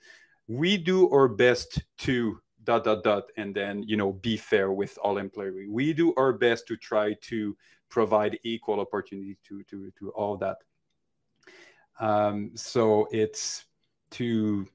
we 0.47 0.75
do 0.75 1.09
our 1.11 1.29
best 1.29 1.81
to 1.97 2.37
dot 2.63 2.83
dot 2.83 3.03
dot 3.03 3.23
and 3.37 3.55
then 3.55 3.83
you 3.83 3.97
know 3.97 4.13
be 4.13 4.37
fair 4.37 4.71
with 4.71 4.97
all 5.03 5.17
employees 5.17 5.67
we 5.69 5.93
do 5.93 6.13
our 6.15 6.33
best 6.33 6.67
to 6.67 6.75
try 6.77 7.13
to 7.21 7.55
provide 7.89 8.39
equal 8.43 8.79
opportunity 8.79 9.37
to 9.43 9.63
to 9.63 9.91
to 9.97 10.09
all 10.11 10.37
that 10.37 10.57
um, 11.99 12.51
so 12.55 13.07
it's 13.11 13.65
to 14.11 14.67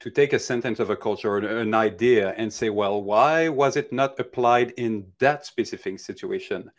to 0.00 0.10
take 0.10 0.32
a 0.32 0.38
sentence 0.38 0.78
of 0.78 0.90
a 0.90 0.96
culture 0.96 1.30
or 1.30 1.38
an 1.38 1.74
idea 1.74 2.34
and 2.36 2.52
say, 2.52 2.70
well, 2.70 3.02
why 3.02 3.48
was 3.48 3.76
it 3.76 3.92
not 3.92 4.18
applied 4.20 4.72
in 4.76 5.06
that 5.18 5.46
specific 5.46 5.98
situation? 5.98 6.70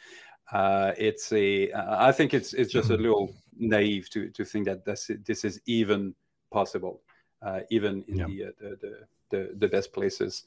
Uh, 0.51 0.93
it's 0.97 1.31
a. 1.33 1.71
Uh, 1.71 2.07
I 2.07 2.11
think 2.11 2.33
it's 2.33 2.53
it's 2.53 2.71
just 2.71 2.89
a 2.89 2.93
mm-hmm. 2.93 3.03
little 3.03 3.35
naive 3.57 4.09
to 4.11 4.29
to 4.29 4.45
think 4.45 4.65
that 4.65 4.85
this 4.85 5.11
this 5.25 5.43
is 5.43 5.59
even 5.65 6.15
possible, 6.51 7.01
uh, 7.41 7.61
even 7.69 8.05
in 8.07 8.15
yeah. 8.15 8.25
the, 8.27 8.43
uh, 8.43 8.51
the, 8.59 8.77
the 8.81 9.07
the 9.29 9.51
the 9.57 9.67
best 9.67 9.93
places. 9.93 10.43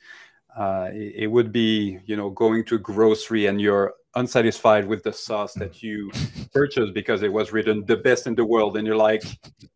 Uh, 0.56 0.88
it, 0.92 1.14
it, 1.16 1.26
would 1.28 1.52
be 1.52 1.98
you 2.06 2.16
know 2.16 2.30
going 2.30 2.64
to 2.64 2.74
a 2.74 2.78
grocery 2.78 3.46
and 3.46 3.60
you're 3.60 3.94
unsatisfied 4.16 4.84
with 4.84 5.04
the 5.04 5.12
sauce 5.12 5.54
that 5.54 5.80
you 5.80 6.10
purchased 6.52 6.92
because 6.92 7.22
it 7.22 7.32
was 7.32 7.52
written 7.52 7.84
the 7.86 7.96
best 7.96 8.26
in 8.26 8.34
the 8.34 8.44
world 8.44 8.76
and 8.76 8.84
you're 8.84 8.96
like 8.96 9.22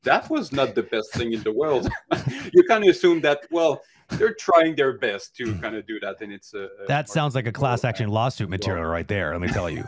that 0.02 0.28
was 0.28 0.50
not 0.50 0.74
the 0.74 0.82
best 0.82 1.12
thing 1.12 1.32
in 1.32 1.42
the 1.42 1.52
world. 1.52 1.88
You 2.52 2.64
kind 2.64 2.82
of 2.84 2.90
assume 2.90 3.20
that 3.20 3.46
well 3.50 3.82
they're 4.10 4.34
trying 4.34 4.74
their 4.74 4.98
best 4.98 5.36
to 5.36 5.54
kind 5.58 5.76
of 5.76 5.86
do 5.86 6.00
that 6.00 6.20
and 6.20 6.32
it's 6.32 6.52
a, 6.54 6.64
a 6.64 6.86
that 6.88 7.08
sounds 7.08 7.34
like 7.34 7.46
a 7.46 7.52
class 7.52 7.84
action 7.84 8.08
lawsuit 8.08 8.48
material 8.48 8.84
right 8.84 9.06
there 9.06 9.32
let 9.32 9.40
me 9.40 9.48
tell 9.48 9.70
you. 9.70 9.84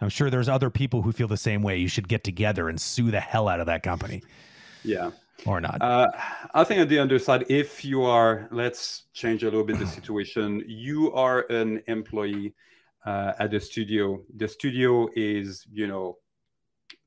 I'm 0.00 0.10
sure 0.10 0.30
there's 0.30 0.48
other 0.48 0.70
people 0.70 1.02
who 1.02 1.10
feel 1.10 1.26
the 1.26 1.36
same 1.36 1.60
way. 1.60 1.78
You 1.78 1.88
should 1.88 2.06
get 2.06 2.22
together 2.22 2.68
and 2.68 2.80
sue 2.80 3.10
the 3.10 3.18
hell 3.18 3.48
out 3.48 3.58
of 3.58 3.66
that 3.66 3.82
company. 3.82 4.22
Yeah 4.84 5.10
or 5.46 5.60
not? 5.60 5.80
Uh, 5.80 6.08
I 6.54 6.64
think 6.64 6.80
on 6.80 6.88
the 6.88 6.98
underside, 6.98 7.46
if 7.48 7.84
you 7.84 8.02
are, 8.02 8.48
let's 8.50 9.04
change 9.12 9.42
a 9.42 9.46
little 9.46 9.64
bit 9.64 9.78
the 9.78 9.86
situation. 9.86 10.62
You 10.66 11.12
are 11.12 11.40
an 11.50 11.82
employee 11.86 12.54
uh, 13.04 13.32
at 13.38 13.50
the 13.50 13.60
studio. 13.60 14.22
The 14.36 14.48
studio 14.48 15.08
is, 15.14 15.66
you 15.72 15.86
know, 15.86 16.18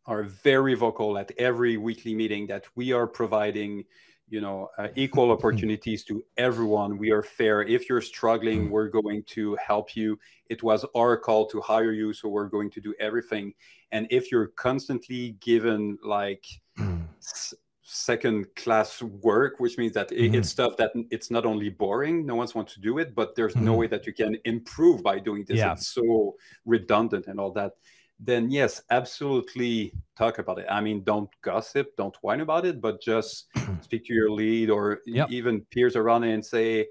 are 0.05 0.23
very 0.23 0.75
vocal 0.75 1.17
at 1.17 1.31
every 1.37 1.77
weekly 1.77 2.13
meeting 2.13 2.47
that 2.47 2.65
we 2.75 2.91
are 2.91 3.07
providing 3.07 3.83
you 4.27 4.41
know 4.41 4.69
uh, 4.77 4.87
equal 4.95 5.31
opportunities 5.37 6.03
to 6.03 6.23
everyone 6.37 6.97
we 6.97 7.11
are 7.11 7.23
fair 7.23 7.61
if 7.61 7.87
you're 7.89 8.01
struggling 8.01 8.69
we're 8.69 8.89
going 8.89 9.23
to 9.23 9.55
help 9.65 9.95
you 9.95 10.17
it 10.49 10.63
was 10.63 10.85
our 10.95 11.17
call 11.17 11.45
to 11.47 11.61
hire 11.61 11.91
you 11.91 12.13
so 12.13 12.27
we're 12.27 12.47
going 12.47 12.69
to 12.69 12.81
do 12.81 12.93
everything 12.99 13.53
and 13.91 14.07
if 14.09 14.31
you're 14.31 14.47
constantly 14.47 15.35
given 15.39 15.97
like 16.03 16.45
s- 17.19 17.53
second 17.87 18.47
class 18.55 18.99
work 19.01 19.59
which 19.59 19.77
means 19.77 19.93
that 19.93 20.11
it, 20.11 20.33
it's 20.33 20.49
stuff 20.49 20.75
that 20.75 20.91
it's 21.11 21.29
not 21.29 21.45
only 21.45 21.69
boring 21.69 22.25
no 22.25 22.33
one's 22.33 22.55
wants 22.55 22.73
to 22.73 22.81
do 22.81 22.97
it 22.97 23.13
but 23.13 23.35
there's 23.35 23.55
no 23.55 23.73
way 23.75 23.85
that 23.85 24.07
you 24.07 24.13
can 24.13 24.35
improve 24.43 25.03
by 25.03 25.19
doing 25.19 25.45
this 25.45 25.59
Yeah. 25.59 25.73
it's 25.73 25.89
so 25.89 26.35
redundant 26.65 27.27
and 27.27 27.39
all 27.39 27.51
that 27.51 27.73
then 28.19 28.49
yes, 28.49 28.81
absolutely 28.91 29.93
talk 30.17 30.39
about 30.39 30.57
it. 30.59 30.65
I 30.69 30.79
mean, 30.79 31.03
don't 31.03 31.29
gossip, 31.41 31.95
don't 31.97 32.15
whine 32.21 32.39
about 32.39 32.65
it, 32.65 32.79
but 32.79 33.01
just 33.01 33.47
speak 33.81 34.05
to 34.05 34.13
your 34.13 34.31
lead 34.31 34.69
or 34.69 35.01
Yep. 35.05 35.31
even 35.31 35.61
peers 35.69 35.97
around 35.97 36.23
it 36.23 36.31
and 36.33 36.45
say, 36.45 36.87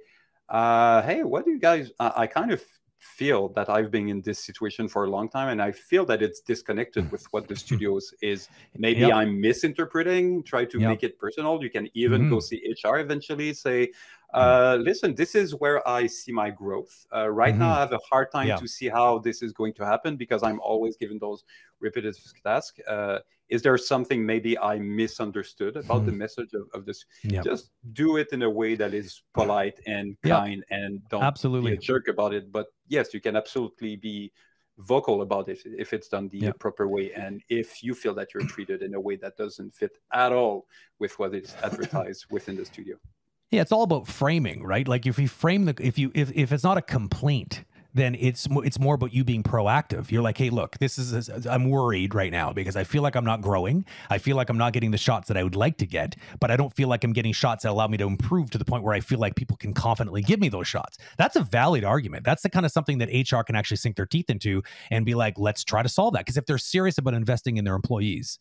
uh, 0.51 1.01
hey, 1.01 1.23
what 1.23 1.47
do 1.47 1.51
you 1.53 1.59
guys? 1.59 1.91
I, 1.99 2.13
I 2.15 2.27
kind 2.27 2.53
of 2.53 2.63
feel 3.05 3.49
that 3.51 3.69
I've 3.69 3.91
been 3.91 4.09
in 4.09 4.23
this 4.23 4.39
situation 4.45 4.89
for 4.89 5.05
a 5.05 5.11
long 5.11 5.29
time, 5.29 5.49
and 5.49 5.61
I 5.63 5.73
feel 5.73 6.05
that 6.07 6.23
it's 6.23 6.41
disconnected 6.41 7.11
with 7.13 7.25
what 7.33 7.49
the 7.49 7.57
studios 7.65 8.15
is. 8.23 8.49
Maybe 8.77 9.01
Yep. 9.01 9.13
I'm 9.13 9.41
misinterpreting. 9.41 10.43
Try 10.45 10.65
to 10.67 10.81
Yep. 10.81 10.89
make 10.89 11.03
it 11.03 11.19
personal. 11.19 11.63
You 11.63 11.71
can 11.71 11.89
even 11.95 12.25
go 12.27 12.37
Mhm. 12.37 12.43
see 12.43 12.63
HR 12.67 12.99
eventually. 12.99 13.53
Say, 13.55 13.93
uh, 14.33 14.79
listen, 14.81 15.15
this 15.15 15.35
is 15.35 15.55
where 15.55 15.87
I 15.89 16.07
see 16.07 16.33
my 16.33 16.51
growth. 16.51 17.07
Uh, 17.15 17.29
right 17.29 17.57
now, 17.57 17.71
Mhm. 17.71 17.77
I 17.77 17.81
have 17.81 17.93
a 17.93 17.99
hard 18.11 18.31
time 18.33 18.49
Yeah. 18.49 18.57
to 18.57 18.67
see 18.67 18.89
how 18.89 19.19
this 19.19 19.43
is 19.43 19.53
going 19.53 19.75
to 19.75 19.87
happen 19.87 20.17
because 20.17 20.43
I'm 20.43 20.59
always 20.61 20.97
given 20.97 21.19
those 21.19 21.45
repetitive 21.81 22.21
tasks. 22.43 22.81
Uh, 22.87 23.21
is 23.49 23.63
there 23.63 23.77
something 23.77 24.25
maybe 24.25 24.59
I 24.59 24.79
misunderstood 24.79 25.77
about 25.77 26.05
the 26.07 26.11
mm-hmm. 26.11 26.19
message 26.19 26.55
of, 26.55 26.69
of 26.73 26.87
this? 26.87 27.05
Yeah. 27.23 27.43
Just 27.43 27.71
do 27.93 28.17
it 28.17 28.29
in 28.33 28.43
a 28.43 28.51
way 28.51 28.75
that 28.75 28.95
is 28.95 29.23
polite 29.35 29.79
and 29.87 30.17
kind 30.25 30.65
and 30.71 31.01
don't 31.11 31.23
Absolutely. 31.23 31.73
be 31.73 31.77
a 31.77 31.81
jerk 31.81 32.09
about 32.09 32.33
it. 32.33 32.51
But 32.51 32.67
yes, 32.89 33.13
you 33.13 33.21
can 33.21 33.37
absolutely 33.37 33.97
be 33.97 34.33
vocal 34.79 35.23
about 35.23 35.49
it 35.49 35.61
if 35.65 35.93
it's 35.93 36.09
done 36.09 36.29
the 36.29 36.39
Yeah. 36.39 36.53
proper 36.59 36.89
way 36.89 37.13
and 37.13 37.43
if 37.49 37.83
you 37.83 37.95
feel 37.95 38.15
that 38.15 38.35
you're 38.35 38.47
treated 38.47 38.83
in 38.83 38.95
a 38.95 39.01
way 39.01 39.17
that 39.17 39.37
doesn't 39.37 39.75
fit 39.75 39.99
at 40.13 40.33
all 40.33 40.67
with 40.99 41.19
what 41.19 41.35
is 41.35 41.55
advertised 41.63 42.27
within 42.31 42.57
the 42.57 42.65
studio. 42.65 42.97
Yeah, 43.51 43.61
it's 43.61 43.71
all 43.71 43.85
about 43.85 44.09
framing, 44.09 44.65
right? 44.65 44.89
Like 44.89 45.07
if 45.07 45.19
you 45.19 45.29
frame 45.29 45.67
the 45.67 45.75
if 45.79 45.97
you 45.97 46.11
if, 46.15 46.33
if 46.35 46.51
it's 46.51 46.65
not 46.65 46.77
a 46.77 46.83
complaint, 46.83 47.65
then 47.95 48.17
it's 48.19 48.49
it's 48.51 48.79
more 48.79 48.95
about 48.97 49.15
you 49.15 49.25
being 49.25 49.43
proactive. 49.43 50.11
You're 50.11 50.23
like, 50.23 50.37
"Hey, 50.37 50.51
look, 50.51 50.79
this 50.79 50.99
is 50.99 51.29
I'm 51.47 51.71
worried 51.71 52.15
right 52.15 52.33
now 52.33 52.53
because 52.53 52.77
I 52.77 52.85
feel 52.85 53.03
like 53.03 53.15
I'm 53.15 53.25
not 53.25 53.41
growing. 53.41 53.85
I 54.11 54.19
feel 54.19 54.37
like 54.37 54.51
I'm 54.51 54.59
not 54.59 54.73
getting 54.73 54.91
the 54.91 54.99
shots 54.99 55.29
that 55.29 55.37
I 55.37 55.45
would 55.45 55.55
like 55.57 55.79
to 55.79 55.87
get, 55.87 56.17
but 56.41 56.51
I 56.51 56.57
don't 56.57 56.75
feel 56.75 56.89
like 56.89 57.05
I'm 57.05 57.13
getting 57.13 57.33
shots 57.33 57.63
that 57.63 57.71
allow 57.71 57.87
me 57.87 57.97
to 57.99 58.05
improve 58.07 58.51
to 58.51 58.59
the 58.59 58.65
point 58.65 58.83
where 58.83 58.95
I 58.95 59.01
feel 59.01 59.19
like 59.21 59.37
people 59.37 59.57
can 59.57 59.73
confidently 59.73 60.23
give 60.23 60.41
me 60.41 60.49
those 60.49 60.67
shots." 60.67 60.99
That's 61.19 61.37
a 61.37 61.43
valid 61.43 61.85
argument. 61.85 62.25
That's 62.25 62.43
the 62.43 62.51
kind 62.51 62.67
of 62.67 62.73
something 62.73 62.99
that 62.99 63.09
HR 63.13 63.43
can 63.45 63.55
actually 63.57 63.77
sink 63.77 63.97
their 63.97 64.07
teeth 64.07 64.29
into 64.29 64.63
and 64.91 65.07
be 65.07 65.15
like, 65.15 65.39
"Let's 65.39 65.65
try 65.65 65.83
to 65.83 65.89
solve 65.89 66.15
that." 66.15 66.21
Because 66.21 66.37
if 66.37 66.47
they're 66.47 66.59
serious 66.59 66.99
about 66.99 67.15
investing 67.15 67.57
in 67.59 67.65
their 67.65 67.77
employees, 67.77 68.39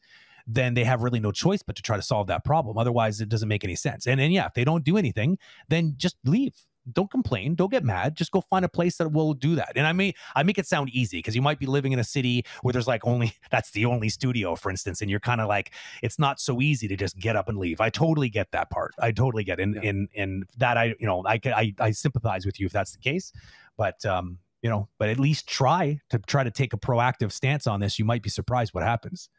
then 0.47 0.73
they 0.73 0.83
have 0.83 1.03
really 1.03 1.19
no 1.19 1.31
choice 1.31 1.61
but 1.63 1.75
to 1.75 1.81
try 1.81 1.95
to 1.95 2.01
solve 2.01 2.27
that 2.27 2.43
problem. 2.43 2.77
Otherwise, 2.77 3.21
it 3.21 3.29
doesn't 3.29 3.47
make 3.47 3.63
any 3.63 3.75
sense. 3.75 4.07
And 4.07 4.19
and 4.19 4.33
yeah, 4.33 4.47
if 4.47 4.53
they 4.53 4.63
don't 4.65 4.83
do 4.83 4.97
anything, 4.97 5.37
then 5.69 5.93
just 5.97 6.17
leave. 6.25 6.53
Don't 6.91 7.09
complain. 7.09 7.55
Don't 7.55 7.71
get 7.71 7.83
mad. 7.83 8.15
Just 8.15 8.31
go 8.31 8.41
find 8.41 8.65
a 8.65 8.69
place 8.69 8.97
that 8.97 9.11
will 9.11 9.33
do 9.33 9.55
that. 9.55 9.71
And 9.75 9.87
I 9.87 9.93
may 9.93 10.13
I 10.35 10.43
make 10.43 10.57
it 10.57 10.67
sound 10.67 10.89
easy 10.89 11.19
because 11.19 11.35
you 11.35 11.41
might 11.41 11.57
be 11.59 11.65
living 11.65 11.93
in 11.93 11.99
a 11.99 12.03
city 12.03 12.43
where 12.61 12.73
there's 12.73 12.87
like 12.87 13.05
only 13.05 13.33
that's 13.51 13.71
the 13.71 13.85
only 13.85 14.09
studio, 14.09 14.55
for 14.55 14.69
instance, 14.69 15.01
and 15.01 15.09
you're 15.09 15.19
kind 15.21 15.39
of 15.39 15.47
like 15.47 15.71
it's 16.01 16.19
not 16.19 16.39
so 16.39 16.59
easy 16.61 16.87
to 16.89 16.95
just 16.97 17.17
get 17.17 17.35
up 17.35 17.47
and 17.47 17.57
leave. 17.57 17.79
I 17.79 17.89
totally 17.89 18.29
get 18.29 18.51
that 18.51 18.69
part. 18.69 18.93
I 18.99 19.11
totally 19.11 19.43
get, 19.45 19.59
it. 19.59 19.63
and 19.63 19.75
Yeah. 19.75 19.89
and 19.89 20.09
and 20.15 20.43
that 20.57 20.77
I 20.77 20.95
you 20.99 21.07
know 21.07 21.23
I 21.25 21.39
I 21.45 21.73
I 21.79 21.91
sympathize 21.91 22.45
with 22.45 22.59
you 22.59 22.65
if 22.65 22.73
that's 22.73 22.91
the 22.91 22.99
case, 22.99 23.31
but 23.77 24.05
um 24.05 24.39
you 24.61 24.69
know 24.69 24.89
but 24.97 25.09
at 25.09 25.19
least 25.19 25.47
try 25.47 25.99
to 26.09 26.19
try 26.19 26.43
to 26.43 26.51
take 26.51 26.73
a 26.73 26.77
proactive 26.77 27.31
stance 27.31 27.65
on 27.65 27.79
this. 27.79 27.97
You 27.97 28.05
might 28.05 28.23
be 28.23 28.29
surprised 28.29 28.73
what 28.73 28.83
happens 28.83 29.29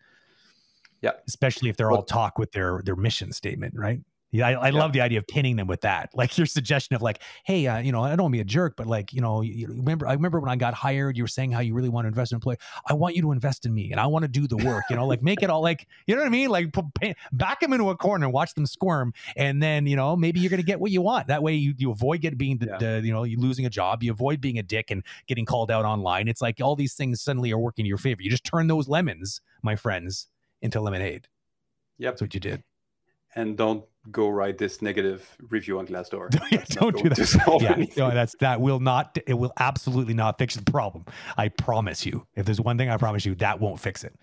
Yeah. 1.03 1.13
especially 1.29 1.69
if 1.69 1.77
they're 1.77 1.91
all 1.91 2.03
talk 2.03 2.39
with 2.39 2.53
their 2.53 2.81
their 2.85 2.97
mission 2.97 3.33
statement, 3.33 3.75
right? 3.77 4.01
Yeah, 4.35 4.49
I, 4.49 4.53
I 4.53 4.69
Yeah. 4.71 4.79
love 4.81 4.93
the 4.93 5.01
idea 5.01 5.19
of 5.19 5.27
pinning 5.29 5.55
them 5.57 5.69
with 5.69 5.83
that. 5.83 6.11
Like 6.25 6.37
your 6.39 6.47
suggestion 6.47 6.97
of 6.97 7.03
like, 7.03 7.21
hey, 7.45 7.67
uh, 7.67 7.79
you 7.79 7.93
know, 7.93 8.03
I 8.03 8.11
don't 8.17 8.23
want 8.25 8.33
to 8.33 8.37
be 8.37 8.41
a 8.41 8.45
jerk, 8.45 8.75
but 8.77 8.87
like, 8.87 9.13
you 9.13 9.21
know, 9.21 9.43
you, 9.43 9.53
you 9.53 9.67
remember, 9.69 10.07
I 10.09 10.15
remember 10.15 10.41
when 10.41 10.49
I 10.49 10.57
got 10.57 10.75
hired, 10.75 11.17
you 11.17 11.23
were 11.23 11.29
saying 11.29 11.53
how 11.53 11.61
you 11.61 11.75
really 11.75 11.89
want 11.89 12.05
to 12.05 12.09
invest 12.09 12.33
in 12.33 12.37
employee. 12.37 12.57
I 12.87 12.95
want 12.95 13.15
you 13.15 13.23
to 13.23 13.33
invest 13.33 13.65
in 13.67 13.73
me, 13.75 13.91
and 13.93 14.01
I 14.01 14.07
want 14.07 14.23
to 14.25 14.29
do 14.29 14.49
the 14.49 14.57
work. 14.57 14.85
You 14.91 14.97
know, 14.97 15.07
like 15.07 15.23
make 15.23 15.43
it 15.43 15.51
all 15.51 15.63
like, 15.63 15.87
you 16.07 16.15
know 16.15 16.23
what 16.23 16.27
I 16.27 16.31
mean? 16.31 16.49
Like 16.51 16.75
back 17.33 17.61
them 17.61 17.73
into 17.73 17.91
a 17.91 17.97
corner 17.97 18.25
and 18.25 18.33
watch 18.33 18.55
them 18.55 18.67
squirm, 18.67 19.13
and 19.37 19.63
then 19.63 19.87
you 19.87 19.97
know 19.97 20.17
maybe 20.17 20.41
you're 20.41 20.51
gonna 20.51 20.63
get 20.63 20.81
what 20.81 20.91
you 20.91 21.03
want. 21.03 21.29
That 21.29 21.43
way, 21.43 21.55
you 21.55 21.75
you 21.77 21.91
avoid 21.91 22.21
getting 22.21 22.39
being 22.39 22.59
the, 22.59 22.67
Yeah. 22.67 22.79
the 22.79 23.03
you 23.05 23.13
know 23.13 23.23
you 23.25 23.39
losing 23.39 23.67
a 23.67 23.71
job, 23.71 24.03
you 24.03 24.11
avoid 24.11 24.41
being 24.41 24.59
a 24.59 24.63
dick 24.63 24.91
and 24.91 25.05
getting 25.27 25.45
called 25.45 25.71
out 25.71 25.85
online. 25.85 26.27
It's 26.29 26.41
like 26.43 26.61
all 26.61 26.75
these 26.77 26.95
things 26.95 27.21
suddenly 27.21 27.53
are 27.53 27.59
working 27.59 27.85
in 27.85 27.89
your 27.89 27.99
favor. 27.99 28.23
You 28.23 28.31
just 28.31 28.45
turn 28.45 28.67
those 28.67 28.89
lemons, 28.89 29.41
my 29.63 29.77
friends, 29.77 30.29
into 30.63 30.81
lemonade. 30.81 31.29
Yep. 31.99 32.13
That's 32.15 32.23
what 32.23 32.35
you 32.35 32.41
did. 32.41 32.63
And 33.37 33.57
don't 33.57 33.85
go 34.11 34.29
write 34.29 34.59
this 34.59 34.83
negative 34.83 35.37
review 35.49 35.79
on 35.79 35.87
Glassdoor. 35.87 36.33
Yeah, 36.51 36.65
don't 36.69 36.97
do 36.97 37.09
that. 37.09 37.59
yeah, 37.63 37.73
anything. 37.73 37.95
no, 37.97 38.11
that's 38.11 38.35
that 38.41 38.61
will 38.61 38.81
not. 38.81 39.19
It 39.27 39.35
will 39.35 39.53
absolutely 39.59 40.15
not 40.15 40.39
fix 40.39 40.55
the 40.57 40.71
problem. 40.71 41.05
I 41.37 41.49
promise 41.49 42.05
you. 42.05 42.27
If 42.35 42.47
there's 42.47 42.61
one 42.61 42.77
thing 42.77 42.91
I 42.91 42.97
promise 42.97 43.25
you, 43.25 43.35
that 43.37 43.61
won't 43.61 43.81
fix 43.81 44.05
it. 44.05 44.15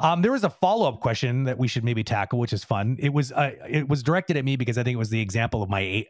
Um, 0.00 0.22
there 0.22 0.32
was 0.32 0.44
a 0.44 0.50
follow 0.50 0.88
up 0.88 1.00
question 1.00 1.44
that 1.44 1.58
we 1.58 1.68
should 1.68 1.84
maybe 1.84 2.04
tackle, 2.04 2.38
which 2.38 2.52
is 2.52 2.64
fun. 2.64 2.96
It 2.98 3.12
was 3.12 3.32
uh, 3.32 3.52
it 3.68 3.88
was 3.88 4.02
directed 4.02 4.36
at 4.36 4.44
me 4.44 4.56
because 4.56 4.78
I 4.78 4.82
think 4.82 4.94
it 4.94 4.98
was 4.98 5.10
the 5.10 5.20
example 5.20 5.62
of 5.62 5.70
my 5.70 6.06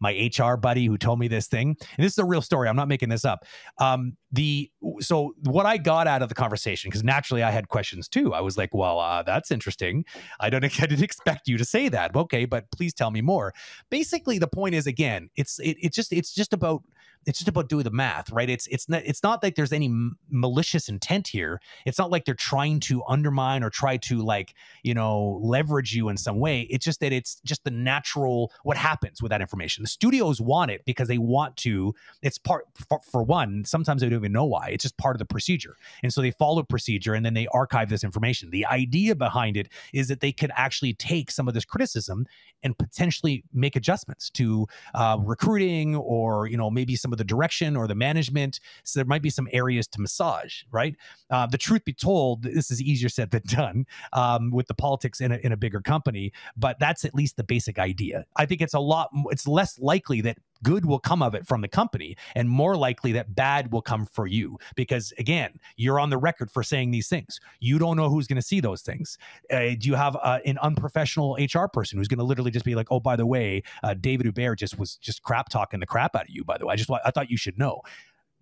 my 0.00 0.30
HR 0.36 0.56
buddy 0.56 0.86
who 0.86 0.98
told 0.98 1.18
me 1.18 1.28
this 1.28 1.46
thing. 1.46 1.76
And 1.96 2.04
this 2.04 2.12
is 2.12 2.18
a 2.18 2.24
real 2.24 2.42
story. 2.42 2.68
I'm 2.68 2.76
not 2.76 2.88
making 2.88 3.08
this 3.08 3.24
up. 3.24 3.44
Um, 3.78 4.16
the 4.32 4.70
so 5.00 5.34
what 5.44 5.66
I 5.66 5.78
got 5.78 6.06
out 6.06 6.22
of 6.22 6.28
the 6.28 6.34
conversation 6.34 6.90
because 6.90 7.04
naturally 7.04 7.42
I 7.42 7.50
had 7.50 7.68
questions 7.68 8.08
too. 8.08 8.34
I 8.34 8.40
was 8.40 8.58
like, 8.58 8.74
well, 8.74 8.98
uh, 8.98 9.22
that's 9.22 9.50
interesting. 9.50 10.04
I 10.40 10.50
don't 10.50 10.64
I 10.82 10.86
didn't 10.86 11.02
expect 11.02 11.48
you 11.48 11.56
to 11.58 11.64
say 11.64 11.88
that. 11.88 12.14
Okay, 12.14 12.44
but 12.44 12.65
please 12.70 12.94
tell 12.94 13.10
me 13.10 13.20
more. 13.20 13.52
Basically 13.90 14.38
the 14.38 14.48
point 14.48 14.74
is 14.74 14.86
again 14.86 15.30
it's 15.36 15.58
it, 15.60 15.76
it's 15.80 15.96
just 15.96 16.12
it's 16.12 16.32
just 16.32 16.52
about 16.52 16.82
it's 17.26 17.38
just 17.38 17.48
about 17.48 17.68
doing 17.68 17.84
the 17.84 17.90
math 17.90 18.26
right? 18.32 18.48
It's 18.50 18.66
it's 18.68 18.88
not 18.88 19.02
it's 19.04 19.22
not 19.22 19.42
like 19.42 19.54
there's 19.54 19.72
any 19.72 19.90
malicious 20.30 20.88
intent 20.88 21.28
here. 21.28 21.60
It's 21.84 21.98
not 21.98 22.10
like 22.10 22.24
they're 22.24 22.34
trying 22.34 22.80
to 22.80 23.02
undermine 23.08 23.62
or 23.62 23.70
try 23.70 23.96
to 23.98 24.18
like 24.18 24.54
you 24.82 24.94
know 24.94 25.40
leverage 25.42 25.94
you 25.94 26.08
in 26.08 26.16
some 26.16 26.38
way. 26.38 26.62
It's 26.70 26.84
just 26.84 27.00
that 27.00 27.12
it's 27.12 27.40
just 27.44 27.64
the 27.64 27.70
natural 27.70 28.52
what 28.62 28.76
happens 28.76 29.22
with 29.22 29.30
that 29.30 29.40
information. 29.40 29.82
The 29.82 29.88
studios 29.88 30.40
want 30.40 30.70
it 30.70 30.82
because 30.84 31.08
they 31.08 31.18
want 31.18 31.56
to 31.58 31.94
it's 32.22 32.38
part 32.38 32.66
for, 32.88 33.00
for 33.10 33.22
one 33.22 33.64
sometimes 33.64 34.00
they 34.02 34.08
don't 34.08 34.18
even 34.18 34.32
know 34.32 34.44
why. 34.44 34.68
It's 34.68 34.82
just 34.82 34.96
part 34.96 35.16
of 35.16 35.18
the 35.18 35.24
procedure. 35.24 35.76
And 36.02 36.12
so 36.12 36.20
they 36.20 36.30
follow 36.30 36.62
procedure 36.62 37.14
and 37.14 37.24
then 37.24 37.34
they 37.34 37.46
archive 37.48 37.88
this 37.88 38.04
information. 38.04 38.50
The 38.50 38.66
idea 38.66 39.14
behind 39.14 39.56
it 39.56 39.68
is 39.92 40.08
that 40.08 40.20
they 40.20 40.32
could 40.32 40.50
actually 40.54 40.94
take 40.94 41.30
some 41.30 41.48
of 41.48 41.54
this 41.54 41.64
criticism 41.64 42.26
and 42.62 42.76
potentially 42.76 43.44
make 43.52 43.76
adjustments 43.76 44.30
to 44.30 44.66
uh, 44.94 45.16
recruiting 45.20 45.94
or 45.96 46.46
you 46.46 46.56
know 46.56 46.70
maybe 46.70 46.96
some 46.96 47.12
of 47.12 47.15
the 47.16 47.24
direction 47.24 47.76
or 47.76 47.86
the 47.86 47.94
management 47.94 48.60
so 48.84 48.98
there 48.98 49.06
might 49.06 49.22
be 49.22 49.30
some 49.30 49.48
areas 49.52 49.86
to 49.86 50.00
massage 50.00 50.62
right? 50.70 50.96
Uh, 51.30 51.46
the 51.46 51.58
truth 51.58 51.84
be 51.84 51.92
told 51.92 52.42
this 52.42 52.70
is 52.70 52.80
easier 52.80 53.08
said 53.08 53.30
than 53.30 53.42
done 53.46 53.86
um, 54.12 54.50
with 54.50 54.66
the 54.66 54.74
politics 54.74 55.20
in 55.20 55.32
a, 55.32 55.36
in 55.36 55.52
a 55.52 55.56
bigger 55.56 55.80
company 55.80 56.32
but 56.56 56.78
that's 56.78 57.04
at 57.04 57.14
least 57.14 57.36
the 57.36 57.44
basic 57.44 57.78
idea. 57.78 58.24
I 58.36 58.46
think 58.46 58.60
it's 58.60 58.74
a 58.74 58.80
lot 58.80 59.10
it's 59.30 59.46
less 59.46 59.78
likely 59.78 60.20
that 60.22 60.38
good 60.62 60.84
will 60.84 60.98
come 60.98 61.22
of 61.22 61.34
it 61.34 61.46
from 61.46 61.60
the 61.60 61.68
company 61.68 62.16
and 62.34 62.48
more 62.48 62.76
likely 62.76 63.12
that 63.12 63.34
bad 63.34 63.72
will 63.72 63.82
come 63.82 64.06
for 64.06 64.26
you 64.26 64.58
because 64.74 65.12
again 65.18 65.58
you're 65.76 66.00
on 66.00 66.10
the 66.10 66.18
record 66.18 66.50
for 66.50 66.62
saying 66.62 66.90
these 66.90 67.08
things 67.08 67.40
you 67.60 67.78
don't 67.78 67.96
know 67.96 68.08
who's 68.08 68.26
going 68.26 68.36
to 68.36 68.42
see 68.42 68.60
those 68.60 68.82
things 68.82 69.18
uh, 69.52 69.70
do 69.78 69.88
you 69.88 69.94
have 69.94 70.16
uh, 70.22 70.38
an 70.44 70.58
unprofessional 70.58 71.36
HR 71.40 71.66
person 71.66 71.98
who's 71.98 72.08
going 72.08 72.18
to 72.18 72.24
literally 72.24 72.50
just 72.50 72.64
be 72.64 72.74
like, 72.74 72.88
"Oh, 72.90 73.00
by 73.00 73.16
the 73.16 73.26
way, 73.26 73.62
uh, 73.82 73.94
David 73.94 74.26
Hubert 74.26 74.56
just 74.56 74.78
was 74.78 74.96
just 74.96 75.22
crap 75.22 75.48
talking 75.48 75.80
the 75.80 75.86
crap 75.86 76.14
out 76.14 76.22
of 76.22 76.30
you." 76.30 76.44
By 76.44 76.58
the 76.58 76.66
way, 76.66 76.72
I 76.72 76.76
just 76.76 76.90
I 76.90 77.10
thought 77.10 77.30
you 77.30 77.36
should 77.36 77.58
know. 77.58 77.82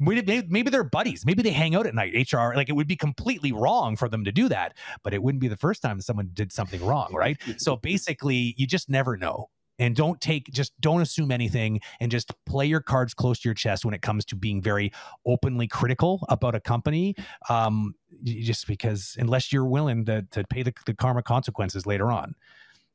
Maybe, 0.00 0.70
they're 0.70 0.82
buddies. 0.82 1.24
Maybe 1.24 1.42
they 1.42 1.52
hang 1.52 1.76
out 1.76 1.86
at 1.86 1.94
night. 1.94 2.32
HR 2.32 2.52
like 2.56 2.68
it 2.68 2.72
would 2.72 2.88
be 2.88 2.96
completely 2.96 3.52
wrong 3.52 3.96
for 3.96 4.08
them 4.08 4.24
to 4.24 4.32
do 4.32 4.48
that, 4.48 4.76
but 5.04 5.14
it 5.14 5.22
wouldn't 5.22 5.40
be 5.40 5.46
the 5.46 5.56
first 5.56 5.82
time 5.82 6.00
someone 6.00 6.30
did 6.34 6.52
something 6.52 6.84
wrong, 6.84 7.12
right? 7.14 7.40
So 7.58 7.76
basically, 7.76 8.54
you 8.56 8.66
just 8.66 8.88
never 8.90 9.16
know. 9.16 9.48
And 9.78 9.96
don't 9.96 10.20
take, 10.20 10.50
just 10.52 10.72
don't 10.80 11.00
assume 11.00 11.30
anything 11.30 11.80
and 12.00 12.10
just 12.10 12.32
play 12.46 12.66
your 12.66 12.80
cards 12.80 13.14
close 13.14 13.40
to 13.40 13.48
your 13.48 13.54
chest 13.54 13.84
when 13.84 13.94
it 13.94 14.02
comes 14.02 14.24
to 14.26 14.36
being 14.36 14.62
very 14.62 14.92
openly 15.26 15.66
critical 15.66 16.24
about 16.28 16.54
a 16.54 16.60
company. 16.60 17.14
Um, 17.48 17.94
just 18.22 18.66
because, 18.66 19.16
unless 19.18 19.52
you're 19.52 19.64
willing 19.64 20.04
to, 20.06 20.22
to 20.30 20.44
pay 20.44 20.62
the, 20.62 20.72
the 20.86 20.94
karma 20.94 21.22
consequences 21.22 21.86
later 21.86 22.12
on, 22.12 22.34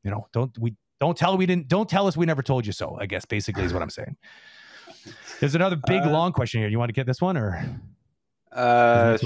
you 0.04 0.12
know, 0.12 0.28
don't, 0.32 0.58
we 0.58 0.76
Don't 1.00 1.18
tell 1.18 1.38
we 1.38 1.46
didn't. 1.46 1.70
Don't 1.70 1.88
tell 1.90 2.08
us 2.08 2.18
we 2.18 2.26
never 2.26 2.44
told 2.44 2.66
you 2.66 2.74
so. 2.74 2.98
I 3.00 3.06
guess 3.06 3.26
basically 3.26 3.64
is 3.64 3.72
what 3.74 3.82
I'm 3.82 3.90
saying. 3.90 4.18
There's 5.40 5.56
another 5.56 5.78
big 5.88 6.02
uh, 6.04 6.12
long 6.12 6.34
question 6.34 6.60
here. 6.60 6.70
You 6.70 6.78
want 6.78 6.90
to 6.90 6.94
get 6.94 7.06
this 7.06 7.22
one 7.22 7.38
or? 7.38 7.64
Uh, 8.52 9.18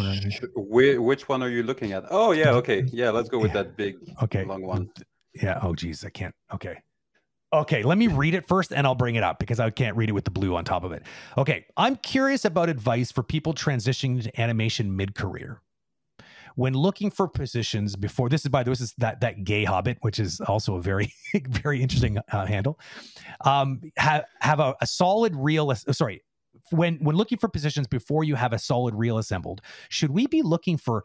which 0.55 1.27
one 1.27 1.41
are 1.41 1.49
you 1.49 1.63
looking 1.63 1.91
at? 1.93 2.03
Oh 2.11 2.31
yeah, 2.31 2.51
okay, 2.51 2.85
yeah. 2.91 3.09
Let's 3.09 3.27
go 3.27 3.39
with 3.39 3.55
yeah. 3.55 3.63
that 3.63 3.75
big, 3.75 3.95
okay, 4.21 4.43
long 4.45 4.61
one. 4.61 4.91
Yeah. 5.33 5.59
Oh 5.63 5.73
geez, 5.73 6.05
I 6.05 6.09
can't. 6.09 6.35
Okay. 6.53 6.77
Okay, 7.53 7.83
let 7.83 7.99
me 7.99 8.07
read 8.07 8.33
it 8.33 8.47
first 8.47 8.73
and 8.73 8.87
I'll 8.87 8.95
bring 8.95 9.13
it 9.13 9.23
up 9.23 9.37
because 9.37 9.59
I 9.59 9.69
can't 9.69 9.95
read 9.95 10.09
it 10.09 10.13
with 10.13 10.25
the 10.25 10.31
blue 10.31 10.55
on 10.55 10.65
top 10.65 10.83
of 10.83 10.91
it. 10.91 11.03
Okay, 11.37 11.65
I'm 11.77 11.95
curious 11.97 12.45
about 12.45 12.67
advice 12.67 13.11
for 13.11 13.21
people 13.21 13.53
transitioning 13.53 14.23
to 14.23 14.41
animation 14.41 14.95
mid 14.95 15.13
career 15.13 15.61
when 16.55 16.73
looking 16.73 17.09
for 17.09 17.27
positions 17.27 17.95
before 17.95 18.29
this 18.29 18.41
is 18.41 18.49
by 18.49 18.63
the 18.63 18.69
way 18.69 18.73
this 18.73 18.81
is 18.81 18.93
that 18.97 19.19
that 19.21 19.43
gay 19.43 19.63
hobbit 19.63 19.97
which 20.01 20.19
is 20.19 20.39
also 20.41 20.75
a 20.75 20.81
very 20.81 21.11
very 21.47 21.81
interesting 21.81 22.17
uh, 22.31 22.45
handle 22.45 22.79
um 23.45 23.81
have 23.97 24.25
have 24.39 24.59
a, 24.59 24.75
a 24.81 24.87
solid 24.87 25.35
reel 25.35 25.71
uh, 25.71 25.75
sorry 25.75 26.21
when 26.69 26.95
when 26.97 27.15
looking 27.15 27.37
for 27.37 27.47
positions 27.47 27.87
before 27.87 28.23
you 28.23 28.35
have 28.35 28.53
a 28.53 28.59
solid 28.59 28.93
reel 28.93 29.17
assembled 29.17 29.61
should 29.89 30.11
we 30.11 30.27
be 30.27 30.41
looking 30.41 30.77
for 30.77 31.03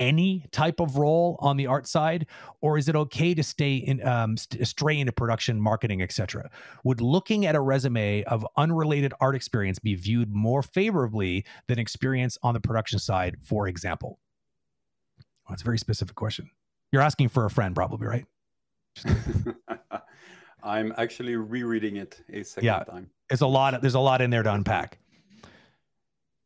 any 0.00 0.46
type 0.50 0.80
of 0.80 0.96
role 0.96 1.36
on 1.38 1.56
the 1.56 1.68
art 1.68 1.86
side 1.86 2.26
or 2.60 2.76
is 2.76 2.88
it 2.88 2.96
okay 2.96 3.34
to 3.34 3.42
stay 3.44 3.76
in 3.76 4.04
um, 4.04 4.36
st- 4.36 4.66
stray 4.66 4.98
into 4.98 5.12
production 5.12 5.60
marketing 5.60 6.02
etc 6.02 6.50
would 6.82 7.00
looking 7.00 7.46
at 7.46 7.54
a 7.54 7.60
resume 7.60 8.24
of 8.24 8.44
unrelated 8.56 9.14
art 9.20 9.36
experience 9.36 9.78
be 9.78 9.94
viewed 9.94 10.34
more 10.34 10.62
favorably 10.62 11.44
than 11.68 11.78
experience 11.78 12.36
on 12.42 12.54
the 12.54 12.60
production 12.60 12.98
side 12.98 13.36
for 13.40 13.68
example 13.68 14.18
well, 15.50 15.54
it's 15.54 15.62
a 15.62 15.64
very 15.64 15.78
specific 15.78 16.14
question. 16.14 16.48
You're 16.92 17.02
asking 17.02 17.30
for 17.30 17.44
a 17.44 17.50
friend, 17.50 17.74
probably, 17.74 18.06
right? 18.06 18.24
I'm 20.62 20.94
actually 20.96 21.34
rereading 21.34 21.96
it 21.96 22.22
a 22.32 22.44
second 22.44 22.66
yeah, 22.66 22.84
time. 22.84 23.10
There's 23.28 23.40
a 23.40 23.48
lot. 23.48 23.74
Of, 23.74 23.80
there's 23.80 23.94
a 23.94 24.00
lot 24.00 24.22
in 24.22 24.30
there 24.30 24.44
to 24.44 24.54
unpack. 24.54 25.00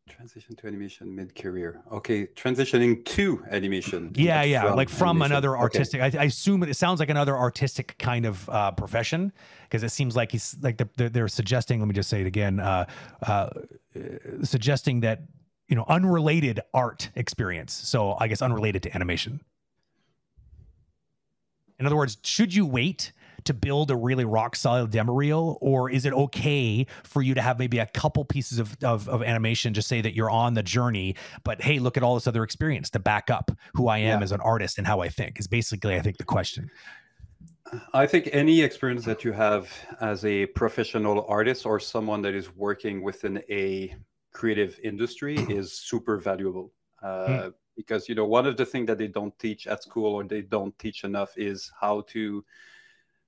Transition 0.09 0.55
to 0.57 0.67
animation 0.67 1.15
mid-career. 1.15 1.81
Okay, 1.91 2.27
transitioning 2.27 3.05
to 3.07 3.43
animation. 3.51 4.13
Yeah, 4.15 4.43
yeah, 4.43 4.63
from 4.63 4.77
like 4.77 4.89
from 4.89 5.09
animation. 5.17 5.33
another 5.33 5.57
artistic. 5.57 6.01
Okay. 6.03 6.19
I, 6.19 6.23
I, 6.23 6.25
assume 6.27 6.63
it 6.63 6.77
sounds 6.77 7.01
like 7.01 7.09
another 7.09 7.37
artistic 7.37 7.97
kind 7.99 8.27
of 8.27 8.49
uh, 8.51 8.71
profession 8.73 9.33
because 9.63 9.83
it 9.83 9.89
seems 9.89 10.15
like 10.15 10.31
he's 10.31 10.57
like 10.61 10.77
the, 10.77 11.09
they're 11.09 11.27
suggesting. 11.27 11.81
Let 11.81 11.89
me 11.89 11.95
just 11.95 12.11
say 12.11 12.21
it 12.21 12.27
again. 12.27 12.61
Uh, 12.61 12.85
uh, 13.27 13.49
suggesting 14.43 15.01
that 15.01 15.23
you 15.69 15.77
know 15.77 15.85
unrelated 15.89 16.61
art 16.73 17.11
experience 17.15 17.73
so 17.73 18.17
i 18.19 18.29
guess 18.29 18.43
unrelated 18.43 18.83
to 18.83 18.95
animation 18.95 19.41
in 21.79 21.87
other 21.87 21.97
words 21.97 22.19
should 22.23 22.55
you 22.55 22.67
wait 22.67 23.13
to 23.45 23.55
build 23.55 23.91
a 23.91 23.97
really 23.97 24.25
rock 24.25 24.57
solid 24.57 24.91
demo 24.91 25.13
reel 25.13 25.59
or 25.61 25.91
is 25.91 26.05
it 26.05 26.13
okay 26.13 26.87
for 27.03 27.23
you 27.23 27.35
to 27.35 27.43
have 27.43 27.59
maybe 27.59 27.79
a 27.79 27.87
couple 27.87 28.25
pieces 28.25 28.59
of, 28.59 28.77
of, 28.83 29.09
of 29.09 29.23
animation 29.23 29.73
to 29.75 29.83
say 29.83 30.01
that 30.01 30.15
you're 30.15 30.31
on 30.31 30.55
the 30.55 30.63
journey 30.63 31.15
but 31.43 31.63
hey 31.63 31.79
look 31.79 31.97
at 31.97 32.03
all 32.03 32.15
this 32.15 32.27
other 32.27 32.43
experience 32.43 32.91
to 32.91 32.99
back 32.99 33.31
up 33.31 33.51
who 33.75 33.89
i 33.89 33.99
am 33.99 34.21
yeah. 34.21 34.25
as 34.25 34.33
an 34.33 34.41
artist 34.41 34.79
and 34.79 34.87
how 34.87 35.01
i 35.01 35.09
think 35.09 35.39
is 35.39 35.47
basically 35.47 35.95
i 35.95 36.01
think 36.01 36.17
the 36.17 36.25
question 36.25 36.71
I 37.93 38.07
think 38.07 38.29
any 38.33 38.61
experience 38.61 39.05
that 39.07 39.25
you 39.25 39.33
have 39.33 39.73
as 40.01 40.25
a 40.25 40.47
professional 40.47 41.25
artist 41.29 41.67
or 41.67 41.81
someone 41.81 42.23
that 42.23 42.35
is 42.35 42.55
working 42.55 43.03
within 43.03 43.43
a 43.51 43.95
creative 44.33 44.79
industry 44.83 45.37
is 45.49 45.73
super 45.73 46.19
valuable 46.19 46.73
uh, 47.03 47.27
mm. 47.27 47.55
because 47.77 48.09
you 48.09 48.15
know 48.15 48.27
one 48.27 48.47
of 48.47 48.57
the 48.57 48.67
things 48.67 48.87
that 48.87 48.99
they 48.99 49.09
don't 49.09 49.37
teach 49.39 49.67
at 49.67 49.83
school 49.83 50.15
or 50.15 50.25
they 50.25 50.43
don't 50.43 50.79
teach 50.79 51.05
enough 51.05 51.33
is 51.37 51.71
how 51.81 52.03
to 52.03 52.45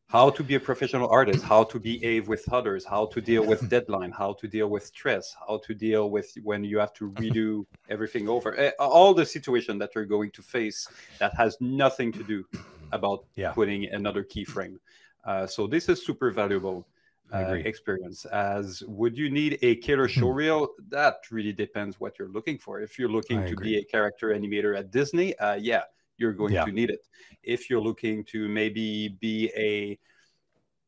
how 0.09 0.31
to 0.31 0.45
be 0.45 0.55
a 0.55 0.61
professional 0.61 1.09
artist 1.09 1.43
how 1.43 1.65
to 1.65 1.81
behave 1.81 2.29
with 2.29 2.51
others 2.53 2.85
how 2.85 3.07
to 3.07 3.21
deal 3.21 3.45
with 3.45 3.69
deadline 3.75 4.11
how 4.11 4.33
to 4.33 4.47
deal 4.47 4.69
with 4.69 4.87
stress 4.87 5.35
how 5.47 5.59
to 5.59 5.75
deal 5.75 6.11
with 6.11 6.33
when 6.43 6.63
you 6.65 6.79
have 6.79 6.93
to 6.93 7.11
redo 7.23 7.67
everything 7.89 8.29
over 8.29 8.57
eh, 8.59 8.71
all 8.79 9.13
the 9.13 9.27
situation 9.27 9.79
that 9.79 9.95
you're 9.95 10.07
going 10.07 10.31
to 10.31 10.43
face 10.43 10.89
that 11.19 11.35
has 11.35 11.57
nothing 11.61 12.13
to 12.13 12.23
do 12.23 12.45
about 12.93 13.25
yeah. 13.35 13.53
putting 13.53 13.87
another 13.87 14.23
keyframe 14.23 14.79
uh, 15.25 15.47
so 15.47 15.67
this 15.67 15.89
is 15.89 16.05
super 16.05 16.31
valuable 16.31 16.87
uh, 17.35 17.55
experience 17.65 18.25
as 18.27 18.85
would 18.87 19.19
you 19.19 19.29
need 19.29 19.59
a 19.63 19.75
killer 19.77 20.07
hmm. 20.07 20.21
showreel 20.21 20.69
that 20.89 21.17
really 21.33 21.53
depends 21.53 21.99
what 21.99 22.17
you're 22.17 22.29
looking 22.29 22.57
for 22.57 22.81
if 22.81 22.97
you're 23.01 23.09
looking 23.09 23.41
I 23.41 23.47
to 23.47 23.53
agree. 23.55 23.73
be 23.73 23.79
a 23.79 23.85
character 23.85 24.29
animator 24.29 24.79
at 24.79 24.93
disney 24.93 25.37
uh, 25.39 25.55
yeah 25.57 25.83
you're 26.19 26.33
going 26.33 26.53
yeah. 26.53 26.65
to 26.65 26.73
need 26.73 26.91
it 26.91 27.07
if 27.43 27.71
you're 27.71 27.81
looking 27.81 28.25
to 28.25 28.49
maybe 28.49 29.17
be 29.21 29.51
a 29.57 29.99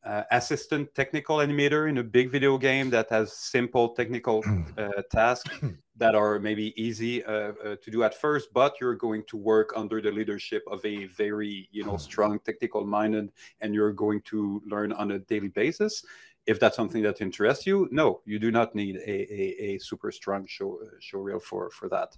uh, 0.07 0.23
assistant 0.31 0.93
technical 0.95 1.37
animator 1.37 1.89
in 1.89 1.97
a 1.97 2.03
big 2.03 2.31
video 2.31 2.57
game 2.57 2.89
that 2.89 3.09
has 3.09 3.33
simple 3.33 3.89
technical 3.89 4.43
uh, 4.77 4.89
tasks 5.11 5.59
that 5.97 6.15
are 6.15 6.39
maybe 6.39 6.73
easy 6.81 7.23
uh, 7.25 7.51
uh, 7.65 7.75
to 7.81 7.91
do 7.91 8.03
at 8.03 8.15
first 8.15 8.53
but 8.53 8.75
you're 8.79 8.95
going 8.95 9.23
to 9.27 9.35
work 9.35 9.73
under 9.75 10.01
the 10.01 10.09
leadership 10.09 10.63
of 10.71 10.83
a 10.85 11.05
very 11.07 11.67
you 11.71 11.83
know 11.83 11.91
hmm. 11.91 11.97
strong 11.97 12.39
technical 12.39 12.85
minded 12.85 13.29
and 13.59 13.73
you're 13.73 13.91
going 13.91 14.21
to 14.21 14.61
learn 14.65 14.93
on 14.93 15.11
a 15.11 15.19
daily 15.19 15.49
basis 15.49 16.05
if 16.49 16.59
that's 16.59 16.75
something 16.75 17.03
that 17.03 17.21
interests 17.21 17.67
you, 17.67 17.87
no, 17.91 18.21
you 18.25 18.39
do 18.39 18.49
not 18.49 18.73
need 18.73 18.95
a, 18.95 19.33
a, 19.33 19.75
a 19.75 19.77
super 19.77 20.11
strong 20.11 20.47
show 20.47 20.79
show 20.99 21.19
reel 21.19 21.39
for 21.39 21.69
for 21.69 21.87
that. 21.89 22.17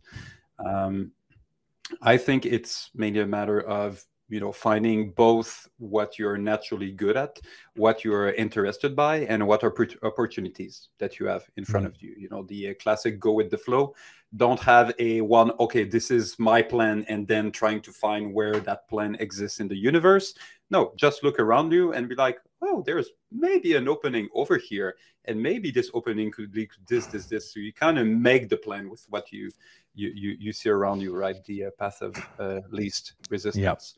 Um, 0.65 1.11
I 2.01 2.17
think 2.17 2.45
it's 2.45 2.89
mainly 2.93 3.21
a 3.21 3.27
matter 3.27 3.61
of 3.61 4.03
you 4.31 4.39
know 4.39 4.51
finding 4.51 5.11
both 5.11 5.67
what 5.77 6.17
you're 6.17 6.37
naturally 6.37 6.91
good 6.91 7.17
at 7.17 7.37
what 7.75 8.05
you're 8.05 8.31
interested 8.31 8.95
by 8.95 9.17
and 9.31 9.45
what 9.45 9.61
are 9.63 9.75
opportunities 10.03 10.87
that 10.99 11.19
you 11.19 11.25
have 11.25 11.43
in 11.57 11.65
front 11.65 11.85
mm-hmm. 11.85 11.95
of 11.95 12.01
you 12.01 12.15
you 12.17 12.29
know 12.29 12.43
the 12.43 12.69
uh, 12.69 12.73
classic 12.81 13.19
go 13.19 13.33
with 13.33 13.51
the 13.51 13.57
flow 13.57 13.93
don't 14.37 14.61
have 14.61 14.93
a 14.99 15.19
one 15.19 15.51
okay 15.59 15.83
this 15.83 16.09
is 16.09 16.39
my 16.39 16.61
plan 16.61 17.03
and 17.09 17.27
then 17.27 17.51
trying 17.51 17.81
to 17.81 17.91
find 17.91 18.33
where 18.33 18.57
that 18.61 18.87
plan 18.87 19.15
exists 19.19 19.59
in 19.59 19.67
the 19.67 19.75
universe 19.75 20.33
no 20.69 20.93
just 20.95 21.25
look 21.25 21.37
around 21.37 21.71
you 21.73 21.91
and 21.91 22.07
be 22.07 22.15
like 22.15 22.39
oh, 22.61 22.83
there's 22.85 23.09
maybe 23.31 23.75
an 23.75 23.87
opening 23.87 24.29
over 24.33 24.57
here, 24.57 24.95
and 25.25 25.41
maybe 25.41 25.71
this 25.71 25.91
opening 25.93 26.31
could 26.31 26.53
lead 26.55 26.69
to 26.71 26.77
this, 26.87 27.05
this, 27.07 27.25
this. 27.25 27.53
So 27.53 27.59
you 27.59 27.73
kind 27.73 27.97
of 27.99 28.07
make 28.07 28.49
the 28.49 28.57
plan 28.57 28.89
with 28.89 29.05
what 29.09 29.31
you 29.31 29.49
you 29.93 30.11
you, 30.13 30.35
you 30.39 30.53
see 30.53 30.69
around 30.69 31.01
you, 31.01 31.15
right? 31.15 31.43
The 31.45 31.65
uh, 31.65 31.69
path 31.77 32.01
of 32.01 32.15
uh, 32.39 32.61
least 32.69 33.13
resistance, 33.29 33.95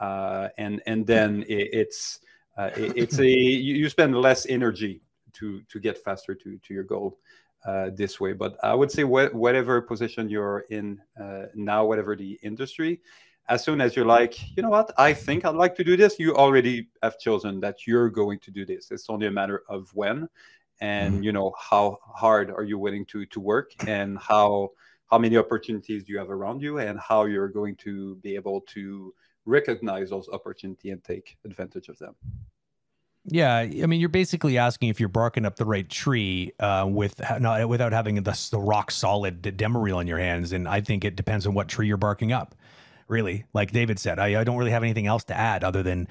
uh, 0.00 0.48
and 0.58 0.82
and 0.86 1.06
then 1.06 1.42
it, 1.48 1.68
it's 1.72 2.20
uh, 2.56 2.70
it, 2.76 2.92
it's 2.96 3.18
a 3.18 3.26
you, 3.26 3.74
you 3.74 3.88
spend 3.88 4.16
less 4.16 4.46
energy 4.46 5.02
to 5.34 5.62
to 5.68 5.80
get 5.80 5.98
faster 5.98 6.34
to 6.34 6.58
to 6.58 6.74
your 6.74 6.84
goal. 6.84 7.18
Uh, 7.66 7.90
this 7.94 8.18
way, 8.18 8.32
but 8.32 8.56
I 8.62 8.72
would 8.72 8.90
say 8.90 9.02
wh- 9.02 9.34
whatever 9.34 9.82
position 9.82 10.30
you're 10.30 10.64
in 10.70 10.98
uh, 11.20 11.42
now, 11.54 11.84
whatever 11.84 12.16
the 12.16 12.38
industry, 12.42 13.02
as 13.50 13.62
soon 13.62 13.82
as 13.82 13.94
you're 13.94 14.06
like, 14.06 14.56
you 14.56 14.62
know 14.62 14.70
what, 14.70 14.94
I 14.96 15.12
think 15.12 15.44
I'd 15.44 15.56
like 15.56 15.74
to 15.74 15.84
do 15.84 15.94
this, 15.94 16.18
you 16.18 16.34
already 16.34 16.88
have 17.02 17.18
chosen 17.18 17.60
that 17.60 17.86
you're 17.86 18.08
going 18.08 18.38
to 18.38 18.50
do 18.50 18.64
this. 18.64 18.90
It's 18.90 19.10
only 19.10 19.26
a 19.26 19.30
matter 19.30 19.62
of 19.68 19.90
when, 19.92 20.26
and 20.80 21.16
mm-hmm. 21.16 21.22
you 21.22 21.32
know 21.32 21.52
how 21.58 21.98
hard 22.14 22.50
are 22.50 22.62
you 22.64 22.78
willing 22.78 23.04
to 23.06 23.26
to 23.26 23.40
work, 23.40 23.72
and 23.86 24.16
how 24.18 24.70
how 25.10 25.18
many 25.18 25.36
opportunities 25.36 26.04
do 26.04 26.12
you 26.12 26.18
have 26.18 26.30
around 26.30 26.62
you, 26.62 26.78
and 26.78 26.98
how 26.98 27.24
you're 27.24 27.48
going 27.48 27.76
to 27.76 28.16
be 28.16 28.34
able 28.34 28.60
to 28.62 29.14
recognize 29.46 30.10
those 30.10 30.28
opportunities 30.32 30.92
and 30.92 31.02
take 31.02 31.36
advantage 31.44 31.88
of 31.88 31.98
them. 31.98 32.14
Yeah, 33.26 33.56
I 33.58 33.86
mean, 33.86 34.00
you're 34.00 34.08
basically 34.08 34.56
asking 34.56 34.88
if 34.88 34.98
you're 34.98 35.08
barking 35.10 35.44
up 35.44 35.56
the 35.56 35.66
right 35.66 35.88
tree 35.88 36.52
uh, 36.58 36.86
with 36.88 37.20
not 37.38 37.68
without 37.68 37.92
having 37.92 38.14
the, 38.14 38.48
the 38.50 38.58
rock 38.58 38.90
solid 38.90 39.56
demo 39.56 39.80
reel 39.80 40.00
in 40.00 40.06
your 40.06 40.18
hands, 40.18 40.52
and 40.52 40.66
I 40.66 40.80
think 40.80 41.04
it 41.04 41.16
depends 41.16 41.46
on 41.46 41.52
what 41.52 41.68
tree 41.68 41.86
you're 41.86 41.98
barking 41.98 42.32
up 42.32 42.54
really. 43.08 43.44
Like 43.52 43.72
David 43.72 43.98
said, 43.98 44.18
I, 44.18 44.40
I 44.40 44.44
don't 44.44 44.56
really 44.56 44.70
have 44.70 44.82
anything 44.82 45.06
else 45.06 45.24
to 45.24 45.36
add 45.36 45.64
other 45.64 45.82
than 45.82 46.08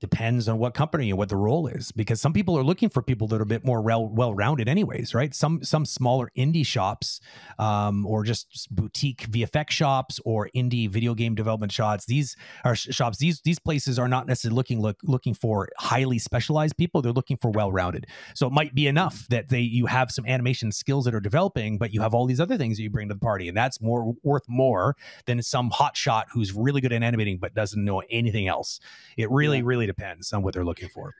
depends 0.00 0.48
on 0.48 0.58
what 0.58 0.74
company 0.74 1.10
and 1.10 1.18
what 1.18 1.28
the 1.28 1.36
role 1.36 1.66
is 1.66 1.92
because 1.92 2.20
some 2.20 2.32
people 2.32 2.58
are 2.58 2.62
looking 2.62 2.88
for 2.88 3.02
people 3.02 3.28
that 3.28 3.40
are 3.40 3.44
a 3.44 3.46
bit 3.46 3.64
more 3.64 3.80
well 3.80 4.08
well 4.08 4.34
rounded 4.34 4.68
anyways 4.68 5.14
right? 5.14 5.34
Some 5.34 5.62
some 5.62 5.84
smaller 5.84 6.30
indie 6.36 6.66
shops 6.66 7.20
um, 7.58 8.06
or 8.06 8.24
just 8.24 8.68
boutique 8.74 9.30
vfx 9.30 9.70
shops 9.70 10.20
or 10.24 10.50
indie 10.54 10.88
video 10.88 11.14
game 11.14 11.34
development 11.34 11.72
shops 11.72 12.06
these 12.06 12.36
are 12.64 12.74
shops 12.74 13.18
these 13.18 13.40
these 13.42 13.58
places 13.58 13.98
are 13.98 14.08
not 14.08 14.26
necessarily 14.26 14.56
looking 14.56 14.80
look, 14.80 14.98
looking 15.02 15.34
for 15.34 15.68
highly 15.78 16.18
specialized 16.18 16.76
people. 16.76 17.02
They're 17.02 17.12
looking 17.12 17.36
for 17.36 17.50
well 17.50 17.72
rounded 17.72 18.06
so 18.34 18.46
it 18.46 18.52
might 18.52 18.74
be 18.74 18.86
enough 18.86 19.26
that 19.28 19.48
they 19.48 19.60
you 19.60 19.86
have 19.86 20.10
some 20.10 20.26
animation 20.26 20.72
skills 20.72 21.04
that 21.04 21.14
are 21.14 21.20
developing 21.20 21.78
but 21.78 21.92
you 21.92 22.00
have 22.00 22.14
all 22.14 22.26
these 22.26 22.40
other 22.40 22.56
things 22.56 22.76
that 22.76 22.82
you 22.82 22.90
bring 22.90 23.08
to 23.08 23.14
the 23.14 23.20
party 23.20 23.48
and 23.48 23.56
that's 23.56 23.80
more 23.80 24.14
worth 24.22 24.48
more 24.48 24.96
than 25.26 25.42
some 25.42 25.70
hot 25.70 25.96
shot 25.96 26.26
who's 26.32 26.52
really 26.52 26.80
good 26.80 26.92
at 26.92 27.02
animating 27.02 27.38
but 27.38 27.54
doesn't 27.54 27.84
know 27.84 28.02
anything 28.10 28.48
else. 28.48 28.80
It 29.16 29.30
really 29.30 29.58
yeah. 29.58 29.64
really 29.64 29.85
depends 29.86 30.32
on 30.32 30.42
what 30.42 30.54
they're 30.54 30.64
looking 30.64 30.88
for. 30.88 31.14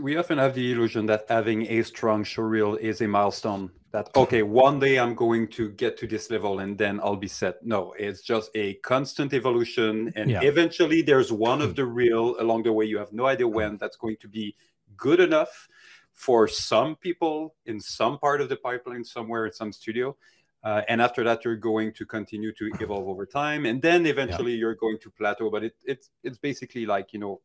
we 0.00 0.16
often 0.16 0.38
have 0.38 0.54
the 0.54 0.72
illusion 0.72 1.06
that 1.06 1.26
having 1.28 1.66
a 1.68 1.82
strong 1.82 2.22
showreel 2.24 2.78
is 2.78 3.00
a 3.00 3.08
milestone 3.08 3.70
that 3.96 4.10
okay 4.14 4.42
one 4.42 4.78
day 4.78 4.98
i'm 4.98 5.14
going 5.14 5.48
to 5.48 5.70
get 5.70 5.96
to 5.96 6.06
this 6.06 6.30
level 6.30 6.58
and 6.58 6.76
then 6.76 7.00
i'll 7.02 7.16
be 7.16 7.28
set 7.28 7.64
no 7.64 7.94
it's 7.98 8.22
just 8.22 8.50
a 8.54 8.74
constant 8.74 9.32
evolution 9.32 10.12
and 10.14 10.30
yeah. 10.30 10.40
eventually 10.42 11.00
there's 11.02 11.32
one 11.32 11.62
of 11.62 11.74
the 11.74 11.84
reel 11.84 12.36
along 12.38 12.62
the 12.62 12.72
way 12.72 12.84
you 12.84 12.98
have 12.98 13.12
no 13.12 13.26
idea 13.26 13.48
when 13.48 13.76
that's 13.78 13.96
going 13.96 14.16
to 14.20 14.28
be 14.28 14.54
good 14.96 15.18
enough 15.18 15.68
for 16.12 16.46
some 16.46 16.94
people 16.96 17.54
in 17.64 17.80
some 17.80 18.18
part 18.18 18.40
of 18.40 18.48
the 18.48 18.56
pipeline 18.56 19.04
somewhere 19.04 19.46
in 19.46 19.52
some 19.52 19.72
studio 19.72 20.14
uh, 20.62 20.82
and 20.88 21.00
after 21.00 21.24
that 21.24 21.44
you're 21.44 21.56
going 21.56 21.92
to 21.92 22.04
continue 22.04 22.52
to 22.52 22.70
evolve 22.80 23.08
over 23.08 23.24
time 23.24 23.64
and 23.66 23.80
then 23.80 24.06
eventually 24.06 24.52
yeah. 24.52 24.58
you're 24.58 24.74
going 24.74 24.98
to 24.98 25.10
plateau 25.10 25.50
but 25.50 25.64
it, 25.64 25.74
it's 25.84 26.10
it's 26.22 26.38
basically 26.38 26.84
like 26.86 27.12
you 27.12 27.18
know 27.18 27.40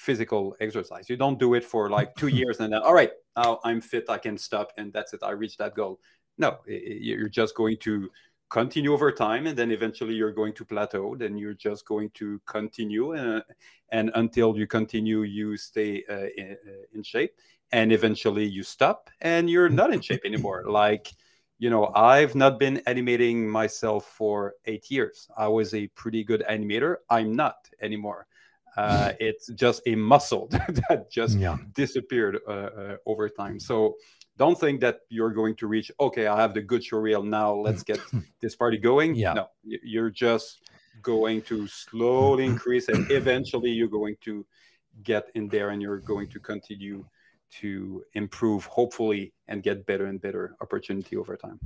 physical 0.00 0.56
exercise. 0.60 1.10
You 1.10 1.16
don't 1.16 1.38
do 1.38 1.52
it 1.52 1.62
for 1.62 1.90
like 1.90 2.16
two 2.16 2.28
years 2.28 2.58
and 2.58 2.72
then, 2.72 2.80
all 2.80 2.94
right, 2.94 3.10
now 3.36 3.60
I'm 3.64 3.82
fit, 3.82 4.06
I 4.08 4.16
can 4.16 4.38
stop, 4.38 4.72
and 4.78 4.92
that's 4.92 5.12
it. 5.12 5.20
I 5.22 5.32
reached 5.32 5.58
that 5.58 5.74
goal. 5.74 6.00
No, 6.38 6.58
you're 6.66 7.28
just 7.28 7.54
going 7.54 7.76
to 7.80 8.10
continue 8.48 8.94
over 8.94 9.12
time, 9.12 9.46
and 9.46 9.56
then 9.56 9.70
eventually 9.70 10.14
you're 10.14 10.32
going 10.32 10.54
to 10.54 10.64
plateau. 10.64 11.14
Then 11.16 11.36
you're 11.36 11.54
just 11.54 11.84
going 11.84 12.10
to 12.14 12.40
continue, 12.46 13.14
uh, 13.14 13.42
and 13.92 14.10
until 14.14 14.56
you 14.56 14.66
continue, 14.66 15.22
you 15.22 15.58
stay 15.58 16.02
uh, 16.08 16.28
in, 16.34 16.56
uh, 16.66 16.84
in 16.94 17.02
shape, 17.02 17.34
and 17.70 17.92
eventually 17.92 18.46
you 18.46 18.62
stop, 18.62 19.10
and 19.20 19.50
you're 19.50 19.68
not 19.68 19.92
in 19.92 20.00
shape 20.00 20.22
anymore. 20.24 20.64
Like 20.66 21.12
you 21.58 21.68
know, 21.68 21.92
I've 21.94 22.34
not 22.34 22.58
been 22.58 22.78
animating 22.86 23.46
myself 23.46 24.06
for 24.06 24.54
eight 24.64 24.90
years. 24.90 25.28
I 25.36 25.46
was 25.48 25.74
a 25.74 25.88
pretty 25.88 26.24
good 26.24 26.42
animator. 26.48 26.96
I'm 27.10 27.36
not 27.36 27.68
anymore. 27.82 28.26
Uh, 28.76 29.12
it's 29.18 29.48
just 29.48 29.82
a 29.86 29.94
muscle 29.94 30.48
that 30.88 31.10
just 31.10 31.38
yeah. 31.38 31.56
disappeared 31.74 32.38
uh, 32.46 32.50
uh, 32.50 32.96
over 33.06 33.28
time. 33.28 33.58
So 33.58 33.96
don't 34.36 34.58
think 34.58 34.80
that 34.80 35.00
you're 35.08 35.32
going 35.32 35.56
to 35.56 35.66
reach. 35.66 35.90
Okay, 36.00 36.26
I 36.26 36.40
have 36.40 36.54
the 36.54 36.62
good 36.62 36.84
show 36.84 36.98
reel 36.98 37.22
now. 37.22 37.54
Let's 37.54 37.82
get 37.82 38.00
this 38.40 38.56
party 38.56 38.78
going. 38.78 39.14
Yeah. 39.14 39.34
No, 39.34 39.46
you're 39.64 40.10
just 40.10 40.62
going 41.02 41.42
to 41.42 41.66
slowly 41.66 42.44
increase, 42.44 42.88
and 42.88 43.10
eventually 43.10 43.70
you're 43.70 43.88
going 43.88 44.16
to 44.22 44.46
get 45.02 45.30
in 45.34 45.48
there, 45.48 45.70
and 45.70 45.82
you're 45.82 46.00
going 46.00 46.28
to 46.28 46.40
continue 46.40 47.04
to 47.60 48.02
improve, 48.14 48.64
hopefully, 48.66 49.32
and 49.48 49.62
get 49.62 49.84
better 49.86 50.06
and 50.06 50.20
better 50.20 50.54
opportunity 50.60 51.16
over 51.16 51.36
time 51.36 51.58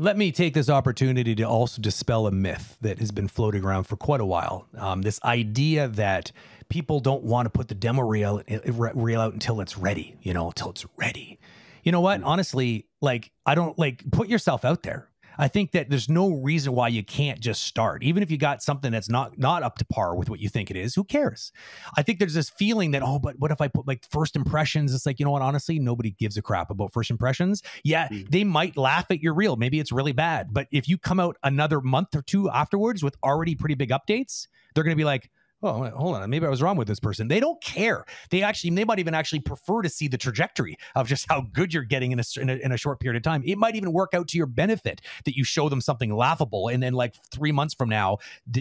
let 0.00 0.16
me 0.16 0.32
take 0.32 0.54
this 0.54 0.70
opportunity 0.70 1.34
to 1.34 1.42
also 1.42 1.82
dispel 1.82 2.26
a 2.26 2.30
myth 2.30 2.78
that 2.80 2.98
has 3.00 3.10
been 3.10 3.28
floating 3.28 3.62
around 3.62 3.84
for 3.84 3.96
quite 3.96 4.22
a 4.22 4.24
while. 4.24 4.66
Um, 4.78 5.02
this 5.02 5.22
idea 5.24 5.88
that 5.88 6.32
people 6.70 7.00
don't 7.00 7.22
want 7.22 7.44
to 7.44 7.50
put 7.50 7.68
the 7.68 7.74
demo 7.74 8.00
reel, 8.00 8.42
reel 8.64 9.20
out 9.20 9.34
until 9.34 9.60
it's 9.60 9.76
ready, 9.76 10.16
you 10.22 10.32
know, 10.32 10.46
until 10.46 10.70
it's 10.70 10.86
ready. 10.96 11.38
You 11.84 11.92
know 11.92 12.00
what? 12.00 12.22
Honestly, 12.22 12.86
like, 13.02 13.30
I 13.44 13.54
don't 13.54 13.78
like 13.78 14.10
put 14.10 14.28
yourself 14.28 14.64
out 14.64 14.84
there. 14.84 15.09
I 15.40 15.48
think 15.48 15.72
that 15.72 15.88
there's 15.88 16.10
no 16.10 16.34
reason 16.34 16.74
why 16.74 16.88
you 16.88 17.02
can't 17.02 17.40
just 17.40 17.64
start, 17.64 18.02
even 18.02 18.22
if 18.22 18.30
you 18.30 18.36
got 18.36 18.62
something 18.62 18.92
that's 18.92 19.08
not 19.08 19.38
not 19.38 19.62
up 19.62 19.78
to 19.78 19.86
par 19.86 20.14
with 20.14 20.28
what 20.28 20.38
you 20.38 20.50
think 20.50 20.70
it 20.70 20.76
is. 20.76 20.94
Who 20.94 21.02
cares? 21.02 21.50
I 21.96 22.02
think 22.02 22.18
there's 22.18 22.34
this 22.34 22.50
feeling 22.50 22.90
that 22.90 23.02
oh, 23.02 23.18
but 23.18 23.38
what 23.38 23.50
if 23.50 23.62
I 23.62 23.68
put 23.68 23.88
like 23.88 24.04
first 24.10 24.36
impressions? 24.36 24.94
It's 24.94 25.06
like 25.06 25.18
you 25.18 25.24
know 25.24 25.30
what? 25.30 25.40
Honestly, 25.40 25.78
nobody 25.78 26.10
gives 26.10 26.36
a 26.36 26.42
crap 26.42 26.70
about 26.70 26.92
first 26.92 27.10
impressions. 27.10 27.62
Yeah, 27.84 28.08
mm. 28.08 28.30
they 28.30 28.44
might 28.44 28.76
laugh 28.76 29.06
at 29.10 29.20
your 29.20 29.32
reel. 29.32 29.56
Maybe 29.56 29.80
it's 29.80 29.90
really 29.90 30.12
bad, 30.12 30.52
but 30.52 30.68
if 30.70 30.88
you 30.88 30.98
come 30.98 31.18
out 31.18 31.38
another 31.42 31.80
month 31.80 32.14
or 32.14 32.20
two 32.20 32.50
afterwards 32.50 33.02
with 33.02 33.16
already 33.24 33.54
pretty 33.54 33.74
big 33.74 33.88
updates, 33.88 34.46
they're 34.74 34.84
going 34.84 34.94
to 34.94 35.00
be 35.00 35.04
like, 35.04 35.30
oh 35.62 35.90
hold 35.90 36.16
on 36.16 36.30
maybe 36.30 36.46
i 36.46 36.48
was 36.48 36.62
wrong 36.62 36.76
with 36.76 36.88
this 36.88 37.00
person. 37.00 37.28
They 37.28 37.40
don't 37.40 37.62
care. 37.62 38.04
They 38.30 38.42
actually 38.42 38.70
they 38.70 38.84
might 38.84 38.98
even 38.98 39.14
actually 39.14 39.40
prefer 39.40 39.82
to 39.82 39.88
see 39.88 40.08
the 40.08 40.18
trajectory 40.18 40.76
of 40.94 41.08
just 41.08 41.26
how 41.28 41.42
good 41.52 41.72
you're 41.72 41.84
getting 41.84 42.12
in 42.12 42.20
a, 42.20 42.24
in 42.36 42.50
a, 42.50 42.54
in 42.56 42.72
a 42.72 42.76
short 42.76 43.00
period 43.00 43.16
of 43.16 43.22
time. 43.22 43.42
It 43.46 43.56
might 43.56 43.76
even 43.76 43.92
work 43.92 44.14
out 44.14 44.28
to 44.28 44.36
your 44.36 44.46
benefit 44.46 45.00
that 45.24 45.36
you 45.36 45.44
show 45.44 45.68
them 45.68 45.80
something 45.80 46.14
laughable 46.14 46.68
and 46.68 46.82
then 46.82 46.92
like 46.94 47.14
three 47.32 47.52
months 47.52 47.74
from 47.74 47.88
now 47.88 48.18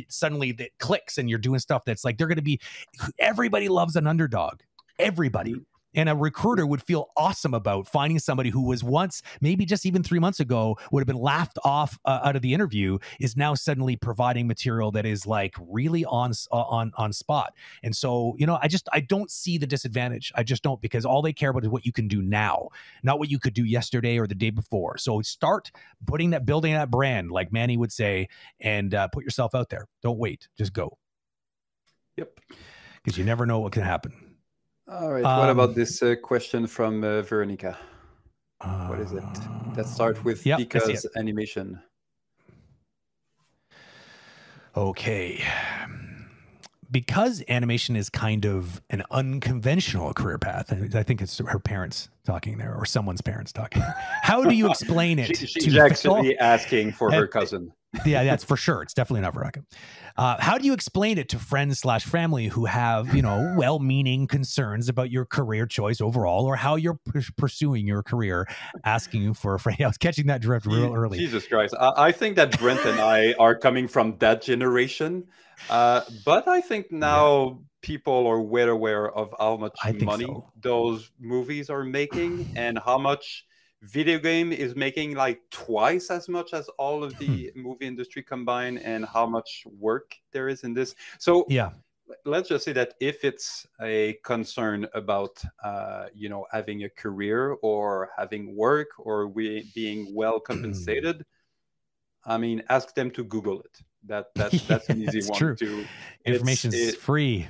suddenly 0.07 0.55
it 0.57 0.71
clicks 0.79 1.17
and 1.17 1.29
you're 1.29 1.39
doing 1.39 1.59
stuff 1.59 1.83
that's 1.85 2.05
like 2.05 2.17
they're 2.17 2.27
going 2.27 2.35
to 2.35 2.41
be 2.41 2.59
everybody 3.17 3.69
loves 3.69 3.95
an 3.95 4.07
underdog. 4.07 4.61
Everybody 4.97 5.55
and 5.93 6.09
a 6.09 6.15
recruiter 6.15 6.65
would 6.65 6.81
feel 6.83 7.09
awesome 7.17 7.53
about 7.53 7.87
finding 7.87 8.19
somebody 8.19 8.49
who 8.49 8.61
was 8.61 8.83
once 8.83 9.21
maybe 9.41 9.65
just 9.65 9.85
even 9.85 10.03
three 10.03 10.19
months 10.19 10.39
ago 10.39 10.77
would 10.91 11.01
have 11.01 11.07
been 11.07 11.15
laughed 11.15 11.57
off 11.63 11.97
uh, 12.05 12.19
out 12.23 12.35
of 12.35 12.41
the 12.41 12.53
interview 12.53 12.97
is 13.19 13.35
now 13.35 13.53
suddenly 13.53 13.95
providing 13.95 14.47
material 14.47 14.91
that 14.91 15.05
is 15.05 15.25
like 15.25 15.55
really 15.59 16.05
on 16.05 16.31
uh, 16.51 16.55
on 16.55 16.91
on 16.97 17.13
spot. 17.13 17.53
And 17.83 17.95
so 17.95 18.35
you 18.37 18.45
know 18.45 18.59
i 18.61 18.67
just 18.67 18.87
i 18.93 18.99
don't 18.99 19.31
see 19.31 19.57
the 19.57 19.67
disadvantage. 19.67 20.31
I 20.35 20.43
just 20.43 20.63
don't 20.63 20.81
because 20.81 21.05
all 21.05 21.21
they 21.21 21.33
care 21.33 21.49
about 21.49 21.63
is 21.63 21.69
what 21.69 21.85
you 21.85 21.91
can 21.91 22.07
do 22.07 22.21
now 22.21 22.69
not 23.03 23.19
what 23.19 23.29
you 23.29 23.39
could 23.39 23.53
do 23.53 23.63
yesterday 23.63 24.17
or 24.17 24.27
the 24.27 24.35
day 24.35 24.49
before. 24.49 24.97
So 24.97 25.21
start 25.21 25.71
putting 26.05 26.31
that 26.31 26.45
building 26.45 26.73
that 26.73 26.91
brand 26.91 27.31
like 27.31 27.51
manny 27.51 27.77
would 27.77 27.91
say 27.91 28.27
and 28.59 28.93
uh, 28.93 29.07
put 29.07 29.23
yourself 29.23 29.55
out 29.55 29.69
there. 29.69 29.87
Don't 30.01 30.17
wait. 30.17 30.47
Just 30.57 30.73
go. 30.73 30.97
Yep. 32.17 32.39
Because 33.03 33.17
you 33.17 33.23
never 33.23 33.45
know 33.45 33.59
what 33.59 33.71
can 33.71 33.83
happen 33.83 34.13
all 34.89 35.11
right. 35.11 35.23
Um, 35.23 35.39
what 35.39 35.49
about 35.49 35.75
this 35.75 36.01
uh, 36.01 36.15
question 36.21 36.67
from 36.67 37.03
uh, 37.03 37.21
Veronica? 37.21 37.77
Uh, 38.61 38.87
what 38.87 38.99
is 38.99 39.11
it? 39.11 39.23
Let's 39.75 39.93
start 39.93 40.23
with 40.23 40.45
yep, 40.45 40.57
because 40.57 41.07
animation. 41.15 41.81
Okay. 44.75 45.43
Because 46.91 47.43
animation 47.49 47.95
is 47.95 48.09
kind 48.09 48.45
of 48.45 48.81
an 48.89 49.03
unconventional 49.11 50.13
career 50.13 50.39
path, 50.39 50.71
and 50.71 50.95
I 50.95 51.03
think 51.03 51.21
it's 51.21 51.37
her 51.37 51.59
parents 51.59 52.09
talking 52.25 52.57
there 52.57 52.75
or 52.75 52.85
someone's 52.85 53.21
parents 53.21 53.53
talking. 53.53 53.83
How 54.23 54.43
do 54.43 54.55
you 54.55 54.69
explain 54.69 55.19
it? 55.19 55.37
she, 55.37 55.45
she's 55.45 55.77
actually 55.77 56.37
asking 56.39 56.93
for 56.93 57.11
her 57.11 57.27
cousin 57.27 57.71
yeah, 58.05 58.23
that's 58.23 58.43
for 58.43 58.55
sure. 58.55 58.83
It's 58.83 58.93
definitely 58.93 59.21
not 59.21 59.33
Veronica. 59.33 59.63
Uh, 60.15 60.37
how 60.39 60.57
do 60.57 60.65
you 60.65 60.73
explain 60.73 61.17
it 61.17 61.29
to 61.29 61.39
friends 61.39 61.79
slash 61.79 62.05
family 62.05 62.47
who 62.47 62.65
have, 62.65 63.15
you 63.15 63.21
know, 63.21 63.53
well-meaning 63.57 64.27
concerns 64.27 64.89
about 64.89 65.09
your 65.09 65.25
career 65.25 65.65
choice 65.65 65.99
overall, 65.99 66.45
or 66.45 66.55
how 66.55 66.75
you're 66.75 66.99
pursuing 67.37 67.87
your 67.87 68.03
career, 68.03 68.47
asking 68.85 69.23
you 69.23 69.33
for 69.33 69.55
a 69.55 69.59
friend? 69.59 69.79
I 69.83 69.87
was 69.87 69.97
catching 69.97 70.27
that 70.27 70.41
drift 70.41 70.65
real 70.65 70.93
early. 70.93 71.17
Jesus 71.17 71.47
Christ! 71.47 71.73
I, 71.79 71.93
I 71.97 72.11
think 72.11 72.35
that 72.35 72.57
Brent 72.59 72.85
and 72.85 72.99
I 72.99 73.33
are 73.39 73.55
coming 73.55 73.87
from 73.87 74.17
that 74.19 74.41
generation, 74.41 75.25
uh, 75.69 76.01
but 76.25 76.47
I 76.47 76.61
think 76.61 76.91
now 76.91 77.45
yeah. 77.45 77.53
people 77.81 78.27
are 78.27 78.41
well 78.41 78.69
aware 78.69 79.09
of 79.09 79.33
how 79.39 79.57
much 79.57 79.77
money 80.01 80.25
so. 80.25 80.51
those 80.61 81.11
movies 81.19 81.69
are 81.69 81.83
making 81.83 82.51
and 82.55 82.77
how 82.77 82.97
much 82.97 83.45
video 83.81 84.19
game 84.19 84.51
is 84.51 84.75
making 84.75 85.15
like 85.15 85.41
twice 85.51 86.11
as 86.11 86.27
much 86.27 86.53
as 86.53 86.67
all 86.77 87.03
of 87.03 87.17
the 87.17 87.51
hmm. 87.53 87.61
movie 87.61 87.87
industry 87.87 88.21
combined 88.23 88.79
and 88.79 89.05
how 89.05 89.25
much 89.25 89.63
work 89.79 90.15
there 90.31 90.49
is 90.49 90.63
in 90.63 90.73
this. 90.73 90.95
So 91.17 91.45
yeah. 91.49 91.71
let's 92.25 92.49
just 92.49 92.65
say 92.65 92.73
that 92.73 92.95
if 92.99 93.23
it's 93.23 93.65
a 93.81 94.17
concern 94.23 94.87
about 94.93 95.41
uh, 95.63 96.07
you 96.13 96.29
know 96.29 96.45
having 96.51 96.83
a 96.83 96.89
career 96.89 97.51
or 97.61 98.09
having 98.17 98.55
work 98.55 98.89
or 98.97 99.27
we 99.27 99.69
being 99.73 100.13
well 100.13 100.39
compensated 100.39 101.25
i 102.25 102.37
mean 102.37 102.61
ask 102.69 102.93
them 102.95 103.09
to 103.11 103.23
google 103.23 103.61
it. 103.61 103.79
That 104.05 104.27
that's 104.35 104.61
that's 104.67 104.89
an 104.89 105.01
easy 105.01 105.21
one 105.29 105.37
true. 105.37 105.55
to 105.55 105.85
information 106.25 106.73
is 106.73 106.95
free 106.95 107.47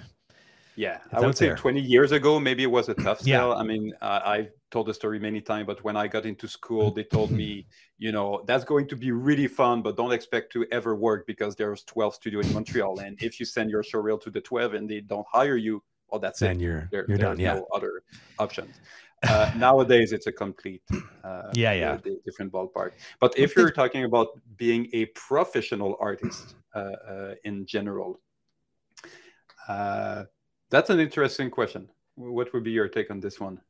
yeah, 0.80 1.00
it's 1.12 1.14
I 1.14 1.20
would 1.20 1.36
say 1.36 1.48
there. 1.48 1.58
20 1.58 1.82
years 1.82 2.14
ago, 2.14 2.40
maybe 2.40 2.64
it 2.64 2.72
was 2.72 2.88
a 2.88 2.94
tough 2.94 3.20
sell. 3.20 3.50
Yeah. 3.50 3.54
I 3.54 3.64
mean, 3.64 3.92
uh, 4.00 4.22
I've 4.24 4.52
told 4.72 4.88
the 4.88 4.94
story 4.94 5.20
many 5.20 5.42
times, 5.42 5.68
but 5.68 5.84
when 5.84 5.98
I 5.98 6.08
got 6.08 6.26
into 6.26 6.48
school, 6.48 6.90
they 6.90 7.04
told 7.04 7.32
me, 7.32 7.68
you 7.98 8.14
know, 8.14 8.44
that's 8.48 8.64
going 8.64 8.88
to 8.88 8.96
be 8.96 9.12
really 9.12 9.48
fun, 9.48 9.82
but 9.82 9.98
don't 9.98 10.14
expect 10.14 10.54
to 10.54 10.66
ever 10.72 10.96
work 10.96 11.28
because 11.28 11.58
there's 11.58 11.84
12 11.84 12.16
studios 12.16 12.48
in 12.48 12.54
Montreal. 12.54 13.00
and 13.00 13.22
if 13.22 13.42
you 13.42 13.46
send 13.46 13.70
your 13.70 13.84
show 13.84 14.00
reel 14.00 14.18
to 14.20 14.30
the 14.30 14.40
12 14.40 14.74
and 14.76 14.90
they 14.90 15.02
don't 15.02 15.28
hire 15.30 15.58
you, 15.58 15.84
well, 16.08 16.22
that's 16.22 16.40
then 16.40 16.56
it. 16.56 16.64
You're, 16.64 16.88
there, 16.94 17.06
you're 17.10 17.18
done. 17.18 17.38
Yeah. 17.38 17.56
No 17.56 17.68
other 17.76 18.04
options. 18.40 18.80
Uh, 19.24 19.52
nowadays, 19.58 20.14
it's 20.14 20.28
a 20.28 20.32
complete, 20.32 20.82
uh, 21.26 21.52
yeah, 21.54 21.74
yeah, 21.74 21.98
different 22.24 22.54
ballpark. 22.54 22.92
But 23.20 23.38
if 23.38 23.54
you're 23.54 23.70
talking 23.70 24.06
about 24.06 24.28
being 24.56 24.88
a 24.94 25.08
professional 25.08 25.98
artist 26.00 26.56
uh, 26.74 26.80
uh 26.80 27.34
in 27.44 27.66
general, 27.66 28.22
uh, 29.68 30.24
that's 30.70 30.90
an 30.90 31.00
interesting 31.00 31.50
question. 31.50 31.90
What 32.16 32.54
would 32.54 32.64
be 32.64 32.72
your 32.72 32.88
take 32.88 33.12
on 33.12 33.20
this 33.20 33.40
one, 33.40 33.62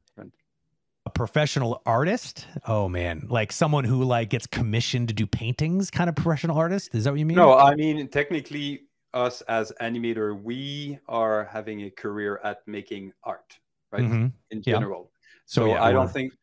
A 1.05 1.09
professional 1.09 1.81
artist? 1.85 2.47
Oh 2.67 2.89
man, 2.89 3.27
like 3.29 3.51
someone 3.51 3.83
who 3.83 4.03
like 4.03 4.29
gets 4.29 4.47
commissioned 4.47 5.07
to 5.09 5.13
do 5.13 5.27
paintings, 5.27 5.91
kind 5.91 6.09
of 6.09 6.15
professional 6.15 6.57
artist. 6.57 6.93
Is 6.93 7.03
that 7.03 7.11
what 7.11 7.19
you 7.19 7.25
mean? 7.25 7.37
No, 7.37 7.57
I 7.57 7.75
mean 7.75 8.07
technically, 8.07 8.87
us 9.13 9.41
as 9.41 9.71
animator, 9.81 10.41
we 10.41 10.99
are 11.07 11.45
having 11.45 11.83
a 11.83 11.89
career 11.89 12.39
at 12.43 12.67
making 12.67 13.13
art, 13.23 13.57
right? 13.91 14.03
Mm-hmm. 14.03 14.27
In 14.51 14.61
general. 14.61 15.11
Yeah. 15.11 15.19
So, 15.45 15.61
so 15.61 15.67
yeah, 15.67 15.83
I 15.83 15.91
don't 15.91 16.11
think. 16.11 16.33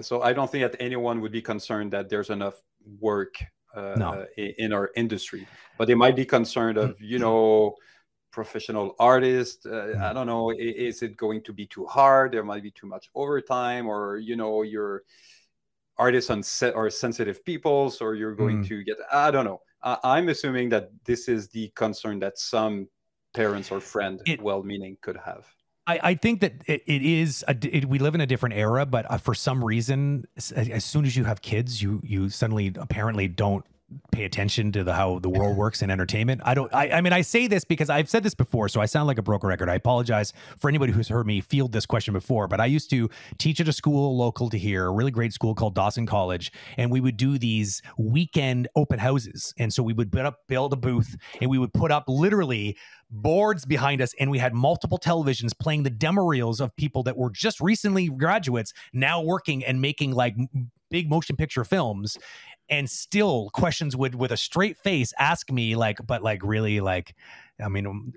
So 0.00 0.22
I 0.22 0.32
don't 0.32 0.50
think 0.50 0.62
that 0.70 0.80
anyone 0.80 1.20
would 1.20 1.32
be 1.32 1.42
concerned 1.42 1.92
that 1.92 2.08
there's 2.08 2.30
enough 2.30 2.62
work 3.00 3.34
uh, 3.74 3.94
no. 3.96 4.26
in 4.36 4.72
our 4.72 4.90
industry, 4.96 5.46
but 5.78 5.86
they 5.86 5.94
might 5.94 6.16
be 6.16 6.24
concerned 6.24 6.78
of 6.78 7.00
you 7.00 7.18
know 7.18 7.76
professional 8.32 8.96
artist. 8.98 9.66
Uh, 9.66 9.70
mm-hmm. 9.70 10.02
I 10.02 10.12
don't 10.12 10.26
know. 10.26 10.50
Is 10.50 11.02
it 11.02 11.16
going 11.16 11.42
to 11.44 11.52
be 11.52 11.66
too 11.66 11.86
hard? 11.86 12.32
There 12.32 12.42
might 12.42 12.62
be 12.62 12.72
too 12.72 12.86
much 12.86 13.10
overtime, 13.14 13.86
or 13.86 14.16
you 14.16 14.34
know, 14.34 14.62
your 14.62 15.02
artists 15.98 16.30
on 16.30 16.42
set 16.42 16.74
are 16.74 16.90
sensitive 16.90 17.44
peoples, 17.44 18.00
or 18.00 18.14
you're 18.14 18.34
going 18.34 18.58
mm-hmm. 18.58 18.68
to 18.68 18.84
get. 18.84 18.96
I 19.12 19.30
don't 19.30 19.44
know. 19.44 19.60
I, 19.82 19.98
I'm 20.02 20.28
assuming 20.28 20.70
that 20.70 20.90
this 21.04 21.28
is 21.28 21.48
the 21.48 21.70
concern 21.76 22.18
that 22.20 22.38
some 22.38 22.88
parents 23.34 23.70
or 23.70 23.80
friend, 23.80 24.20
well-meaning, 24.40 24.96
could 25.00 25.18
have. 25.24 25.46
I, 25.86 26.00
I, 26.02 26.14
think 26.14 26.40
that 26.42 26.54
it, 26.66 26.82
it 26.86 27.02
is 27.02 27.44
a, 27.48 27.56
it, 27.60 27.86
we 27.86 27.98
live 27.98 28.14
in 28.14 28.20
a 28.20 28.26
different 28.26 28.54
era, 28.54 28.86
but 28.86 29.10
uh, 29.10 29.18
for 29.18 29.34
some 29.34 29.64
reason, 29.64 30.24
as, 30.36 30.52
as, 30.52 30.84
soon 30.84 31.04
as 31.04 31.16
you 31.16 31.24
have 31.24 31.42
kids, 31.42 31.82
you 31.82 32.00
you 32.04 32.28
suddenly 32.28 32.72
apparently 32.76 33.26
don't 33.26 33.64
pay 34.10 34.24
attention 34.24 34.72
to 34.72 34.84
the 34.84 34.92
how 34.92 35.18
the 35.18 35.28
world 35.28 35.56
works 35.56 35.82
in 35.82 35.90
entertainment. 35.90 36.40
I 36.44 36.54
don't. 36.54 36.72
I, 36.74 36.90
I 36.90 37.00
mean, 37.00 37.12
I 37.12 37.22
say 37.22 37.46
this 37.46 37.64
because 37.64 37.90
I've 37.90 38.08
said 38.08 38.22
this 38.22 38.34
before, 38.34 38.68
so 38.68 38.80
I 38.80 38.86
sound 38.86 39.06
like 39.06 39.18
a 39.18 39.22
broken 39.22 39.48
record. 39.48 39.68
I 39.68 39.74
apologize 39.74 40.32
for 40.58 40.68
anybody 40.68 40.92
who's 40.92 41.08
heard 41.08 41.26
me 41.26 41.40
field 41.40 41.72
this 41.72 41.86
question 41.86 42.12
before. 42.12 42.48
But 42.48 42.60
I 42.60 42.66
used 42.66 42.90
to 42.90 43.08
teach 43.38 43.60
at 43.60 43.68
a 43.68 43.72
school 43.72 44.16
local 44.16 44.50
to 44.50 44.58
here, 44.58 44.86
a 44.86 44.92
really 44.92 45.10
great 45.10 45.32
school 45.32 45.54
called 45.54 45.74
Dawson 45.74 46.06
College, 46.06 46.52
and 46.76 46.90
we 46.90 47.00
would 47.00 47.16
do 47.16 47.38
these 47.38 47.82
weekend 47.98 48.68
open 48.76 48.98
houses. 48.98 49.54
And 49.58 49.72
so 49.72 49.82
we 49.82 49.92
would 49.92 50.10
build 50.10 50.26
up, 50.26 50.38
build 50.48 50.72
a 50.72 50.76
booth, 50.76 51.16
and 51.40 51.50
we 51.50 51.58
would 51.58 51.72
put 51.72 51.90
up 51.90 52.04
literally 52.08 52.76
boards 53.12 53.66
behind 53.66 54.00
us 54.00 54.14
and 54.18 54.30
we 54.30 54.38
had 54.38 54.54
multiple 54.54 54.98
televisions 54.98 55.50
playing 55.58 55.82
the 55.82 55.90
demo 55.90 56.24
reels 56.24 56.60
of 56.60 56.74
people 56.76 57.02
that 57.02 57.16
were 57.16 57.30
just 57.30 57.60
recently 57.60 58.08
graduates 58.08 58.72
now 58.94 59.20
working 59.20 59.62
and 59.64 59.82
making 59.82 60.12
like 60.12 60.34
big 60.92 61.08
motion 61.08 61.34
picture 61.34 61.64
films 61.64 62.18
and 62.68 62.88
still 62.88 63.50
questions 63.50 63.96
would 63.96 64.14
with 64.14 64.30
a 64.30 64.36
straight 64.36 64.76
face 64.76 65.12
ask 65.18 65.50
me 65.50 65.74
like 65.74 65.98
but 66.06 66.22
like 66.22 66.40
really 66.44 66.80
like 66.80 67.14
i 67.64 67.68
mean 67.68 68.12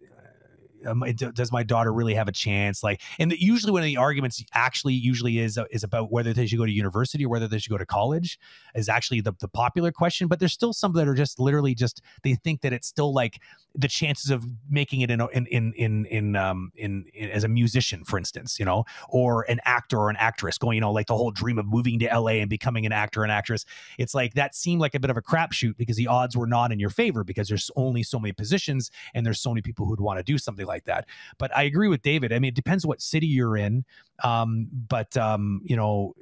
does 1.34 1.52
my 1.52 1.64
daughter 1.64 1.92
really 1.94 2.14
have 2.14 2.28
a 2.28 2.32
chance? 2.32 2.84
Like, 2.84 3.02
and 3.20 3.32
the, 3.32 3.42
usually 3.42 3.72
one 3.72 3.82
of 3.82 3.86
the 3.86 3.98
arguments 3.98 4.44
actually 4.54 4.94
usually 4.94 5.40
is 5.40 5.58
uh, 5.58 5.66
is 5.72 5.84
about 5.84 6.12
whether 6.12 6.34
they 6.34 6.46
should 6.46 6.58
go 6.58 6.66
to 6.66 6.72
university 6.72 7.26
or 7.26 7.30
whether 7.30 7.48
they 7.48 7.60
should 7.60 7.72
go 7.72 7.78
to 7.78 7.86
college 7.86 8.40
is 8.76 8.90
actually 8.90 9.22
the, 9.22 9.34
the 9.40 9.48
popular 9.48 9.92
question. 9.92 10.28
But 10.28 10.40
there's 10.40 10.54
still 10.54 10.74
some 10.74 10.94
that 10.94 11.08
are 11.08 11.14
just 11.14 11.40
literally 11.40 11.76
just 11.76 12.02
they 12.24 12.36
think 12.36 12.62
that 12.62 12.74
it's 12.74 12.88
still 12.88 13.14
like 13.14 13.42
the 13.74 13.88
chances 13.88 14.32
of 14.32 14.46
making 14.70 15.02
it 15.02 15.12
in 15.12 15.22
in 15.34 15.46
in 15.48 15.74
in 15.74 16.06
in, 16.06 16.36
um, 16.36 16.72
in, 16.76 17.06
in 17.14 17.30
as 17.30 17.44
a 17.44 17.48
musician, 17.48 18.04
for 18.04 18.18
instance, 18.18 18.60
you 18.60 18.66
know, 18.66 18.86
or 19.10 19.44
an 19.50 19.60
actor 19.66 19.98
or 19.98 20.10
an 20.10 20.16
actress 20.18 20.58
going, 20.58 20.76
you 20.76 20.82
know, 20.82 20.92
like 20.92 21.08
the 21.08 21.18
whole 21.18 21.32
dream 21.32 21.60
of 21.60 21.66
moving 21.66 22.00
to 22.00 22.06
LA 22.06 22.40
and 22.42 22.50
becoming 22.50 22.86
an 22.86 22.92
actor 22.92 23.24
and 23.24 23.32
actress. 23.32 23.66
It's 23.98 24.14
like 24.14 24.34
that 24.36 24.56
seemed 24.56 24.82
like 24.82 24.96
a 24.96 25.00
bit 25.00 25.10
of 25.10 25.18
a 25.18 25.22
crapshoot 25.22 25.78
because 25.78 25.98
the 25.98 26.08
odds 26.08 26.36
were 26.38 26.48
not 26.48 26.72
in 26.72 26.80
your 26.80 26.90
favor 26.90 27.24
because 27.24 27.48
there's 27.48 27.70
only 27.76 28.04
so 28.04 28.20
many 28.20 28.32
positions 28.34 28.92
and 29.14 29.26
there's 29.26 29.40
so 29.40 29.52
many 29.52 29.62
people 29.62 29.86
who'd 29.86 30.00
want 30.00 30.20
to 30.20 30.24
do 30.24 30.38
something 30.38 30.66
like 30.66 30.75
like 30.76 30.86
that. 30.86 31.06
But 31.38 31.56
I 31.56 31.64
agree 31.64 31.88
with 31.88 32.02
David. 32.02 32.34
I 32.34 32.40
mean, 32.40 32.50
it 32.50 32.56
depends 32.56 32.86
what 32.86 33.02
city 33.02 33.28
you're 33.28 33.58
in. 33.58 33.86
Um, 34.24 34.68
but 34.90 35.16
um, 35.18 35.62
you 35.64 35.76
know, 35.76 36.14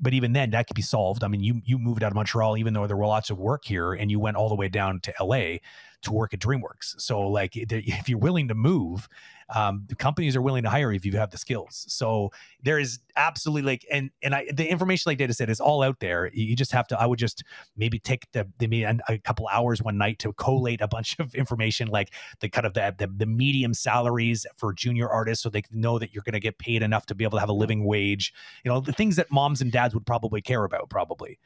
but 0.00 0.14
even 0.14 0.32
then 0.32 0.50
that 0.50 0.66
could 0.66 0.76
be 0.76 0.82
solved. 0.82 1.22
I 1.24 1.28
mean, 1.28 1.42
you 1.42 1.60
you 1.64 1.78
moved 1.78 2.02
out 2.02 2.12
of 2.12 2.16
Montreal, 2.16 2.56
even 2.56 2.74
though 2.74 2.86
there 2.86 2.96
were 2.96 3.06
lots 3.06 3.30
of 3.30 3.38
work 3.38 3.64
here, 3.64 3.92
and 3.92 4.10
you 4.10 4.18
went 4.18 4.36
all 4.36 4.48
the 4.48 4.54
way 4.54 4.68
down 4.68 5.00
to 5.00 5.14
LA 5.20 5.58
to 6.02 6.12
work 6.12 6.34
at 6.34 6.40
DreamWorks. 6.40 7.00
So 7.00 7.20
like, 7.20 7.52
if 7.56 8.08
you're 8.08 8.18
willing 8.18 8.48
to 8.48 8.54
move, 8.54 9.08
um, 9.54 9.84
the 9.88 9.94
companies 9.94 10.34
are 10.34 10.42
willing 10.42 10.64
to 10.64 10.70
hire 10.70 10.92
if 10.92 11.04
you 11.04 11.12
have 11.12 11.30
the 11.30 11.38
skills. 11.38 11.84
So 11.88 12.32
there 12.62 12.78
is 12.78 12.98
absolutely 13.16 13.62
like, 13.62 13.86
and 13.90 14.10
and 14.22 14.34
I 14.34 14.48
the 14.52 14.66
information 14.66 15.10
like 15.10 15.18
David 15.18 15.36
said 15.36 15.48
is 15.48 15.60
all 15.60 15.82
out 15.82 16.00
there. 16.00 16.30
You 16.32 16.56
just 16.56 16.72
have 16.72 16.88
to. 16.88 17.00
I 17.00 17.06
would 17.06 17.18
just 17.18 17.44
maybe 17.76 17.98
take 17.98 18.30
the 18.32 18.48
maybe 18.60 18.82
a 18.82 19.18
couple 19.18 19.46
hours 19.48 19.82
one 19.82 19.98
night 19.98 20.18
to 20.20 20.32
collate 20.32 20.80
a 20.80 20.88
bunch 20.88 21.16
of 21.20 21.34
information, 21.34 21.88
like 21.88 22.12
the 22.40 22.48
kind 22.48 22.66
of 22.66 22.74
the 22.74 22.94
the, 22.98 23.06
the 23.06 23.26
medium 23.26 23.72
salaries 23.72 24.46
for 24.56 24.72
junior 24.72 25.08
artists, 25.08 25.42
so 25.42 25.48
they 25.48 25.62
know 25.70 25.98
that 25.98 26.12
you're 26.12 26.24
going 26.24 26.32
to 26.32 26.40
get 26.40 26.58
paid 26.58 26.82
enough 26.82 27.06
to 27.06 27.14
be 27.14 27.24
able 27.24 27.36
to 27.36 27.40
have 27.40 27.48
a 27.48 27.54
living 27.54 27.84
wage. 27.84 28.34
You 28.64 28.70
know, 28.70 28.80
the 28.80 28.92
things 28.92 29.16
that 29.16 29.30
moms 29.30 29.60
and 29.60 29.70
dads 29.70 29.94
would 29.94 30.06
probably 30.06 30.42
care 30.42 30.64
about, 30.64 30.90
probably, 30.90 31.38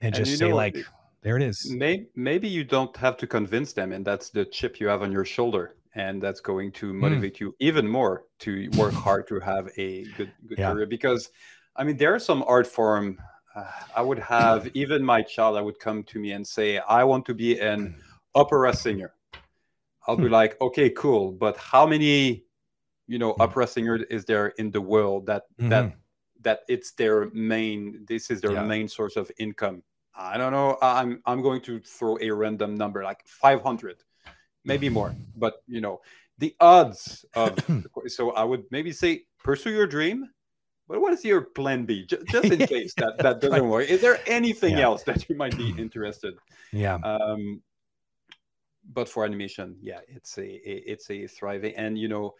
and, 0.00 0.14
and 0.14 0.24
just 0.24 0.38
say 0.38 0.52
like. 0.52 0.76
There 1.22 1.36
it 1.36 1.42
is. 1.42 1.68
Maybe, 1.68 2.06
maybe 2.14 2.46
you 2.46 2.62
don't 2.62 2.96
have 2.98 3.16
to 3.16 3.26
convince 3.26 3.72
them, 3.72 3.90
and 3.90 4.04
that's 4.04 4.30
the 4.30 4.44
chip 4.44 4.78
you 4.78 4.86
have 4.86 5.02
on 5.02 5.10
your 5.10 5.24
shoulder 5.24 5.74
and 5.96 6.22
that's 6.22 6.40
going 6.40 6.70
to 6.70 6.92
hmm. 6.92 7.00
motivate 7.00 7.34
mm. 7.36 7.40
you 7.40 7.56
even 7.58 7.88
more 7.88 8.24
to 8.38 8.68
work 8.76 8.92
hard 9.06 9.26
to 9.26 9.40
have 9.40 9.68
a 9.76 10.04
good 10.16 10.30
good 10.46 10.58
yeah. 10.58 10.72
career 10.72 10.86
because 10.86 11.30
i 11.74 11.82
mean 11.82 11.96
there 11.96 12.14
are 12.14 12.18
some 12.18 12.44
art 12.46 12.66
form 12.66 13.18
uh, 13.56 13.64
i 13.96 14.02
would 14.02 14.18
have 14.18 14.68
even 14.74 15.02
my 15.02 15.22
child 15.22 15.56
i 15.56 15.60
would 15.60 15.80
come 15.80 16.04
to 16.04 16.20
me 16.20 16.32
and 16.32 16.46
say 16.46 16.78
i 16.78 17.02
want 17.02 17.24
to 17.24 17.34
be 17.34 17.58
an 17.58 17.96
opera 18.34 18.74
singer 18.74 19.14
i'll 20.06 20.16
be 20.16 20.26
hmm. 20.26 20.32
like 20.32 20.60
okay 20.60 20.90
cool 20.90 21.32
but 21.32 21.56
how 21.56 21.86
many 21.86 22.44
you 23.08 23.18
know 23.18 23.32
hmm. 23.32 23.42
opera 23.42 23.66
singer 23.66 23.96
is 24.10 24.24
there 24.26 24.48
in 24.58 24.70
the 24.70 24.80
world 24.80 25.26
that 25.26 25.44
mm-hmm. 25.58 25.70
that 25.70 25.92
that 26.42 26.60
it's 26.68 26.92
their 26.92 27.30
main 27.32 28.04
this 28.06 28.30
is 28.30 28.40
their 28.40 28.52
yeah. 28.52 28.62
main 28.62 28.86
source 28.86 29.16
of 29.16 29.32
income 29.38 29.82
i 30.14 30.36
don't 30.36 30.52
know 30.52 30.76
i'm 30.82 31.20
i'm 31.24 31.40
going 31.40 31.60
to 31.60 31.80
throw 31.80 32.18
a 32.20 32.30
random 32.30 32.74
number 32.74 33.02
like 33.02 33.26
500 33.26 34.04
maybe 34.66 34.88
more. 34.88 35.14
But 35.36 35.54
you 35.66 35.80
know, 35.80 36.00
the 36.38 36.54
odds 36.60 37.24
of 37.34 37.58
so 38.08 38.32
I 38.32 38.44
would 38.44 38.64
maybe 38.70 38.92
say 38.92 39.24
pursue 39.42 39.70
your 39.70 39.86
dream. 39.86 40.28
But 40.88 41.00
what 41.00 41.12
is 41.12 41.24
your 41.24 41.40
plan 41.42 41.84
B, 41.84 42.06
just, 42.06 42.26
just 42.34 42.44
in 42.44 42.64
case 42.66 42.94
that 42.98 43.18
that 43.18 43.40
doesn't 43.40 43.68
work? 43.68 43.88
Is 43.88 44.00
there 44.00 44.20
anything 44.26 44.78
yeah. 44.78 44.84
else 44.84 45.02
that 45.04 45.28
you 45.28 45.34
might 45.36 45.56
be 45.56 45.70
interested? 45.78 46.34
Yeah. 46.72 46.98
Um, 47.02 47.60
but 48.92 49.08
for 49.08 49.24
animation, 49.24 49.76
yeah, 49.82 49.98
it's 50.06 50.38
a, 50.38 50.46
it's 50.46 51.10
a 51.10 51.26
thriving 51.26 51.74
and 51.74 51.98
you 51.98 52.06
know 52.06 52.34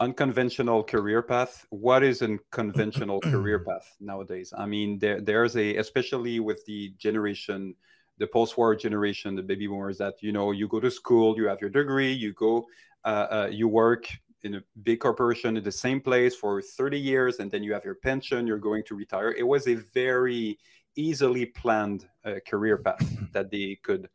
unconventional 0.00 0.82
career 0.82 1.20
path 1.20 1.66
what 1.68 2.02
is 2.02 2.22
a 2.22 2.38
conventional 2.50 3.20
career 3.20 3.58
path 3.68 3.96
nowadays 4.00 4.50
i 4.56 4.64
mean 4.64 4.98
there 4.98 5.20
there's 5.20 5.56
a 5.56 5.76
especially 5.76 6.40
with 6.40 6.64
the 6.64 6.94
generation 6.96 7.74
the 8.20 8.26
post-war 8.26 8.76
generation, 8.76 9.34
the 9.34 9.42
baby 9.42 9.66
boomers, 9.66 9.98
that 9.98 10.14
you 10.20 10.30
know 10.30 10.52
you 10.52 10.68
go 10.68 10.78
to 10.78 10.90
school, 10.90 11.36
you 11.36 11.48
have 11.48 11.60
your 11.60 11.70
degree, 11.70 12.12
you 12.12 12.32
go, 12.34 12.66
uh, 13.04 13.26
uh, 13.30 13.48
you 13.50 13.66
work 13.66 14.06
in 14.42 14.54
a 14.56 14.62
big 14.82 15.00
corporation 15.00 15.56
in 15.56 15.64
the 15.64 15.72
same 15.72 16.00
place 16.00 16.36
for 16.36 16.62
30 16.62 16.98
years, 16.98 17.40
and 17.40 17.50
then 17.50 17.62
you 17.62 17.72
have 17.72 17.84
your 17.84 17.96
pension, 17.96 18.46
you're 18.46 18.58
going 18.58 18.84
to 18.84 18.94
retire. 18.94 19.32
It 19.32 19.42
was 19.42 19.66
a 19.66 19.74
very 19.74 20.58
easily 20.96 21.46
planned 21.46 22.06
uh, 22.24 22.34
career 22.46 22.76
path 22.76 23.08
that 23.32 23.50
they 23.50 23.78
could 23.82 24.08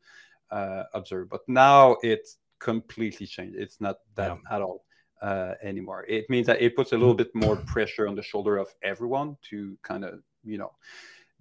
uh, 0.51 0.84
observe. 0.93 1.30
But 1.30 1.41
now 1.47 1.97
it's 2.03 2.38
completely 2.60 3.26
changed. 3.26 3.58
It's 3.58 3.82
not 3.82 3.97
that 4.16 4.38
yeah. 4.38 4.56
at 4.56 4.62
all 4.62 4.86
uh, 5.22 5.53
anymore. 5.64 6.06
It 6.08 6.30
means 6.30 6.45
that 6.47 6.62
it 6.62 6.76
puts 6.76 6.91
a 6.91 6.97
little 6.97 7.16
bit 7.16 7.34
more 7.34 7.56
pressure 7.56 8.08
on 8.08 8.16
the 8.16 8.24
shoulder 8.24 8.58
of 8.58 8.68
everyone 8.84 9.38
to 9.49 9.78
kind 9.82 10.06
of 10.06 10.22
you 10.43 10.60
know 10.60 10.72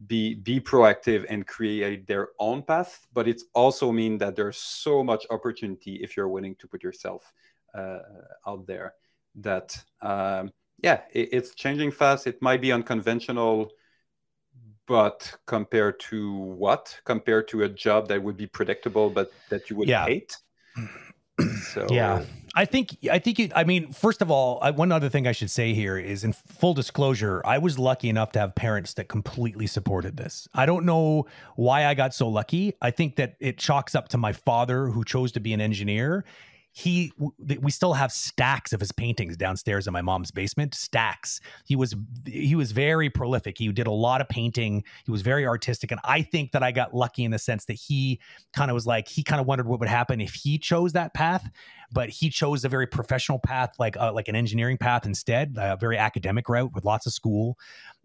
be 0.06 0.34
be 0.34 0.60
proactive 0.60 1.24
and 1.28 1.46
create 1.46 2.06
their 2.06 2.28
own 2.38 2.62
path 2.62 3.06
but 3.12 3.28
it 3.28 3.40
also 3.54 3.92
mean 3.92 4.18
that 4.18 4.36
there's 4.36 4.58
so 4.58 5.04
much 5.04 5.26
opportunity 5.30 5.96
if 6.02 6.16
you're 6.16 6.28
willing 6.28 6.54
to 6.56 6.66
put 6.66 6.82
yourself 6.82 7.32
uh, 7.74 7.98
out 8.46 8.66
there 8.66 8.94
that 9.34 9.76
um, 10.00 10.52
yeah 10.82 11.00
it, 11.12 11.28
it's 11.32 11.54
changing 11.54 11.90
fast. 11.90 12.26
It 12.26 12.40
might 12.40 12.60
be 12.60 12.72
unconventional 12.72 13.70
but 14.86 15.34
compared 15.46 15.98
to 15.98 16.34
what? 16.34 17.00
Compared 17.04 17.48
to 17.48 17.62
a 17.62 17.68
job 17.68 18.08
that 18.08 18.22
would 18.22 18.36
be 18.36 18.46
predictable 18.46 19.10
but 19.10 19.32
that 19.48 19.70
you 19.70 19.76
would 19.76 19.88
yeah. 19.88 20.04
hate? 20.04 20.36
So 21.72 21.86
yeah 21.90 22.24
I 22.54 22.64
think 22.64 22.96
I 23.10 23.18
think 23.18 23.52
I 23.54 23.64
mean 23.64 23.92
first 23.92 24.22
of 24.22 24.30
all 24.30 24.58
I, 24.62 24.70
one 24.70 24.92
other 24.92 25.08
thing 25.08 25.26
I 25.26 25.32
should 25.32 25.50
say 25.50 25.74
here 25.74 25.98
is 25.98 26.22
in 26.22 26.32
full 26.32 26.72
disclosure 26.72 27.42
I 27.44 27.58
was 27.58 27.78
lucky 27.78 28.08
enough 28.08 28.32
to 28.32 28.38
have 28.38 28.54
parents 28.54 28.94
that 28.94 29.08
completely 29.08 29.66
supported 29.66 30.16
this. 30.16 30.46
I 30.54 30.64
don't 30.64 30.84
know 30.84 31.26
why 31.56 31.86
I 31.86 31.94
got 31.94 32.14
so 32.14 32.28
lucky. 32.28 32.74
I 32.80 32.92
think 32.92 33.16
that 33.16 33.34
it 33.40 33.58
chalks 33.58 33.94
up 33.94 34.08
to 34.08 34.18
my 34.18 34.32
father 34.32 34.86
who 34.86 35.04
chose 35.04 35.32
to 35.32 35.40
be 35.40 35.52
an 35.52 35.60
engineer. 35.60 36.24
He 36.70 37.12
we 37.38 37.70
still 37.70 37.94
have 37.94 38.10
stacks 38.10 38.72
of 38.72 38.80
his 38.80 38.90
paintings 38.90 39.36
downstairs 39.36 39.86
in 39.86 39.92
my 39.92 40.02
mom's 40.02 40.32
basement 40.32 40.74
stacks. 40.74 41.40
He 41.64 41.76
was 41.76 41.94
he 42.24 42.54
was 42.54 42.72
very 42.72 43.10
prolific. 43.10 43.58
He 43.58 43.70
did 43.72 43.86
a 43.86 43.92
lot 43.92 44.20
of 44.20 44.28
painting. 44.28 44.82
He 45.04 45.10
was 45.10 45.22
very 45.22 45.46
artistic. 45.46 45.90
And 45.90 46.00
i 46.04 46.22
think 46.22 46.52
that 46.52 46.62
i 46.62 46.72
got 46.72 46.94
lucky 46.94 47.24
in 47.24 47.30
the 47.30 47.38
sense 47.38 47.64
that 47.66 47.74
he 47.74 48.20
kind 48.52 48.70
of 48.70 48.74
was 48.74 48.86
like 48.86 49.08
he 49.08 49.22
kind 49.22 49.40
of 49.40 49.46
wondered 49.46 49.66
what 49.66 49.78
would 49.80 49.88
happen 49.88 50.20
if 50.20 50.34
he 50.34 50.58
chose 50.58 50.92
that 50.94 51.14
path 51.14 51.48
but 51.94 52.10
he 52.10 52.28
chose 52.28 52.64
a 52.64 52.68
very 52.68 52.86
professional 52.86 53.38
path 53.38 53.70
like 53.78 53.96
uh, 53.96 54.12
like 54.12 54.28
an 54.28 54.36
engineering 54.36 54.76
path 54.76 55.06
instead 55.06 55.54
a 55.56 55.76
very 55.76 55.96
academic 55.96 56.48
route 56.48 56.72
with 56.74 56.84
lots 56.84 57.06
of 57.06 57.12
school 57.12 57.56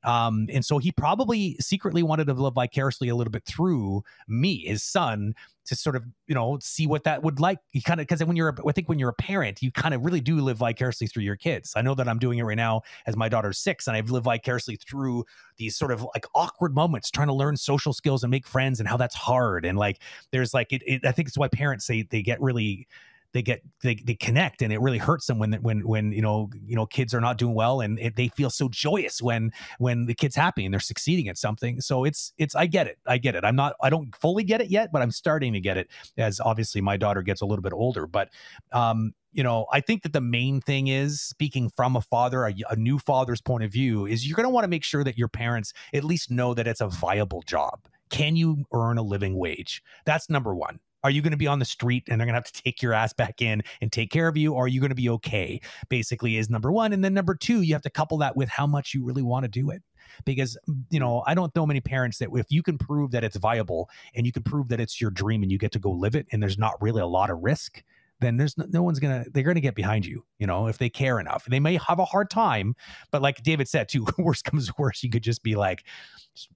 um, 0.04 0.48
and 0.52 0.64
so 0.64 0.78
he 0.78 0.92
probably 0.92 1.56
secretly 1.60 2.04
wanted 2.04 2.26
to 2.28 2.34
live 2.34 2.54
vicariously 2.54 3.10
a 3.10 3.16
little 3.16 3.32
bit 3.32 3.46
through 3.46 4.04
me, 4.28 4.66
his 4.66 4.84
son, 4.84 5.34
to 5.66 5.76
sort 5.76 5.96
of 5.96 6.04
you 6.28 6.34
know 6.34 6.58
see 6.62 6.88
what 6.88 7.04
that 7.04 7.22
would 7.22 7.40
like. 7.40 7.60
He 7.72 7.82
kind 7.82 8.00
of 8.00 8.08
because 8.08 8.24
when 8.24 8.36
you're, 8.36 8.56
I 8.68 8.72
think 8.72 8.88
when 8.88 8.98
you're 8.98 9.10
a 9.10 9.14
parent, 9.14 9.62
you 9.62 9.72
kind 9.72 9.94
of 9.94 10.04
really 10.04 10.22
do 10.22 10.40
live 10.40 10.58
vicariously 10.58 11.08
through 11.08 11.24
your 11.24 11.36
kids. 11.36 11.74
I 11.76 11.82
know 11.82 11.96
that 11.96 12.08
I'm 12.08 12.20
doing 12.20 12.40
it 12.40 12.44
right 12.44 12.58
now 12.58 12.82
as 13.06 13.16
my 13.16 13.30
daughter's 13.30 13.60
six, 13.60 13.88
and 13.88 13.96
I've 13.96 14.10
lived 14.10 14.26
vicariously 14.26 14.78
through 14.78 15.26
these 15.58 15.78
sort 15.78 15.92
of 15.92 16.02
like 16.16 16.26
awkward 16.34 16.74
moments 16.74 17.12
trying 17.12 17.28
to 17.28 17.34
learn 17.34 17.58
social 17.58 17.94
skills 17.94 18.24
and 18.24 18.32
make 18.32 18.48
friends, 18.48 18.80
and 18.80 18.88
how 18.88 18.98
that's 18.98 19.16
hard. 19.16 19.66
And 19.66 19.78
like 19.78 20.00
there's 20.32 20.54
like 20.54 20.72
it, 20.72 20.82
it 20.86 21.06
I 21.06 21.12
think 21.12 21.28
it's 21.28 21.38
why 21.38 21.50
parents 21.50 21.86
say 21.86 22.04
they 22.04 22.22
get 22.22 22.42
really 22.42 22.88
they 23.34 23.42
get 23.42 23.62
they, 23.84 23.96
they 23.96 24.16
connect 24.16 24.62
and 24.62 24.74
it 24.74 24.82
really 24.82 24.98
hurts 24.98 25.26
them 25.28 25.40
when 25.40 25.54
when 25.56 25.88
when 25.88 26.12
you 26.12 26.22
know 26.22 26.50
you 26.66 26.76
know 26.76 26.86
kids 26.86 27.14
are 27.14 27.22
not 27.22 27.38
doing 27.38 27.54
well 27.54 27.82
and 27.82 28.00
it, 28.00 28.16
they 28.16 28.28
feel 28.30 28.50
so 28.50 28.70
joyous 28.70 29.22
when 29.22 29.52
when 29.78 30.06
the 30.06 30.14
kid's 30.16 30.36
happy 30.36 30.66
and 30.66 30.74
they're 30.74 30.80
succeeding 30.80 31.28
at 31.28 31.38
something 31.38 31.80
so 31.82 32.04
it's 32.04 32.34
it's 32.38 32.56
i 32.56 32.66
get 32.66 32.88
it 32.88 32.98
i 33.06 33.18
get 33.18 33.36
it 33.36 33.44
i'm 33.44 33.56
not 33.56 33.74
i 33.82 33.90
don't 33.90 34.16
fully 34.16 34.44
get 34.44 34.62
it 34.62 34.70
yet 34.70 34.92
but 34.92 35.02
i'm 35.02 35.12
starting 35.12 35.54
to 35.54 35.60
get 35.60 35.78
it 35.78 35.88
as 36.18 36.40
obviously 36.40 36.82
my 36.82 36.98
daughter 36.98 37.22
gets 37.22 37.42
a 37.42 37.46
little 37.46 37.64
bit 37.64 37.74
older 37.74 38.08
but 38.08 38.30
um 38.72 39.14
you 39.32 39.44
know, 39.44 39.68
I 39.72 39.80
think 39.80 40.04
that 40.04 40.14
the 40.14 40.22
main 40.22 40.60
thing 40.60 40.88
is 40.88 41.22
speaking 41.22 41.70
from 41.70 41.96
a 41.96 42.02
father, 42.02 42.46
a, 42.46 42.54
a 42.70 42.76
new 42.76 42.98
father's 42.98 43.42
point 43.42 43.64
of 43.64 43.72
view, 43.72 44.06
is 44.06 44.28
you're 44.28 44.36
going 44.36 44.46
to 44.46 44.50
want 44.50 44.64
to 44.64 44.70
make 44.70 44.84
sure 44.84 45.04
that 45.04 45.18
your 45.18 45.28
parents 45.28 45.72
at 45.94 46.04
least 46.04 46.32
know 46.32 46.54
that 46.54 46.68
it's 46.68 46.82
a 46.82 46.88
viable 46.88 47.44
job. 47.44 47.80
Can 48.10 48.36
you 48.36 48.66
earn 48.74 48.98
a 48.98 49.04
living 49.04 49.38
wage? 49.38 49.84
That's 50.06 50.30
number 50.30 50.56
one. 50.56 50.80
Are 51.04 51.12
you 51.12 51.22
going 51.22 51.32
to 51.32 51.38
be 51.38 51.48
on 51.48 51.60
the 51.60 51.66
street 51.66 52.04
and 52.08 52.20
they're 52.20 52.26
going 52.26 52.34
to 52.34 52.38
have 52.38 52.52
to 52.52 52.62
take 52.64 52.82
your 52.82 52.94
ass 52.94 53.14
back 53.14 53.42
in 53.42 53.64
and 53.82 53.92
take 53.92 54.12
care 54.12 54.28
of 54.28 54.36
you? 54.36 54.54
Or 54.54 54.66
are 54.66 54.68
you 54.68 54.80
going 54.80 54.90
to 54.90 54.96
be 54.96 55.10
okay? 55.10 55.62
Basically, 55.90 56.38
is 56.38 56.50
number 56.50 56.72
one. 56.72 56.94
And 56.94 57.04
then 57.04 57.14
number 57.14 57.36
two, 57.36 57.62
you 57.62 57.74
have 57.74 57.82
to 57.84 57.90
couple 57.90 58.18
that 58.20 58.36
with 58.36 58.50
how 58.50 58.68
much 58.68 58.94
you 58.94 59.04
really 59.04 59.22
want 59.22 59.44
to 59.44 59.50
do 59.50 59.70
it. 59.70 59.82
Because, 60.26 60.58
mm, 60.68 60.84
you 60.90 61.00
know, 61.00 61.24
I 61.28 61.34
don't 61.36 61.56
know 61.56 61.66
many 61.66 61.82
parents 61.82 62.18
that 62.18 62.30
if 62.34 62.48
you 62.50 62.64
can 62.64 62.78
prove 62.78 63.12
that 63.12 63.24
it's 63.24 63.38
viable 63.38 63.90
and 64.16 64.26
you 64.26 64.32
can 64.32 64.44
prove 64.44 64.68
that 64.70 64.80
it's 64.80 65.00
your 65.00 65.12
dream 65.12 65.44
and 65.44 65.52
you 65.52 65.58
get 65.58 65.72
to 65.74 65.80
go 65.80 65.92
live 65.92 66.16
it 66.16 66.28
and 66.32 66.42
there's 66.42 66.58
not 66.58 66.82
really 66.82 67.02
a 67.02 67.08
lot 67.08 67.30
of 67.30 67.40
risk, 67.42 67.84
then 68.20 68.38
there's 68.38 68.58
no, 68.58 68.66
no, 68.70 68.84
one's 68.84 69.00
gonna 69.00 69.26
they're 69.32 69.44
gonna 69.44 69.60
get 69.60 69.76
behind 69.76 70.06
you 70.06 70.24
you 70.40 70.48
know 70.48 70.68
if 70.68 70.78
they 70.78 70.90
care 70.90 71.20
enough 71.20 71.46
they 71.46 71.60
may 71.60 71.78
have 71.78 72.00
a 72.00 72.06
hard 72.06 72.30
time 72.30 72.76
but 73.12 73.22
like 73.22 73.42
david 73.44 73.68
said 73.68 73.88
too 73.88 74.06
worst 74.18 74.44
comes 74.44 74.78
worse 74.78 75.04
you 75.04 75.10
could 75.10 75.24
just 75.24 75.42
be 75.44 75.56
like 75.56 75.86
just 76.36 76.50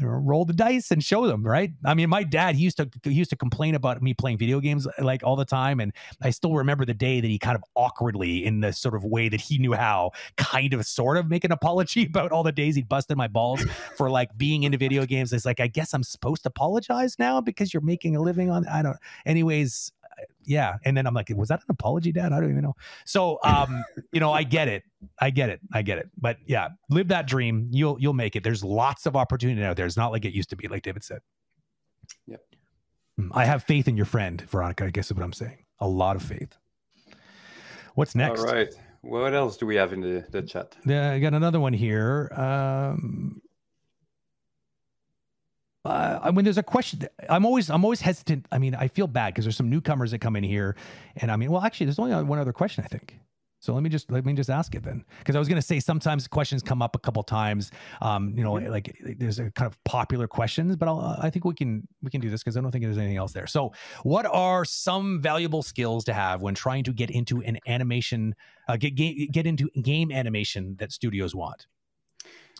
roll 0.00 0.44
the 0.44 0.52
dice 0.52 0.90
and 0.90 1.02
show 1.02 1.26
them 1.26 1.44
right? 1.44 1.72
I 1.84 1.94
mean 1.94 2.08
my 2.08 2.22
dad 2.22 2.54
he 2.54 2.62
used 2.62 2.76
to 2.76 2.88
he 3.02 3.12
used 3.12 3.30
to 3.30 3.36
complain 3.36 3.74
about 3.74 4.02
me 4.02 4.14
playing 4.14 4.38
video 4.38 4.60
games 4.60 4.86
like 4.98 5.22
all 5.24 5.36
the 5.36 5.44
time 5.44 5.80
and 5.80 5.92
i 6.22 6.30
still 6.30 6.54
remember 6.54 6.84
the 6.84 6.94
day 6.94 7.20
that 7.20 7.26
he 7.26 7.38
kind 7.38 7.56
of 7.56 7.64
awkwardly 7.74 8.44
in 8.44 8.60
the 8.60 8.72
sort 8.72 8.94
of 8.94 9.04
way 9.04 9.28
that 9.28 9.40
he 9.40 9.58
knew 9.58 9.72
how 9.72 10.12
kind 10.36 10.72
of 10.74 10.86
sort 10.86 11.16
of 11.16 11.28
make 11.28 11.44
an 11.44 11.52
apology 11.52 12.06
about 12.06 12.32
all 12.32 12.42
the 12.42 12.52
days 12.52 12.76
he 12.76 12.82
busted 12.82 13.16
my 13.16 13.28
balls 13.28 13.64
for 13.96 14.10
like 14.10 14.36
being 14.36 14.62
into 14.62 14.78
video 14.78 15.04
games. 15.04 15.32
It's 15.32 15.44
like 15.44 15.60
i 15.60 15.66
guess 15.66 15.92
i'm 15.92 16.02
supposed 16.02 16.42
to 16.44 16.48
apologize 16.48 17.18
now 17.18 17.40
because 17.40 17.74
you're 17.74 17.80
making 17.80 18.16
a 18.16 18.22
living 18.22 18.50
on 18.50 18.66
i 18.68 18.82
don't 18.82 18.96
anyways 19.26 19.92
yeah. 20.44 20.76
And 20.84 20.96
then 20.96 21.06
I'm 21.06 21.14
like, 21.14 21.30
was 21.34 21.48
that 21.48 21.60
an 21.60 21.66
apology, 21.68 22.12
Dad? 22.12 22.32
I 22.32 22.40
don't 22.40 22.50
even 22.50 22.62
know. 22.62 22.76
So, 23.04 23.38
um, 23.44 23.84
you 24.12 24.20
know, 24.20 24.32
I 24.32 24.42
get 24.42 24.68
it. 24.68 24.82
I 25.20 25.30
get 25.30 25.50
it. 25.50 25.60
I 25.72 25.82
get 25.82 25.98
it. 25.98 26.10
But 26.16 26.38
yeah, 26.46 26.68
live 26.90 27.08
that 27.08 27.26
dream. 27.26 27.68
You'll 27.70 27.98
you'll 28.00 28.14
make 28.14 28.36
it. 28.36 28.44
There's 28.44 28.64
lots 28.64 29.06
of 29.06 29.16
opportunity 29.16 29.62
out 29.62 29.76
there. 29.76 29.86
It's 29.86 29.96
not 29.96 30.12
like 30.12 30.24
it 30.24 30.32
used 30.32 30.50
to 30.50 30.56
be, 30.56 30.68
like 30.68 30.82
David 30.82 31.04
said. 31.04 31.20
Yep. 32.26 32.40
Hmm, 33.18 33.28
I 33.32 33.44
have 33.44 33.62
faith 33.62 33.88
in 33.88 33.96
your 33.96 34.06
friend, 34.06 34.40
Veronica. 34.48 34.84
I 34.84 34.90
guess 34.90 35.06
is 35.06 35.14
what 35.14 35.24
I'm 35.24 35.32
saying. 35.32 35.64
A 35.80 35.88
lot 35.88 36.16
of 36.16 36.22
faith. 36.22 36.56
What's 37.94 38.14
next? 38.14 38.40
All 38.40 38.46
right. 38.46 38.68
What 39.02 39.34
else 39.34 39.58
do 39.58 39.66
we 39.66 39.76
have 39.76 39.92
in 39.92 40.00
the, 40.00 40.24
the 40.30 40.42
chat? 40.42 40.76
Yeah, 40.86 41.12
I 41.12 41.18
got 41.18 41.34
another 41.34 41.60
one 41.60 41.74
here. 41.74 42.32
Um, 42.34 43.42
uh, 45.84 46.32
when 46.32 46.44
there's 46.44 46.58
a 46.58 46.62
question, 46.62 47.06
I'm 47.28 47.44
always 47.44 47.70
I'm 47.70 47.84
always 47.84 48.00
hesitant. 48.00 48.46
I 48.50 48.58
mean, 48.58 48.74
I 48.74 48.88
feel 48.88 49.06
bad 49.06 49.34
because 49.34 49.44
there's 49.44 49.56
some 49.56 49.70
newcomers 49.70 50.10
that 50.12 50.20
come 50.20 50.36
in 50.36 50.44
here, 50.44 50.76
and 51.16 51.30
I 51.30 51.36
mean, 51.36 51.50
well, 51.50 51.62
actually, 51.62 51.86
there's 51.86 51.98
only 51.98 52.14
one 52.24 52.38
other 52.38 52.52
question 52.52 52.84
I 52.84 52.88
think. 52.88 53.18
So 53.64 53.72
let 53.72 53.82
me 53.82 53.88
just 53.88 54.12
let 54.12 54.26
me 54.26 54.34
just 54.34 54.50
ask 54.50 54.74
it 54.74 54.82
then, 54.82 55.02
because 55.20 55.36
I 55.36 55.38
was 55.38 55.48
going 55.48 55.56
to 55.56 55.66
say 55.66 55.80
sometimes 55.80 56.28
questions 56.28 56.62
come 56.62 56.82
up 56.82 56.94
a 56.94 56.98
couple 56.98 57.22
times. 57.22 57.70
Um, 58.02 58.34
you 58.36 58.44
know, 58.44 58.52
like 58.52 58.94
there's 59.18 59.38
a 59.38 59.50
kind 59.52 59.66
of 59.66 59.82
popular 59.84 60.28
questions, 60.28 60.76
but 60.76 60.86
I'll, 60.86 61.16
I 61.18 61.30
think 61.30 61.46
we 61.46 61.54
can 61.54 61.88
we 62.02 62.10
can 62.10 62.20
do 62.20 62.28
this 62.28 62.42
because 62.42 62.58
I 62.58 62.60
don't 62.60 62.70
think 62.72 62.84
there's 62.84 62.98
anything 62.98 63.16
else 63.16 63.32
there. 63.32 63.46
So, 63.46 63.72
what 64.02 64.26
are 64.26 64.66
some 64.66 65.22
valuable 65.22 65.62
skills 65.62 66.04
to 66.04 66.12
have 66.12 66.42
when 66.42 66.54
trying 66.54 66.84
to 66.84 66.92
get 66.92 67.08
into 67.08 67.40
an 67.40 67.58
animation, 67.66 68.34
uh, 68.68 68.76
get 68.76 68.90
get 68.90 69.46
into 69.46 69.70
game 69.80 70.12
animation 70.12 70.76
that 70.78 70.92
studios 70.92 71.34
want? 71.34 71.66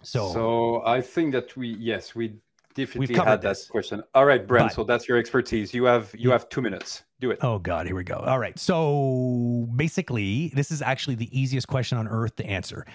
So, 0.03 0.33
so 0.33 0.83
I 0.87 1.03
think 1.03 1.33
that 1.33 1.55
we 1.55 1.77
yes 1.79 2.15
we 2.15 2.39
definitely 2.75 3.15
had 3.15 3.25
that 3.25 3.43
this. 3.43 3.67
question. 3.67 4.03
All 4.15 4.25
right, 4.25 4.47
Brent. 4.47 4.69
But, 4.69 4.75
so 4.75 4.85
that's 4.85 5.09
your 5.09 5.19
expertise. 5.19 5.73
You 5.73 5.85
have 5.85 6.15
you 6.17 6.31
have 6.31 6.49
two 6.49 6.61
minutes. 6.61 7.05
Do 7.21 7.31
it. 7.31 7.39
Oh 7.43 7.59
God, 7.59 7.87
here 7.87 7.97
we 7.97 8.05
go. 8.05 8.17
All 8.17 8.39
right. 8.39 8.59
So 8.59 9.69
basically, 9.75 10.49
this 10.55 10.71
is 10.71 10.83
actually 10.83 11.15
the 11.17 11.39
easiest 11.39 11.69
question 11.69 11.99
on 11.99 12.09
earth 12.09 12.37
to 12.37 12.47
answer. 12.47 12.87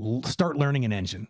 L- 0.00 0.22
start 0.24 0.56
learning 0.56 0.84
an 0.84 0.92
engine. 0.92 1.28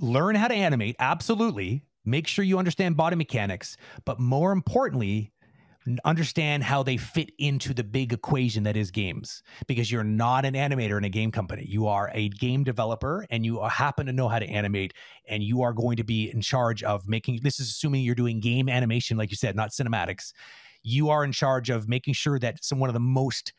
Learn 0.00 0.34
how 0.34 0.48
to 0.48 0.54
animate. 0.54 0.96
Absolutely. 0.98 1.84
Make 2.04 2.26
sure 2.26 2.44
you 2.44 2.58
understand 2.58 2.96
body 2.96 3.16
mechanics, 3.16 3.76
but 4.04 4.18
more 4.18 4.52
importantly, 4.52 5.32
understand 6.04 6.62
how 6.62 6.82
they 6.82 6.96
fit 6.96 7.30
into 7.38 7.72
the 7.72 7.84
big 7.84 8.12
equation 8.12 8.64
that 8.64 8.76
is 8.76 8.90
games. 8.90 9.42
Because 9.66 9.90
you're 9.90 10.04
not 10.04 10.44
an 10.44 10.54
animator 10.54 10.98
in 10.98 11.04
a 11.04 11.08
game 11.08 11.30
company. 11.30 11.64
You 11.66 11.86
are 11.86 12.10
a 12.12 12.28
game 12.28 12.64
developer 12.64 13.26
and 13.30 13.44
you 13.44 13.62
happen 13.62 14.06
to 14.06 14.12
know 14.12 14.28
how 14.28 14.38
to 14.38 14.46
animate 14.46 14.94
and 15.26 15.42
you 15.42 15.62
are 15.62 15.72
going 15.72 15.96
to 15.96 16.04
be 16.04 16.30
in 16.30 16.40
charge 16.40 16.82
of 16.82 17.08
making 17.08 17.40
this 17.42 17.60
is 17.60 17.68
assuming 17.70 18.02
you're 18.02 18.14
doing 18.14 18.40
game 18.40 18.68
animation 18.68 19.16
like 19.16 19.30
you 19.30 19.36
said 19.36 19.56
not 19.56 19.70
cinematics. 19.70 20.32
You 20.82 21.10
are 21.10 21.24
in 21.24 21.32
charge 21.32 21.70
of 21.70 21.88
making 21.88 22.14
sure 22.14 22.38
that 22.38 22.64
some 22.64 22.78
one 22.78 22.90
of 22.90 22.94
the 22.94 23.00
most 23.00 23.52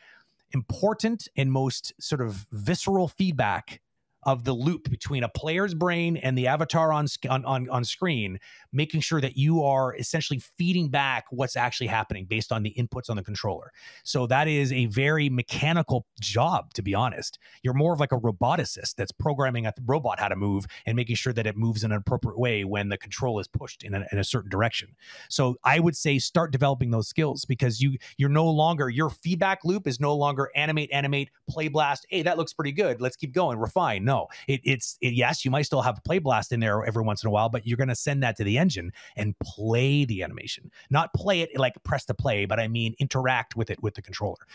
important 0.52 1.28
and 1.38 1.52
most 1.52 1.94
sort 2.00 2.22
of 2.22 2.48
visceral 2.52 3.08
feedback 3.08 3.82
of 4.24 4.44
the 4.44 4.54
loop 4.54 4.90
between 4.90 5.24
a 5.24 5.30
player's 5.30 5.74
brain 5.74 6.18
and 6.18 6.38
the 6.38 6.48
avatar 6.48 6.92
on, 6.92 7.08
on, 7.30 7.70
on, 7.70 7.86
screen, 7.86 8.38
making 8.74 9.00
sure 9.00 9.22
that 9.22 9.38
you 9.38 9.64
are 9.64 9.96
essentially 9.96 10.40
feeding 10.58 10.90
back 10.90 11.26
what's 11.32 11.56
actually 11.56 11.88
happening 11.88 12.26
based 12.26 12.52
on 12.52 12.64
the 12.64 12.74
inputs 12.78 13.10
on 13.10 13.16
the 13.16 13.24
controller. 13.24 13.72
So 14.04 14.28
that 14.28 14.48
is 14.48 14.74
a 14.74 14.88
very 14.88 15.30
mechanical 15.30 16.06
job, 16.20 16.74
to 16.74 16.82
be 16.82 16.94
honest. 16.94 17.40
You're 17.64 17.74
more 17.74 17.94
of 17.94 18.00
like 18.00 18.12
a 18.12 18.20
roboticist 18.20 18.96
that's 18.96 19.12
programming 19.12 19.66
a 19.66 19.74
robot 19.86 20.20
how 20.20 20.28
to 20.28 20.36
move 20.36 20.66
and 20.86 20.96
making 20.96 21.16
sure 21.16 21.34
that 21.34 21.48
it 21.48 21.56
moves 21.56 21.84
in 21.84 21.92
an 21.92 21.98
appropriate 21.98 22.38
way 22.38 22.66
when 22.66 22.90
the 22.90 22.98
control 22.98 23.40
is 23.40 23.48
pushed 23.48 23.84
in 23.84 23.94
a, 23.94 24.06
in 24.12 24.18
a 24.18 24.24
certain 24.24 24.50
direction. 24.50 24.96
So 25.30 25.56
I 25.64 25.80
would 25.80 25.96
say 25.96 26.20
start 26.20 26.52
developing 26.52 26.92
those 26.92 27.08
skills 27.08 27.46
because 27.46 27.80
you 27.80 27.98
you're 28.18 28.30
no 28.30 28.50
longer 28.50 28.90
your 28.90 29.10
feedback 29.10 29.64
loop 29.64 29.88
is 29.88 30.00
no 30.00 30.16
longer 30.16 30.50
animate, 30.56 30.90
animate, 30.92 31.30
play 31.50 31.70
blast. 31.70 32.06
Hey, 32.10 32.22
that 32.24 32.38
looks 32.38 32.54
pretty 32.54 32.72
good. 32.72 33.00
Let's 33.00 33.16
keep 33.16 33.34
going. 33.34 33.58
Refine. 33.58 34.04
No, 34.10 34.28
it, 34.48 34.60
it's 34.64 34.98
it, 35.02 35.14
yes, 35.14 35.46
you 35.46 35.52
might 35.52 35.68
still 35.68 35.84
have 35.84 36.04
play 36.04 36.18
blast 36.18 36.52
in 36.52 36.60
there 36.60 36.84
every 36.84 37.04
once 37.04 37.22
in 37.22 37.28
a 37.28 37.30
while, 37.30 37.48
but 37.48 37.68
you're 37.68 37.78
going 37.78 37.90
to 37.90 37.96
send 37.96 38.24
that 38.24 38.36
to 38.38 38.44
the 38.44 38.58
engine 38.58 38.92
and 39.16 39.38
play 39.38 40.04
the 40.04 40.24
animation, 40.24 40.72
not 40.90 41.14
play 41.14 41.42
it 41.42 41.52
like 41.56 41.76
press 41.84 42.06
to 42.06 42.16
play, 42.16 42.48
but 42.48 42.60
I 42.60 42.68
mean 42.68 42.96
interact 42.98 43.56
with 43.56 43.70
it 43.70 43.80
with 43.84 43.94
the 43.94 44.02
controller. 44.02 44.48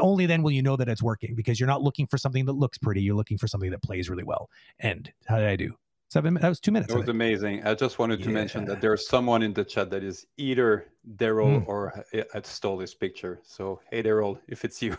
Only 0.00 0.24
then 0.24 0.42
will 0.42 0.50
you 0.50 0.62
know 0.62 0.76
that 0.76 0.88
it's 0.88 1.02
working 1.02 1.34
because 1.34 1.60
you're 1.60 1.66
not 1.66 1.82
looking 1.82 2.06
for 2.06 2.16
something 2.16 2.46
that 2.46 2.54
looks 2.54 2.78
pretty. 2.78 3.02
You're 3.02 3.14
looking 3.14 3.36
for 3.36 3.46
something 3.46 3.70
that 3.70 3.82
plays 3.82 4.08
really 4.08 4.24
well. 4.24 4.48
And 4.78 5.12
how 5.26 5.36
did 5.36 5.48
I 5.48 5.56
do? 5.56 5.74
Seven. 6.08 6.32
That 6.32 6.48
was 6.48 6.58
two 6.58 6.72
minutes. 6.72 6.90
That 6.90 6.98
was 6.98 7.10
amazing. 7.10 7.64
I 7.64 7.74
just 7.74 7.98
wanted 7.98 8.22
to 8.22 8.30
mention 8.30 8.64
that 8.64 8.80
there's 8.80 9.06
someone 9.06 9.42
in 9.42 9.52
the 9.52 9.64
chat 9.64 9.90
that 9.90 10.02
is 10.02 10.26
either 10.38 10.86
Daryl 11.16 11.60
mm. 11.60 11.68
or 11.68 12.02
I 12.14 12.40
stole 12.44 12.78
this 12.78 12.94
picture. 12.94 13.40
So 13.42 13.78
hey, 13.90 14.02
Daryl, 14.02 14.38
if 14.48 14.64
it's 14.64 14.80
you. 14.80 14.96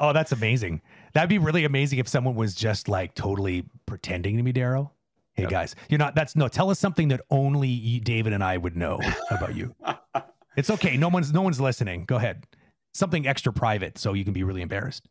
oh, 0.00 0.14
that's 0.14 0.32
amazing. 0.32 0.80
That'd 1.16 1.30
be 1.30 1.38
really 1.38 1.64
amazing 1.64 1.98
if 1.98 2.08
someone 2.08 2.34
was 2.34 2.54
just 2.54 2.90
like 2.90 3.14
totally 3.14 3.64
pretending 3.86 4.36
to 4.36 4.42
be 4.42 4.52
Daryl. 4.52 4.90
Hey 5.32 5.44
yep. 5.44 5.50
guys, 5.50 5.74
you're 5.88 5.96
not. 5.96 6.14
That's 6.14 6.36
no. 6.36 6.46
Tell 6.46 6.68
us 6.68 6.78
something 6.78 7.08
that 7.08 7.22
only 7.30 8.00
David 8.00 8.34
and 8.34 8.44
I 8.44 8.58
would 8.58 8.76
know 8.76 9.00
about 9.30 9.56
you. 9.56 9.74
it's 10.58 10.68
okay. 10.68 10.98
No 10.98 11.08
one's 11.08 11.32
no 11.32 11.40
one's 11.40 11.58
listening. 11.58 12.04
Go 12.04 12.16
ahead. 12.16 12.46
Something 12.92 13.26
extra 13.26 13.50
private, 13.50 13.96
so 13.96 14.12
you 14.12 14.24
can 14.24 14.34
be 14.34 14.42
really 14.44 14.60
embarrassed. 14.60 15.08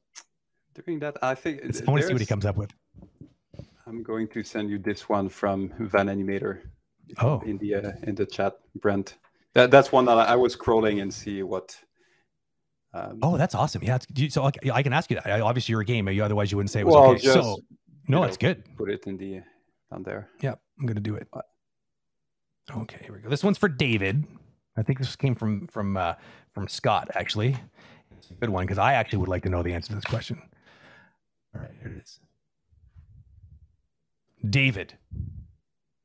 Doing 0.85 0.99
that, 0.99 1.17
I 1.23 1.33
think 1.33 1.61
I 1.63 1.89
want 1.89 2.01
to 2.01 2.07
see 2.07 2.13
what 2.13 2.21
he 2.21 2.27
comes 2.27 2.45
up 2.45 2.55
with. 2.55 2.69
I'm 3.87 4.03
going 4.03 4.27
to 4.27 4.43
send 4.43 4.69
you 4.69 4.77
this 4.77 5.09
one 5.09 5.27
from 5.27 5.73
Van 5.79 6.05
Animator. 6.05 6.59
Oh, 7.17 7.41
in 7.47 7.57
the 7.57 7.73
uh, 7.73 7.91
in 8.03 8.13
the 8.13 8.27
chat, 8.27 8.59
Brent. 8.79 9.15
That 9.53 9.71
that's 9.71 9.91
one 9.91 10.05
that 10.05 10.19
I 10.19 10.35
was 10.35 10.55
scrolling 10.55 11.01
and 11.01 11.11
see 11.11 11.41
what 11.41 11.75
um, 12.95 13.19
oh, 13.21 13.37
that's 13.37 13.53
awesome. 13.53 13.83
Yeah. 13.83 13.97
so 14.29 14.49
I 14.71 14.81
can 14.81 14.93
ask 14.93 15.09
you 15.09 15.19
that. 15.21 15.41
Obviously, 15.41 15.73
you're 15.73 15.81
a 15.81 15.85
gamer. 15.85 16.11
You, 16.11 16.23
otherwise, 16.23 16.49
you 16.49 16.57
wouldn't 16.57 16.71
say 16.71 16.79
it 16.79 16.85
was 16.85 16.93
well, 16.93 17.11
okay. 17.11 17.21
Just, 17.21 17.33
so, 17.33 17.59
no, 18.07 18.23
it's 18.23 18.37
good. 18.37 18.63
Put 18.77 18.89
it 18.89 19.03
in 19.05 19.17
the 19.17 19.41
down 19.91 20.03
there. 20.03 20.29
Yeah, 20.41 20.55
I'm 20.79 20.85
gonna 20.85 21.01
do 21.01 21.15
it. 21.15 21.27
Okay, 22.73 22.99
here 23.03 23.13
we 23.13 23.19
go. 23.19 23.29
This 23.29 23.43
one's 23.43 23.57
for 23.57 23.67
David. 23.67 24.25
I 24.77 24.81
think 24.81 24.99
this 24.99 25.15
came 25.17 25.35
from 25.35 25.67
from 25.67 25.97
uh, 25.97 26.13
from 26.53 26.69
Scott. 26.69 27.09
Actually, 27.15 27.57
it's 28.17 28.31
a 28.31 28.33
good 28.35 28.49
one 28.49 28.65
because 28.65 28.77
I 28.77 28.93
actually 28.93 29.19
would 29.19 29.29
like 29.29 29.43
to 29.43 29.49
know 29.49 29.61
the 29.61 29.73
answer 29.73 29.89
to 29.89 29.95
this 29.95 30.05
question. 30.05 30.41
All 31.53 31.61
right, 31.61 31.71
here 31.81 31.91
it 31.91 32.01
is. 32.01 32.19
David, 34.49 34.93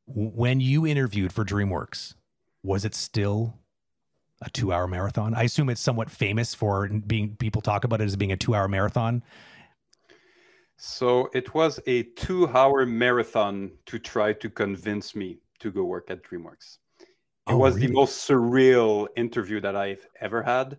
when 0.07 0.61
you 0.61 0.87
interviewed 0.87 1.33
for 1.33 1.45
DreamWorks, 1.45 2.15
was 2.65 2.85
it 2.85 2.97
still 2.97 3.60
a 4.43 4.51
two 4.51 4.73
hour 4.73 4.87
marathon. 4.87 5.35
I 5.35 5.45
assume 5.45 5.69
it's 5.71 5.81
somewhat 5.81 6.11
famous 6.11 6.55
for 6.55 6.89
being 6.89 7.37
people 7.37 7.63
talk 7.63 7.85
about 7.85 8.01
it 8.01 8.05
as 8.05 8.17
being 8.17 8.33
a 8.33 8.37
two 8.37 8.55
hour 8.55 8.69
marathon. 8.69 9.23
So 10.77 11.29
it 11.35 11.55
was 11.55 11.79
a 11.87 12.05
two 12.05 12.49
hour 12.49 12.87
marathon 12.87 13.73
to 13.87 13.99
try 13.99 14.33
to 14.35 14.49
convince 14.49 15.15
me 15.15 15.41
to 15.59 15.71
go 15.71 15.85
work 15.85 16.11
at 16.11 16.25
DreamWorks. 16.25 16.79
It 17.01 17.07
oh, 17.49 17.59
was 17.59 17.75
really? 17.75 17.89
the 17.89 17.93
most 17.93 18.29
surreal 18.29 19.09
interview 19.17 19.61
that 19.61 19.77
I've 19.77 20.07
ever 20.21 20.43
had. 20.43 20.79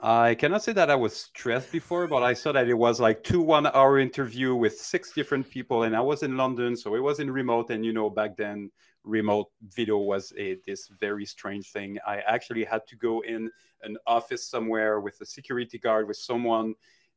I 0.00 0.34
cannot 0.34 0.62
say 0.62 0.72
that 0.72 0.90
I 0.90 0.94
was 0.94 1.14
stressed 1.14 1.70
before, 1.70 2.06
but 2.06 2.22
I 2.22 2.32
saw 2.32 2.52
that 2.52 2.68
it 2.68 2.74
was 2.74 3.00
like 3.00 3.22
two 3.22 3.42
one 3.42 3.66
hour 3.66 3.98
interview 3.98 4.54
with 4.54 4.78
six 4.78 5.12
different 5.12 5.48
people, 5.48 5.82
and 5.82 5.94
I 5.94 6.00
was 6.00 6.22
in 6.22 6.36
London, 6.36 6.74
so 6.74 6.94
it 6.94 7.02
was 7.02 7.20
in 7.20 7.30
remote. 7.30 7.70
And 7.70 7.84
you 7.84 7.92
know, 7.92 8.08
back 8.08 8.36
then, 8.36 8.70
remote 9.04 9.48
video 9.62 9.98
was 9.98 10.32
a 10.36 10.58
this 10.66 10.88
very 11.00 11.24
strange 11.24 11.70
thing. 11.70 11.98
I 12.06 12.18
actually 12.18 12.64
had 12.64 12.86
to 12.88 12.96
go 12.96 13.22
in 13.22 13.50
an 13.82 13.96
office 14.06 14.46
somewhere 14.46 15.00
with 15.00 15.20
a 15.20 15.26
security 15.26 15.78
guard 15.78 16.06
with 16.06 16.16
someone. 16.16 16.74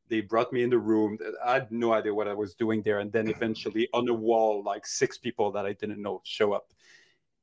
They 0.08 0.20
brought 0.20 0.52
me 0.52 0.62
in 0.62 0.70
the 0.70 0.78
room. 0.78 1.18
I 1.44 1.54
had 1.54 1.72
no 1.72 1.92
idea 1.92 2.14
what 2.14 2.28
I 2.28 2.34
was 2.34 2.54
doing 2.54 2.82
there, 2.82 2.98
and 2.98 3.10
then 3.10 3.28
eventually 3.28 3.88
on 3.94 4.04
the 4.04 4.14
wall, 4.14 4.62
like 4.62 4.86
six 4.86 5.18
people 5.18 5.50
that 5.52 5.66
I 5.66 5.72
didn't 5.72 6.00
know 6.00 6.20
show 6.24 6.52
up. 6.52 6.72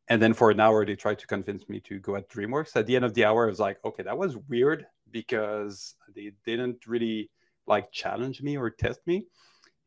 And 0.07 0.21
then 0.21 0.33
for 0.33 0.51
an 0.51 0.59
hour, 0.59 0.85
they 0.85 0.95
tried 0.95 1.19
to 1.19 1.27
convince 1.27 1.69
me 1.69 1.79
to 1.81 1.99
go 1.99 2.15
at 2.15 2.29
DreamWorks. 2.29 2.75
At 2.75 2.85
the 2.85 2.95
end 2.95 3.05
of 3.05 3.13
the 3.13 3.25
hour, 3.25 3.45
I 3.45 3.49
was 3.49 3.59
like, 3.59 3.77
okay, 3.85 4.03
that 4.03 4.17
was 4.17 4.37
weird 4.49 4.85
because 5.09 5.95
they 6.15 6.33
didn't 6.45 6.85
really 6.85 7.29
like 7.67 7.91
challenge 7.91 8.41
me 8.41 8.57
or 8.57 8.69
test 8.69 8.99
me. 9.05 9.27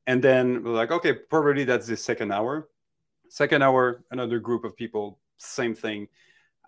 And 0.06 0.22
then 0.22 0.64
like, 0.64 0.90
okay, 0.90 1.12
probably 1.12 1.64
that's 1.64 1.86
the 1.86 1.96
second 1.96 2.32
hour. 2.32 2.68
Second 3.34 3.62
hour, 3.62 4.04
another 4.12 4.38
group 4.38 4.62
of 4.62 4.76
people, 4.76 5.18
same 5.38 5.74
thing. 5.74 6.06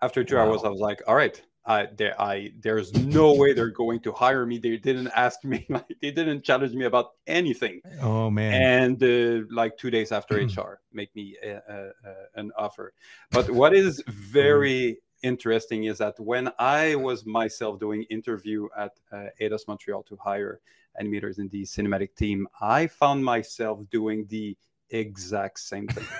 After 0.01 0.21
two 0.21 0.35
wow. 0.35 0.49
hours, 0.49 0.65
I 0.65 0.67
was 0.67 0.81
like, 0.81 1.01
all 1.07 1.15
right, 1.15 1.41
I, 1.65 1.87
there, 1.95 2.21
I, 2.21 2.51
there's 2.59 2.93
no 2.93 3.33
way 3.33 3.53
they're 3.53 3.69
going 3.69 4.01
to 4.01 4.11
hire 4.11 4.45
me. 4.45 4.57
They 4.57 4.75
didn't 4.75 5.07
ask 5.15 5.45
me, 5.45 5.65
like, 5.69 5.87
they 6.01 6.11
didn't 6.11 6.43
challenge 6.43 6.73
me 6.73 6.83
about 6.83 7.11
anything. 7.25 7.79
Oh 8.01 8.29
man! 8.29 8.51
And 8.61 9.01
uh, 9.01 9.45
like 9.49 9.77
two 9.77 9.89
days 9.89 10.11
after 10.11 10.37
hmm. 10.41 10.59
HR 10.59 10.81
make 10.91 11.15
me 11.15 11.37
a, 11.41 11.51
a, 11.51 11.77
a, 12.09 12.13
an 12.35 12.51
offer. 12.57 12.93
But 13.31 13.49
what 13.49 13.73
is 13.73 14.03
hmm. 14.05 14.11
very 14.11 14.97
interesting 15.23 15.85
is 15.85 15.99
that 15.99 16.19
when 16.19 16.51
I 16.59 16.95
was 16.95 17.25
myself 17.25 17.79
doing 17.79 18.03
interview 18.09 18.67
at 18.77 18.91
uh, 19.13 19.27
Eidos 19.39 19.69
Montreal 19.69 20.03
to 20.03 20.17
hire 20.17 20.59
animators 21.01 21.39
in 21.39 21.47
the 21.47 21.63
cinematic 21.63 22.13
team, 22.17 22.45
I 22.59 22.87
found 22.87 23.23
myself 23.23 23.79
doing 23.89 24.25
the 24.27 24.57
exact 24.89 25.59
same 25.61 25.87
thing. 25.87 26.05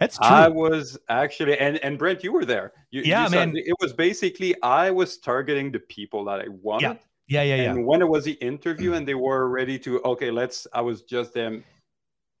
That's 0.00 0.16
true. 0.16 0.26
I 0.26 0.48
was 0.48 0.98
actually, 1.08 1.58
and 1.58 1.76
and 1.84 1.98
Brent, 1.98 2.24
you 2.24 2.32
were 2.32 2.46
there. 2.46 2.72
You, 2.90 3.02
yeah, 3.04 3.26
you 3.26 3.30
man. 3.30 3.52
It 3.54 3.76
was 3.80 3.92
basically 3.92 4.60
I 4.62 4.90
was 4.90 5.18
targeting 5.18 5.70
the 5.70 5.78
people 5.78 6.24
that 6.24 6.40
I 6.40 6.48
wanted. 6.48 6.82
Yeah. 6.82 6.94
Yeah, 7.30 7.42
yeah, 7.42 7.54
yeah. 7.54 7.70
And 7.70 7.86
when 7.86 8.02
it 8.02 8.08
was 8.08 8.24
the 8.24 8.32
interview 8.32 8.94
and 8.94 9.06
they 9.06 9.14
were 9.14 9.48
ready 9.48 9.78
to, 9.80 10.02
okay, 10.02 10.32
let's, 10.32 10.66
I 10.72 10.80
was 10.80 11.02
just 11.02 11.32
them 11.32 11.62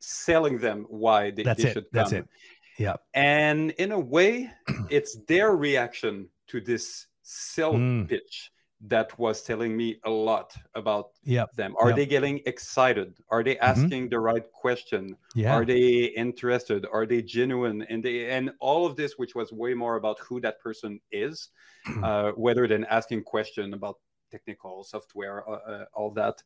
selling 0.00 0.58
them 0.58 0.84
why 0.88 1.30
they, 1.30 1.44
That's 1.44 1.62
they 1.62 1.70
it. 1.70 1.74
should 1.74 1.86
That's 1.92 2.10
come. 2.10 2.18
it. 2.18 2.28
Yeah. 2.76 2.96
And 3.14 3.70
in 3.72 3.92
a 3.92 4.00
way, 4.00 4.50
it's 4.90 5.16
their 5.28 5.54
reaction 5.54 6.28
to 6.48 6.60
this 6.60 7.06
sell 7.22 7.74
mm. 7.74 8.08
pitch 8.08 8.50
that 8.86 9.16
was 9.18 9.42
telling 9.42 9.76
me 9.76 10.00
a 10.04 10.10
lot 10.10 10.54
about 10.74 11.10
yep. 11.22 11.52
them. 11.52 11.74
Are 11.80 11.88
yep. 11.88 11.96
they 11.96 12.06
getting 12.06 12.40
excited? 12.46 13.14
Are 13.28 13.42
they 13.42 13.56
mm-hmm. 13.56 13.64
asking 13.64 14.02
mm-hmm. 14.04 14.10
the 14.10 14.20
right 14.20 14.52
question? 14.52 15.16
Yeah. 15.34 15.54
Are 15.54 15.64
they 15.64 16.12
interested? 16.16 16.86
Are 16.90 17.06
they 17.06 17.22
genuine? 17.22 17.82
And 17.82 18.02
they 18.02 18.30
and 18.30 18.50
all 18.60 18.86
of 18.86 18.96
this, 18.96 19.18
which 19.18 19.34
was 19.34 19.52
way 19.52 19.74
more 19.74 19.96
about 19.96 20.18
who 20.20 20.40
that 20.40 20.60
person 20.60 21.00
is, 21.12 21.50
uh, 22.02 22.32
rather 22.36 22.66
than 22.66 22.84
asking 22.86 23.24
question 23.24 23.74
about 23.74 23.96
technical 24.30 24.84
software, 24.84 25.48
uh, 25.48 25.58
uh, 25.70 25.84
all 25.92 26.10
that 26.12 26.42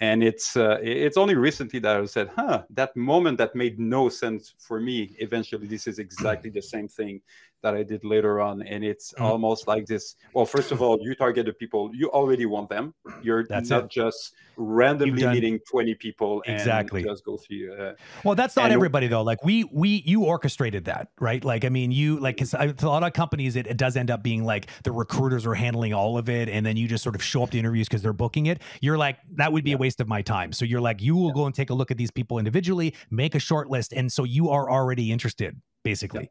and 0.00 0.22
it's 0.22 0.56
uh, 0.56 0.78
it's 0.80 1.16
only 1.16 1.34
recently 1.34 1.80
that 1.80 1.96
I 1.96 2.04
said, 2.04 2.30
"Huh, 2.34 2.62
that 2.70 2.96
moment 2.96 3.38
that 3.38 3.54
made 3.56 3.80
no 3.80 4.08
sense 4.08 4.54
for 4.58 4.80
me. 4.80 5.16
Eventually, 5.18 5.66
this 5.66 5.86
is 5.86 5.98
exactly 5.98 6.50
the 6.50 6.62
same 6.62 6.86
thing 6.86 7.20
that 7.62 7.74
I 7.74 7.82
did 7.82 8.04
later 8.04 8.40
on, 8.40 8.62
and 8.62 8.84
it's 8.84 9.12
mm. 9.14 9.22
almost 9.22 9.66
like 9.66 9.86
this. 9.86 10.14
Well, 10.32 10.46
first 10.46 10.70
of 10.70 10.80
all, 10.80 10.98
you 11.00 11.14
target 11.14 11.46
the 11.46 11.52
people 11.52 11.90
you 11.94 12.10
already 12.10 12.46
want 12.46 12.68
them. 12.68 12.94
You're 13.22 13.44
that's 13.44 13.70
not 13.70 13.84
it. 13.84 13.90
just 13.90 14.34
randomly 14.56 15.22
done... 15.22 15.34
meeting 15.34 15.60
20 15.70 15.94
people 15.94 16.42
exactly 16.46 17.02
just 17.02 17.24
go 17.24 17.36
through. 17.36 17.74
Uh, 17.74 17.94
well, 18.24 18.34
that's 18.34 18.56
not 18.56 18.66
and... 18.66 18.74
everybody 18.74 19.08
though. 19.08 19.22
Like 19.22 19.44
we 19.44 19.64
we 19.72 20.02
you 20.06 20.24
orchestrated 20.24 20.84
that, 20.84 21.08
right? 21.20 21.44
Like 21.44 21.64
I 21.64 21.68
mean, 21.68 21.90
you 21.90 22.18
like 22.20 22.36
because 22.36 22.54
a 22.54 22.74
lot 22.86 23.02
of 23.02 23.12
companies 23.12 23.56
it, 23.56 23.66
it 23.66 23.76
does 23.76 23.96
end 23.96 24.10
up 24.10 24.22
being 24.22 24.44
like 24.44 24.68
the 24.84 24.92
recruiters 24.92 25.44
are 25.46 25.54
handling 25.54 25.92
all 25.92 26.16
of 26.16 26.28
it, 26.28 26.48
and 26.48 26.64
then 26.64 26.76
you 26.76 26.86
just 26.86 27.02
sort 27.02 27.16
of 27.16 27.22
show 27.22 27.42
up 27.42 27.50
to 27.50 27.58
interviews 27.58 27.88
because 27.88 28.02
they're 28.02 28.12
booking 28.12 28.46
it. 28.46 28.62
You're 28.80 28.98
like 28.98 29.18
that 29.32 29.52
would 29.52 29.64
be 29.64 29.70
yeah. 29.70 29.76
a 29.76 29.78
waste 29.78 30.00
of 30.00 30.06
my 30.06 30.22
time. 30.22 30.52
So 30.52 30.64
you're 30.64 30.80
like 30.80 31.02
you 31.02 31.16
will 31.16 31.28
yeah. 31.28 31.34
go 31.34 31.46
and 31.46 31.54
take 31.54 31.70
a 31.70 31.74
look 31.74 31.90
at 31.90 31.96
these 31.96 32.10
people 32.10 32.38
individually, 32.38 32.94
make 33.10 33.34
a 33.34 33.40
short 33.40 33.68
list, 33.68 33.92
and 33.92 34.12
so 34.12 34.22
you 34.22 34.50
are 34.50 34.70
already 34.70 35.10
interested, 35.10 35.60
basically. 35.82 36.30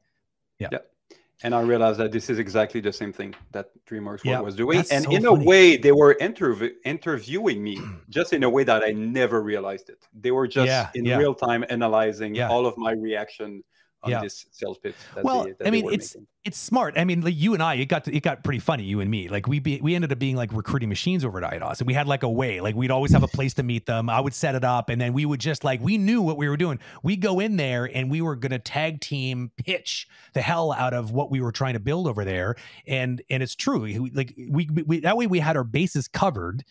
yeah. 0.59 0.69
yeah 0.71 0.79
and 1.43 1.53
I 1.53 1.61
realized 1.61 1.99
that 1.99 2.11
this 2.11 2.29
is 2.29 2.39
exactly 2.39 2.81
the 2.81 2.91
same 2.91 3.13
thing 3.13 3.35
that 3.51 3.69
DreamWorks 3.85 4.23
yeah, 4.23 4.39
was 4.39 4.55
doing. 4.55 4.79
And 4.91 5.03
so 5.03 5.11
in 5.11 5.23
funny. 5.23 5.43
a 5.43 5.47
way, 5.47 5.77
they 5.77 5.91
were 5.91 6.15
interv- 6.15 6.73
interviewing 6.83 7.63
me 7.63 7.79
just 8.09 8.33
in 8.33 8.43
a 8.43 8.49
way 8.49 8.63
that 8.63 8.83
I 8.83 8.91
never 8.91 9.41
realized 9.41 9.89
it. 9.89 10.07
They 10.19 10.31
were 10.31 10.47
just 10.47 10.67
yeah, 10.67 10.89
in 10.95 11.05
yeah. 11.05 11.17
real 11.17 11.35
time 11.35 11.63
analyzing 11.69 12.41
all 12.41 12.65
of 12.65 12.77
my 12.77 12.93
reaction 12.93 13.63
on 14.03 14.11
yeah. 14.11 14.21
this 14.21 14.45
sales 14.51 14.77
pitch. 14.77 14.95
well, 15.21 15.45
they, 15.59 15.67
I 15.67 15.71
mean, 15.71 15.91
it's 15.91 16.15
making. 16.15 16.27
it's 16.43 16.57
smart. 16.57 16.97
I 16.97 17.03
mean, 17.03 17.21
like 17.21 17.35
you 17.35 17.53
and 17.53 17.63
I, 17.63 17.75
it 17.75 17.85
got 17.85 18.05
to, 18.05 18.15
it 18.15 18.21
got 18.21 18.43
pretty 18.43 18.59
funny. 18.59 18.83
You 18.83 19.01
and 19.01 19.09
me, 19.09 19.27
like 19.27 19.47
we 19.47 19.59
be, 19.59 19.81
we 19.81 19.95
ended 19.95 20.11
up 20.11 20.19
being 20.19 20.35
like 20.35 20.53
recruiting 20.53 20.89
machines 20.89 21.25
over 21.25 21.43
at 21.43 21.51
Eidos, 21.51 21.79
and 21.79 21.87
we 21.87 21.93
had 21.93 22.07
like 22.07 22.23
a 22.23 22.29
way. 22.29 22.61
Like 22.61 22.75
we'd 22.75 22.91
always 22.91 23.11
have 23.11 23.23
a 23.23 23.27
place 23.27 23.53
to 23.55 23.63
meet 23.63 23.85
them. 23.85 24.09
I 24.09 24.19
would 24.19 24.33
set 24.33 24.55
it 24.55 24.63
up, 24.63 24.89
and 24.89 25.01
then 25.01 25.13
we 25.13 25.25
would 25.25 25.39
just 25.39 25.63
like 25.63 25.81
we 25.81 25.97
knew 25.97 26.21
what 26.21 26.37
we 26.37 26.47
were 26.47 26.57
doing. 26.57 26.79
We 27.03 27.15
go 27.15 27.39
in 27.39 27.57
there, 27.57 27.85
and 27.85 28.09
we 28.11 28.21
were 28.21 28.35
gonna 28.35 28.59
tag 28.59 29.01
team 29.01 29.51
pitch 29.57 30.07
the 30.33 30.41
hell 30.41 30.71
out 30.71 30.93
of 30.93 31.11
what 31.11 31.31
we 31.31 31.41
were 31.41 31.51
trying 31.51 31.73
to 31.73 31.79
build 31.79 32.07
over 32.07 32.23
there. 32.23 32.55
And 32.85 33.21
and 33.29 33.41
it's 33.41 33.55
true. 33.55 34.09
Like 34.13 34.33
we, 34.37 34.69
we 34.85 34.99
that 35.01 35.17
way 35.17 35.27
we 35.27 35.39
had 35.39 35.57
our 35.57 35.63
bases 35.63 36.07
covered 36.07 36.63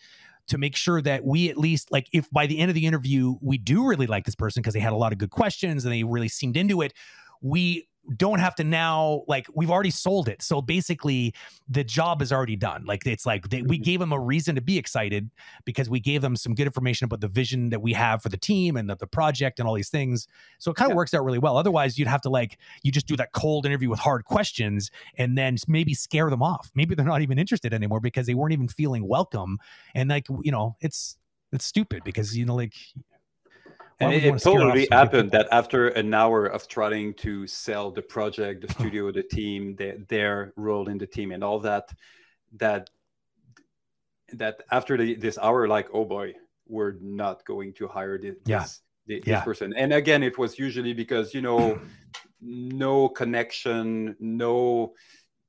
to 0.47 0.57
make 0.57 0.75
sure 0.75 1.01
that 1.01 1.23
we 1.23 1.49
at 1.49 1.57
least 1.57 1.91
like 1.91 2.07
if 2.13 2.29
by 2.31 2.47
the 2.47 2.59
end 2.59 2.69
of 2.69 2.75
the 2.75 2.85
interview 2.85 3.35
we 3.41 3.57
do 3.57 3.85
really 3.87 4.07
like 4.07 4.25
this 4.25 4.35
person 4.35 4.61
because 4.61 4.73
they 4.73 4.79
had 4.79 4.93
a 4.93 4.97
lot 4.97 5.11
of 5.11 5.17
good 5.17 5.29
questions 5.29 5.85
and 5.85 5.93
they 5.93 6.03
really 6.03 6.27
seemed 6.27 6.57
into 6.57 6.81
it 6.81 6.93
we 7.41 7.87
don't 8.15 8.39
have 8.39 8.55
to 8.55 8.63
now 8.63 9.23
like 9.27 9.47
we've 9.53 9.71
already 9.71 9.89
sold 9.89 10.29
it. 10.29 10.41
So 10.41 10.61
basically 10.61 11.33
the 11.67 11.83
job 11.83 12.21
is 12.21 12.31
already 12.31 12.55
done. 12.55 12.85
Like 12.85 13.05
it's 13.05 13.25
like 13.25 13.49
they, 13.49 13.61
we 13.61 13.77
mm-hmm. 13.77 13.83
gave 13.83 13.99
them 13.99 14.13
a 14.13 14.19
reason 14.19 14.55
to 14.55 14.61
be 14.61 14.77
excited 14.77 15.29
because 15.65 15.89
we 15.89 15.99
gave 15.99 16.21
them 16.21 16.35
some 16.35 16.55
good 16.55 16.67
information 16.67 17.05
about 17.05 17.21
the 17.21 17.27
vision 17.27 17.69
that 17.69 17.81
we 17.81 17.93
have 17.93 18.21
for 18.21 18.29
the 18.29 18.37
team 18.37 18.77
and 18.77 18.89
the, 18.89 18.95
the 18.95 19.07
project 19.07 19.59
and 19.59 19.67
all 19.67 19.73
these 19.73 19.89
things. 19.89 20.27
So 20.59 20.71
it 20.71 20.75
kind 20.75 20.89
of 20.89 20.93
yeah. 20.93 20.97
works 20.97 21.13
out 21.13 21.23
really 21.25 21.39
well. 21.39 21.57
Otherwise 21.57 21.97
you'd 21.97 22.07
have 22.07 22.21
to 22.21 22.29
like 22.29 22.57
you 22.83 22.91
just 22.91 23.07
do 23.07 23.17
that 23.17 23.33
cold 23.33 23.65
interview 23.65 23.89
with 23.89 23.99
hard 23.99 24.25
questions 24.25 24.89
and 25.17 25.37
then 25.37 25.57
maybe 25.67 25.93
scare 25.93 26.29
them 26.29 26.41
off. 26.41 26.71
Maybe 26.75 26.95
they're 26.95 27.05
not 27.05 27.21
even 27.21 27.39
interested 27.39 27.73
anymore 27.73 27.99
because 27.99 28.25
they 28.25 28.35
weren't 28.35 28.53
even 28.53 28.67
feeling 28.67 29.07
welcome. 29.07 29.57
And 29.95 30.09
like 30.09 30.27
you 30.41 30.51
know 30.51 30.75
it's 30.81 31.17
it's 31.51 31.65
stupid 31.65 32.03
because 32.03 32.35
you 32.37 32.45
know 32.45 32.55
like 32.55 32.73
and 33.99 34.13
it, 34.13 34.41
totally 34.41 34.87
happened 34.91 35.31
that 35.31 35.47
after 35.51 35.87
an 35.89 36.13
hour 36.13 36.45
of 36.45 36.67
trying 36.67 37.13
to 37.15 37.47
sell 37.47 37.89
the 37.91 38.01
project, 38.01 38.67
the 38.67 38.71
studio, 38.73 39.11
the 39.11 39.23
team, 39.23 39.75
the, 39.75 40.03
their 40.07 40.53
role 40.55 40.87
in 40.87 40.97
the 40.97 41.07
team, 41.07 41.31
and 41.31 41.43
all 41.43 41.59
that, 41.59 41.89
that 42.57 42.89
that 44.33 44.61
after 44.71 44.97
the, 44.97 45.15
this 45.15 45.37
hour, 45.37 45.67
like, 45.67 45.87
oh 45.93 46.05
boy, 46.05 46.33
we're 46.67 46.95
not 47.01 47.45
going 47.45 47.73
to 47.73 47.87
hire 47.87 48.17
this, 48.17 48.35
yeah. 48.45 48.59
this, 48.59 48.81
this 49.07 49.23
yeah. 49.25 49.41
person. 49.41 49.73
And 49.73 49.93
again, 49.93 50.21
it 50.21 50.37
was 50.37 50.59
usually 50.59 50.93
because 50.93 51.33
you 51.33 51.41
know, 51.41 51.79
no 52.41 53.09
connection, 53.09 54.15
no 54.19 54.93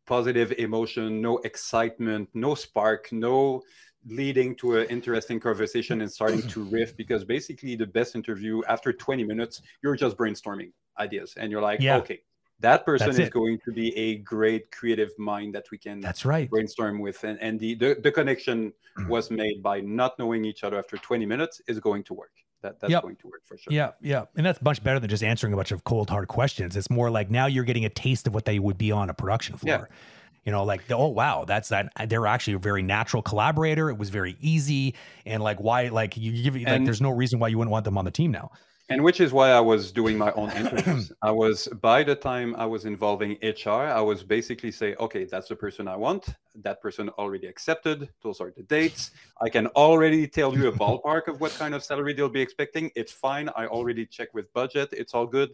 positive 0.06 0.52
emotion, 0.52 1.20
no 1.20 1.38
excitement, 1.38 2.30
no 2.32 2.54
spark, 2.54 3.12
no 3.12 3.62
leading 4.06 4.54
to 4.56 4.78
an 4.78 4.86
interesting 4.88 5.40
conversation 5.40 6.00
and 6.00 6.10
starting 6.10 6.42
to 6.42 6.62
riff 6.64 6.96
because 6.96 7.24
basically 7.24 7.76
the 7.76 7.86
best 7.86 8.14
interview 8.14 8.62
after 8.68 8.92
20 8.92 9.24
minutes 9.24 9.62
you're 9.82 9.96
just 9.96 10.16
brainstorming 10.16 10.70
ideas 10.98 11.34
and 11.36 11.50
you're 11.50 11.62
like 11.62 11.80
yeah. 11.80 11.96
okay 11.96 12.20
that 12.60 12.84
person 12.84 13.08
that's 13.08 13.18
is 13.18 13.28
it. 13.28 13.32
going 13.32 13.58
to 13.64 13.72
be 13.72 13.96
a 13.96 14.16
great 14.18 14.70
creative 14.70 15.10
mind 15.18 15.54
that 15.54 15.66
we 15.70 15.78
can 15.78 16.00
that's 16.00 16.24
right 16.24 16.48
brainstorm 16.50 17.00
with 17.00 17.22
and, 17.24 17.38
and 17.40 17.58
the, 17.58 17.74
the, 17.74 17.96
the 18.02 18.10
connection 18.10 18.72
mm. 18.98 19.08
was 19.08 19.30
made 19.30 19.62
by 19.62 19.80
not 19.80 20.18
knowing 20.18 20.44
each 20.44 20.64
other 20.64 20.78
after 20.78 20.96
20 20.96 21.26
minutes 21.26 21.60
is 21.66 21.80
going 21.80 22.02
to 22.04 22.14
work 22.14 22.32
that, 22.62 22.80
that's 22.80 22.90
yep. 22.90 23.02
going 23.02 23.14
to 23.14 23.28
work 23.28 23.42
for 23.44 23.56
sure. 23.56 23.72
Yeah, 23.72 23.92
yeah. 24.00 24.24
And 24.36 24.44
that's 24.44 24.60
much 24.60 24.82
better 24.82 24.98
than 24.98 25.08
just 25.08 25.22
answering 25.22 25.52
a 25.52 25.56
bunch 25.56 25.70
of 25.70 25.84
cold, 25.84 26.10
hard 26.10 26.26
questions. 26.26 26.76
It's 26.76 26.90
more 26.90 27.08
like 27.08 27.30
now 27.30 27.46
you're 27.46 27.62
getting 27.62 27.84
a 27.84 27.88
taste 27.88 28.26
of 28.26 28.34
what 28.34 28.46
they 28.46 28.58
would 28.58 28.76
be 28.76 28.90
on 28.90 29.10
a 29.10 29.14
production 29.14 29.56
floor. 29.56 29.88
Yeah 29.88 29.96
you 30.44 30.52
know 30.52 30.64
like 30.64 30.90
oh 30.90 31.08
wow 31.08 31.44
that's 31.44 31.68
that 31.68 31.92
they're 32.06 32.26
actually 32.26 32.54
a 32.54 32.58
very 32.58 32.82
natural 32.82 33.22
collaborator. 33.22 33.90
It 33.90 33.98
was 33.98 34.10
very 34.10 34.36
easy. 34.40 34.94
And 35.26 35.42
like 35.42 35.58
why 35.60 35.88
like 35.88 36.16
you 36.16 36.42
give 36.42 36.54
like 36.54 36.66
and, 36.66 36.86
there's 36.86 37.00
no 37.00 37.10
reason 37.10 37.38
why 37.38 37.48
you 37.48 37.58
wouldn't 37.58 37.72
want 37.72 37.84
them 37.84 37.98
on 37.98 38.04
the 38.04 38.10
team 38.10 38.30
now. 38.30 38.50
And 38.90 39.04
which 39.04 39.20
is 39.20 39.34
why 39.34 39.50
i 39.50 39.60
was 39.60 39.92
doing 39.92 40.16
my 40.16 40.32
own 40.32 40.50
interviews. 40.52 41.12
I 41.22 41.30
was 41.30 41.68
by 41.82 42.02
the 42.02 42.14
time 42.14 42.56
i 42.56 42.64
was 42.64 42.86
involving 42.86 43.36
hr 43.42 43.70
i 43.70 44.00
was 44.00 44.24
basically 44.24 44.70
say 44.70 44.94
okay 44.96 45.24
that's 45.24 45.48
the 45.48 45.56
person 45.56 45.88
i 45.88 45.96
want. 45.96 46.28
That 46.54 46.80
person 46.80 47.08
already 47.10 47.46
accepted. 47.46 48.08
Those 48.22 48.40
are 48.40 48.50
the 48.50 48.62
dates. 48.62 49.10
I 49.40 49.48
can 49.48 49.66
already 49.68 50.26
tell 50.26 50.56
you 50.56 50.68
a 50.68 50.72
ballpark 50.72 51.28
of 51.28 51.40
what 51.40 51.52
kind 51.52 51.74
of 51.74 51.84
salary 51.84 52.14
they'll 52.14 52.28
be 52.28 52.40
expecting. 52.40 52.90
It's 52.96 53.12
fine. 53.12 53.48
I 53.54 53.66
already 53.66 54.06
checked 54.06 54.34
with 54.34 54.52
budget. 54.52 54.88
It's 54.92 55.14
all 55.14 55.26
good. 55.26 55.50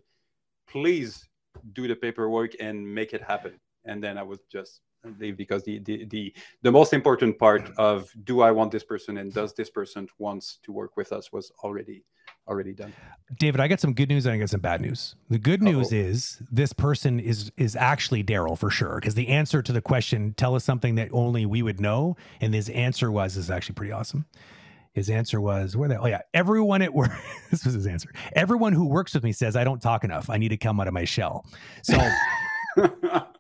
Please 0.66 1.28
do 1.72 1.86
the 1.86 1.94
paperwork 1.94 2.52
and 2.58 2.94
make 2.94 3.12
it 3.12 3.22
happen 3.22 3.60
and 3.84 4.02
then 4.02 4.18
I 4.18 4.22
was 4.22 4.40
just 4.50 4.80
leave 5.18 5.36
because 5.36 5.62
the, 5.64 5.78
the 5.80 6.04
the 6.06 6.34
the 6.62 6.72
most 6.72 6.92
important 6.92 7.38
part 7.38 7.70
of 7.76 8.10
do 8.24 8.40
I 8.40 8.50
want 8.50 8.72
this 8.72 8.84
person 8.84 9.18
and 9.18 9.32
does 9.32 9.54
this 9.54 9.70
person 9.70 10.08
wants 10.18 10.58
to 10.64 10.72
work 10.72 10.96
with 10.96 11.12
us 11.12 11.32
was 11.32 11.52
already 11.62 12.04
already 12.46 12.72
done. 12.72 12.92
David, 13.38 13.60
I 13.60 13.68
got 13.68 13.80
some 13.80 13.94
good 13.94 14.08
news 14.08 14.26
and 14.26 14.34
I 14.34 14.38
got 14.38 14.50
some 14.50 14.60
bad 14.60 14.80
news. 14.80 15.14
The 15.30 15.38
good 15.38 15.62
news 15.62 15.92
Uh-oh. 15.92 15.98
is 15.98 16.42
this 16.50 16.72
person 16.72 17.20
is 17.20 17.50
is 17.56 17.76
actually 17.76 18.22
Daryl 18.22 18.58
for 18.58 18.70
sure 18.70 18.96
because 18.96 19.14
the 19.14 19.28
answer 19.28 19.62
to 19.62 19.72
the 19.72 19.80
question 19.80 20.34
tell 20.34 20.54
us 20.54 20.64
something 20.64 20.94
that 20.96 21.08
only 21.12 21.46
we 21.46 21.62
would 21.62 21.80
know 21.80 22.16
and 22.40 22.54
his 22.54 22.68
answer 22.70 23.10
was 23.10 23.36
is 23.36 23.50
actually 23.50 23.74
pretty 23.74 23.92
awesome. 23.92 24.26
His 24.92 25.10
answer 25.10 25.40
was 25.40 25.76
where 25.76 25.88
the 25.88 25.98
oh 26.00 26.06
yeah 26.06 26.22
everyone 26.32 26.80
at 26.80 26.94
work 26.94 27.10
this 27.50 27.64
was 27.64 27.74
his 27.74 27.86
answer 27.86 28.10
everyone 28.34 28.72
who 28.72 28.86
works 28.86 29.12
with 29.14 29.24
me 29.24 29.32
says 29.32 29.56
I 29.56 29.64
don't 29.64 29.82
talk 29.82 30.04
enough 30.04 30.30
I 30.30 30.36
need 30.36 30.50
to 30.50 30.56
come 30.56 30.78
out 30.80 30.86
of 30.86 30.94
my 30.94 31.04
shell 31.04 31.44
so 31.82 31.98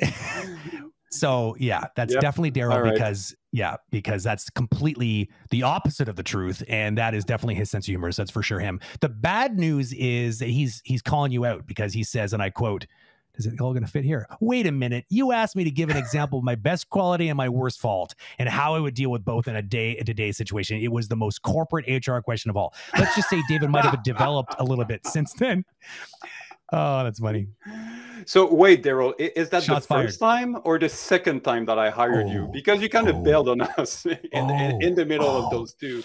so 1.10 1.56
yeah, 1.58 1.84
that's 1.96 2.12
yep. 2.12 2.20
definitely 2.20 2.52
Daryl 2.52 2.82
right. 2.82 2.92
because 2.92 3.34
yeah, 3.52 3.76
because 3.90 4.22
that's 4.22 4.50
completely 4.50 5.30
the 5.50 5.62
opposite 5.62 6.08
of 6.08 6.16
the 6.16 6.22
truth, 6.22 6.62
and 6.68 6.98
that 6.98 7.14
is 7.14 7.24
definitely 7.24 7.54
his 7.54 7.70
sense 7.70 7.86
of 7.86 7.92
humor. 7.92 8.12
So 8.12 8.22
that's 8.22 8.30
for 8.30 8.42
sure 8.42 8.60
him. 8.60 8.80
The 9.00 9.08
bad 9.08 9.58
news 9.58 9.92
is 9.92 10.40
that 10.40 10.48
he's 10.48 10.82
he's 10.84 11.02
calling 11.02 11.32
you 11.32 11.44
out 11.44 11.66
because 11.66 11.92
he 11.92 12.04
says, 12.04 12.32
and 12.32 12.42
I 12.42 12.50
quote. 12.50 12.86
Is 13.38 13.44
it 13.44 13.60
all 13.60 13.74
going 13.74 13.84
to 13.84 13.90
fit 13.90 14.04
here? 14.04 14.26
Wait 14.40 14.66
a 14.66 14.72
minute. 14.72 15.04
You 15.10 15.32
asked 15.32 15.56
me 15.56 15.64
to 15.64 15.70
give 15.70 15.90
an 15.90 15.96
example 15.98 16.38
of 16.38 16.44
my 16.46 16.54
best 16.54 16.88
quality 16.88 17.28
and 17.28 17.36
my 17.36 17.50
worst 17.50 17.78
fault 17.78 18.14
and 18.38 18.48
how 18.48 18.74
I 18.74 18.80
would 18.80 18.94
deal 18.94 19.10
with 19.10 19.26
both 19.26 19.46
in 19.46 19.56
a 19.56 19.60
day 19.60 19.94
to 19.96 20.14
day 20.14 20.32
situation. 20.32 20.80
It 20.80 20.90
was 20.90 21.08
the 21.08 21.16
most 21.16 21.42
corporate 21.42 21.84
HR 21.86 22.20
question 22.20 22.48
of 22.48 22.56
all. 22.56 22.72
Let's 22.98 23.14
just 23.14 23.28
say 23.28 23.42
David 23.46 23.68
might 23.68 23.84
have 23.84 24.02
developed 24.04 24.54
a 24.58 24.64
little 24.64 24.86
bit 24.86 25.06
since 25.06 25.34
then. 25.34 25.66
Oh, 26.72 27.04
that's 27.04 27.20
funny. 27.20 27.48
So 28.26 28.52
wait, 28.52 28.82
Daryl, 28.82 29.14
is 29.18 29.50
that 29.50 29.62
Shots 29.62 29.86
the 29.86 29.94
first 29.94 30.18
fired. 30.18 30.42
time 30.42 30.62
or 30.64 30.78
the 30.78 30.88
second 30.88 31.44
time 31.44 31.64
that 31.66 31.78
I 31.78 31.90
hired 31.90 32.26
oh, 32.26 32.32
you? 32.32 32.50
Because 32.52 32.82
you 32.82 32.88
kind 32.88 33.08
of 33.08 33.16
oh, 33.16 33.22
bailed 33.22 33.48
on 33.48 33.60
us 33.78 34.04
in, 34.04 34.18
oh, 34.34 34.78
in, 34.80 34.94
the 34.94 35.06
middle 35.06 35.28
oh. 35.28 35.44
of 35.44 35.50
those 35.50 35.74
two. 35.74 36.02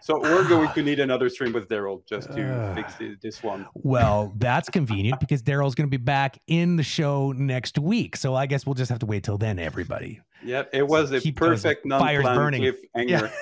So 0.00 0.20
we're 0.20 0.46
going 0.46 0.70
to 0.72 0.82
need 0.82 1.00
another 1.00 1.30
stream 1.30 1.52
with 1.52 1.68
Daryl 1.68 2.06
just 2.06 2.30
to 2.32 2.44
uh, 2.44 2.74
fix 2.74 2.94
this 3.22 3.42
one. 3.42 3.66
Well, 3.74 4.34
that's 4.36 4.68
convenient 4.68 5.18
because 5.18 5.42
Daryl's 5.42 5.74
going 5.74 5.88
to 5.88 5.98
be 5.98 6.02
back 6.02 6.38
in 6.46 6.76
the 6.76 6.82
show 6.82 7.32
next 7.32 7.78
week. 7.78 8.16
So 8.16 8.34
I 8.34 8.44
guess 8.44 8.66
we'll 8.66 8.74
just 8.74 8.90
have 8.90 8.98
to 8.98 9.06
wait 9.06 9.22
till 9.22 9.38
then, 9.38 9.58
everybody. 9.58 10.20
Yep, 10.44 10.70
it 10.72 10.86
was 10.86 11.10
so 11.10 11.16
a 11.16 11.32
perfect 11.32 11.86
non-planned 11.86 12.22
burning. 12.22 12.62
cliffhanger. 12.62 13.32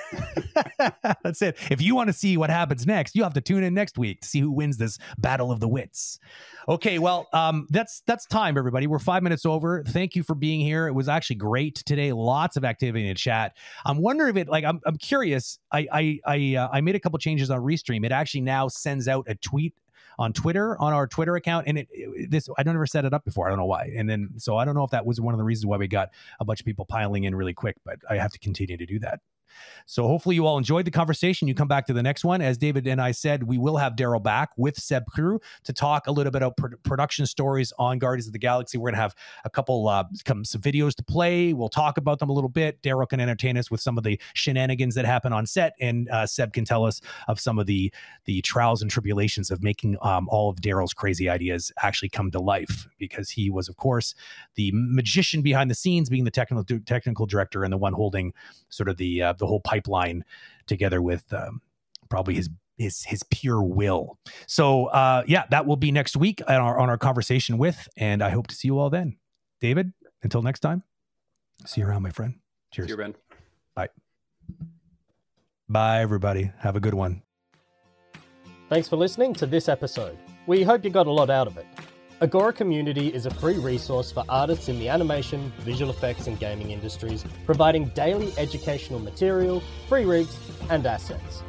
Yeah. 0.55 0.91
that's 1.23 1.41
it. 1.41 1.57
If 1.69 1.81
you 1.81 1.95
want 1.95 2.07
to 2.07 2.13
see 2.13 2.37
what 2.37 2.49
happens 2.49 2.85
next, 2.85 3.15
you 3.15 3.23
have 3.23 3.33
to 3.33 3.41
tune 3.41 3.63
in 3.63 3.73
next 3.73 3.97
week 3.97 4.21
to 4.21 4.27
see 4.27 4.39
who 4.39 4.51
wins 4.51 4.77
this 4.77 4.97
battle 5.17 5.51
of 5.51 5.59
the 5.59 5.67
wits. 5.67 6.19
Okay, 6.67 6.99
well, 6.99 7.27
um, 7.33 7.67
that's 7.69 8.01
that's 8.07 8.25
time, 8.25 8.57
everybody. 8.57 8.87
We're 8.87 8.99
five 8.99 9.21
minutes 9.21 9.45
over. 9.45 9.83
Thank 9.83 10.15
you 10.15 10.23
for 10.23 10.35
being 10.35 10.61
here. 10.61 10.87
It 10.87 10.93
was 10.93 11.09
actually 11.09 11.35
great 11.37 11.75
today. 11.85 12.13
Lots 12.13 12.55
of 12.55 12.63
activity 12.63 13.07
in 13.07 13.15
chat. 13.15 13.57
I'm 13.85 13.97
wondering 13.97 14.29
if 14.31 14.37
it 14.37 14.49
like 14.49 14.63
I'm 14.63 14.79
I'm 14.85 14.97
curious. 14.97 15.59
I 15.71 15.87
I 15.91 16.19
I, 16.25 16.55
uh, 16.55 16.69
I 16.71 16.81
made 16.81 16.95
a 16.95 16.99
couple 16.99 17.19
changes 17.19 17.49
on 17.49 17.59
Restream. 17.59 18.05
It 18.05 18.11
actually 18.11 18.41
now 18.41 18.67
sends 18.69 19.07
out 19.07 19.25
a 19.27 19.35
tweet 19.35 19.73
on 20.19 20.33
Twitter 20.33 20.79
on 20.79 20.93
our 20.93 21.07
Twitter 21.07 21.35
account, 21.35 21.67
and 21.67 21.77
it, 21.77 21.87
it, 21.91 22.31
this 22.31 22.49
I 22.57 22.63
don't 22.63 22.73
never 22.73 22.85
set 22.85 23.05
it 23.05 23.13
up 23.13 23.25
before. 23.25 23.47
I 23.47 23.49
don't 23.49 23.59
know 23.59 23.65
why, 23.65 23.91
and 23.95 24.09
then 24.09 24.29
so 24.37 24.57
I 24.57 24.65
don't 24.65 24.75
know 24.75 24.83
if 24.83 24.91
that 24.91 25.05
was 25.05 25.19
one 25.19 25.33
of 25.33 25.37
the 25.37 25.43
reasons 25.43 25.65
why 25.65 25.77
we 25.77 25.87
got 25.87 26.09
a 26.39 26.45
bunch 26.45 26.59
of 26.59 26.65
people 26.65 26.85
piling 26.85 27.23
in 27.23 27.35
really 27.35 27.53
quick, 27.53 27.77
but 27.85 27.99
I 28.09 28.17
have 28.17 28.31
to 28.31 28.39
continue 28.39 28.77
to 28.77 28.85
do 28.85 28.99
that. 28.99 29.19
So 29.85 30.07
hopefully 30.07 30.35
you 30.35 30.45
all 30.45 30.57
enjoyed 30.57 30.85
the 30.85 30.91
conversation. 30.91 31.47
You 31.47 31.55
come 31.55 31.67
back 31.67 31.85
to 31.87 31.93
the 31.93 32.03
next 32.03 32.23
one. 32.23 32.41
As 32.41 32.57
David 32.57 32.87
and 32.87 33.01
I 33.01 33.11
said, 33.11 33.43
we 33.43 33.57
will 33.57 33.77
have 33.77 33.95
Daryl 33.95 34.21
back 34.21 34.49
with 34.57 34.77
Seb 34.77 35.05
Crew 35.07 35.39
to 35.63 35.73
talk 35.73 36.07
a 36.07 36.11
little 36.11 36.31
bit 36.31 36.41
about 36.41 36.57
pr- 36.57 36.75
production 36.83 37.25
stories 37.25 37.73
on 37.77 37.99
Guardians 37.99 38.27
of 38.27 38.33
the 38.33 38.39
Galaxy. 38.39 38.77
We're 38.77 38.91
going 38.91 38.95
to 38.95 39.01
have 39.01 39.15
a 39.45 39.49
couple 39.49 39.87
uh, 39.87 40.05
some 40.25 40.43
videos 40.43 40.95
to 40.95 41.03
play. 41.03 41.53
We'll 41.53 41.69
talk 41.69 41.97
about 41.97 42.19
them 42.19 42.29
a 42.29 42.33
little 42.33 42.49
bit. 42.49 42.81
Daryl 42.81 43.07
can 43.07 43.19
entertain 43.19 43.57
us 43.57 43.69
with 43.69 43.81
some 43.81 43.97
of 43.97 44.03
the 44.03 44.19
shenanigans 44.33 44.95
that 44.95 45.05
happen 45.05 45.33
on 45.33 45.45
set, 45.45 45.73
and 45.79 46.09
uh, 46.09 46.25
Seb 46.25 46.53
can 46.53 46.65
tell 46.65 46.85
us 46.85 47.01
of 47.27 47.39
some 47.39 47.59
of 47.59 47.65
the 47.65 47.91
the 48.25 48.41
trials 48.41 48.81
and 48.81 48.89
tribulations 48.89 49.51
of 49.51 49.61
making 49.61 49.97
um, 50.01 50.27
all 50.29 50.49
of 50.49 50.57
Daryl's 50.57 50.93
crazy 50.93 51.29
ideas 51.29 51.71
actually 51.81 52.09
come 52.09 52.31
to 52.31 52.39
life. 52.39 52.87
Because 52.97 53.29
he 53.29 53.49
was, 53.49 53.67
of 53.67 53.77
course, 53.77 54.15
the 54.55 54.71
magician 54.73 55.41
behind 55.41 55.69
the 55.69 55.75
scenes, 55.75 56.09
being 56.09 56.23
the 56.23 56.31
technical 56.31 56.63
technical 56.85 57.25
director 57.25 57.63
and 57.63 57.73
the 57.73 57.77
one 57.77 57.93
holding 57.93 58.33
sort 58.69 58.89
of 58.89 58.97
the 58.97 59.21
uh, 59.21 59.33
the 59.43 59.47
whole 59.47 59.59
pipeline 59.59 60.23
together 60.67 61.01
with 61.01 61.31
um, 61.33 61.61
probably 62.09 62.33
his 62.35 62.49
his 62.77 63.03
his 63.03 63.23
pure 63.23 63.61
will. 63.61 64.17
So 64.47 64.85
uh, 64.85 65.23
yeah, 65.27 65.43
that 65.49 65.65
will 65.65 65.75
be 65.75 65.91
next 65.91 66.15
week 66.15 66.41
on 66.47 66.55
our 66.55 66.79
on 66.79 66.89
our 66.89 66.97
conversation 66.97 67.57
with, 67.57 67.89
and 67.97 68.23
I 68.23 68.29
hope 68.29 68.47
to 68.47 68.55
see 68.55 68.69
you 68.69 68.79
all 68.79 68.89
then. 68.89 69.17
David, 69.59 69.91
until 70.23 70.41
next 70.41 70.61
time, 70.61 70.83
see 71.65 71.81
you 71.81 71.87
around, 71.87 72.03
my 72.03 72.09
friend. 72.09 72.35
Cheers. 72.71 72.87
See 72.87 72.93
you, 72.93 72.97
Ben. 72.97 73.15
Bye. 73.75 73.89
Bye, 75.67 76.01
everybody. 76.01 76.51
Have 76.59 76.77
a 76.77 76.79
good 76.79 76.93
one. 76.93 77.21
Thanks 78.69 78.87
for 78.87 78.95
listening 78.95 79.33
to 79.35 79.45
this 79.45 79.67
episode. 79.67 80.17
We 80.47 80.63
hope 80.63 80.85
you 80.85 80.89
got 80.89 81.07
a 81.07 81.11
lot 81.11 81.29
out 81.29 81.47
of 81.47 81.57
it. 81.57 81.67
Agora 82.23 82.53
Community 82.53 83.13
is 83.13 83.25
a 83.25 83.29
free 83.29 83.57
resource 83.57 84.09
for 84.09 84.23
artists 84.29 84.69
in 84.69 84.79
the 84.79 84.87
animation, 84.87 85.51
visual 85.59 85.91
effects, 85.91 86.27
and 86.27 86.39
gaming 86.39 86.71
industries, 86.71 87.25
providing 87.45 87.89
daily 87.89 88.31
educational 88.37 88.97
material, 88.97 89.61
free 89.89 90.05
rigs, 90.05 90.37
and 90.69 90.85
assets. 90.85 91.43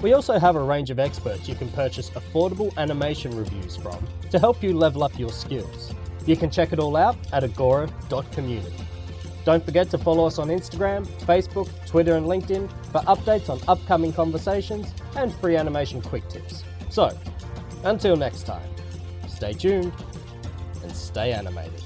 We 0.00 0.12
also 0.12 0.38
have 0.38 0.54
a 0.54 0.62
range 0.62 0.90
of 0.90 1.00
experts 1.00 1.48
you 1.48 1.56
can 1.56 1.68
purchase 1.70 2.10
affordable 2.10 2.72
animation 2.76 3.36
reviews 3.36 3.74
from 3.74 3.98
to 4.30 4.38
help 4.38 4.62
you 4.62 4.78
level 4.78 5.02
up 5.02 5.18
your 5.18 5.30
skills. 5.30 5.92
You 6.24 6.36
can 6.36 6.50
check 6.50 6.72
it 6.72 6.78
all 6.78 6.94
out 6.94 7.16
at 7.32 7.42
agora.community. 7.42 8.76
Don't 9.44 9.64
forget 9.64 9.90
to 9.90 9.98
follow 9.98 10.24
us 10.24 10.38
on 10.38 10.50
Instagram, 10.50 11.04
Facebook, 11.26 11.68
Twitter, 11.84 12.14
and 12.14 12.26
LinkedIn 12.26 12.70
for 12.92 13.00
updates 13.00 13.50
on 13.50 13.58
upcoming 13.66 14.12
conversations 14.12 14.86
and 15.16 15.34
free 15.34 15.56
animation 15.56 16.00
quick 16.00 16.28
tips. 16.28 16.62
So, 16.90 17.10
until 17.82 18.14
next 18.14 18.44
time, 18.44 18.70
stay 19.26 19.52
tuned 19.52 19.92
stay 20.94 21.32
animated. 21.32 21.81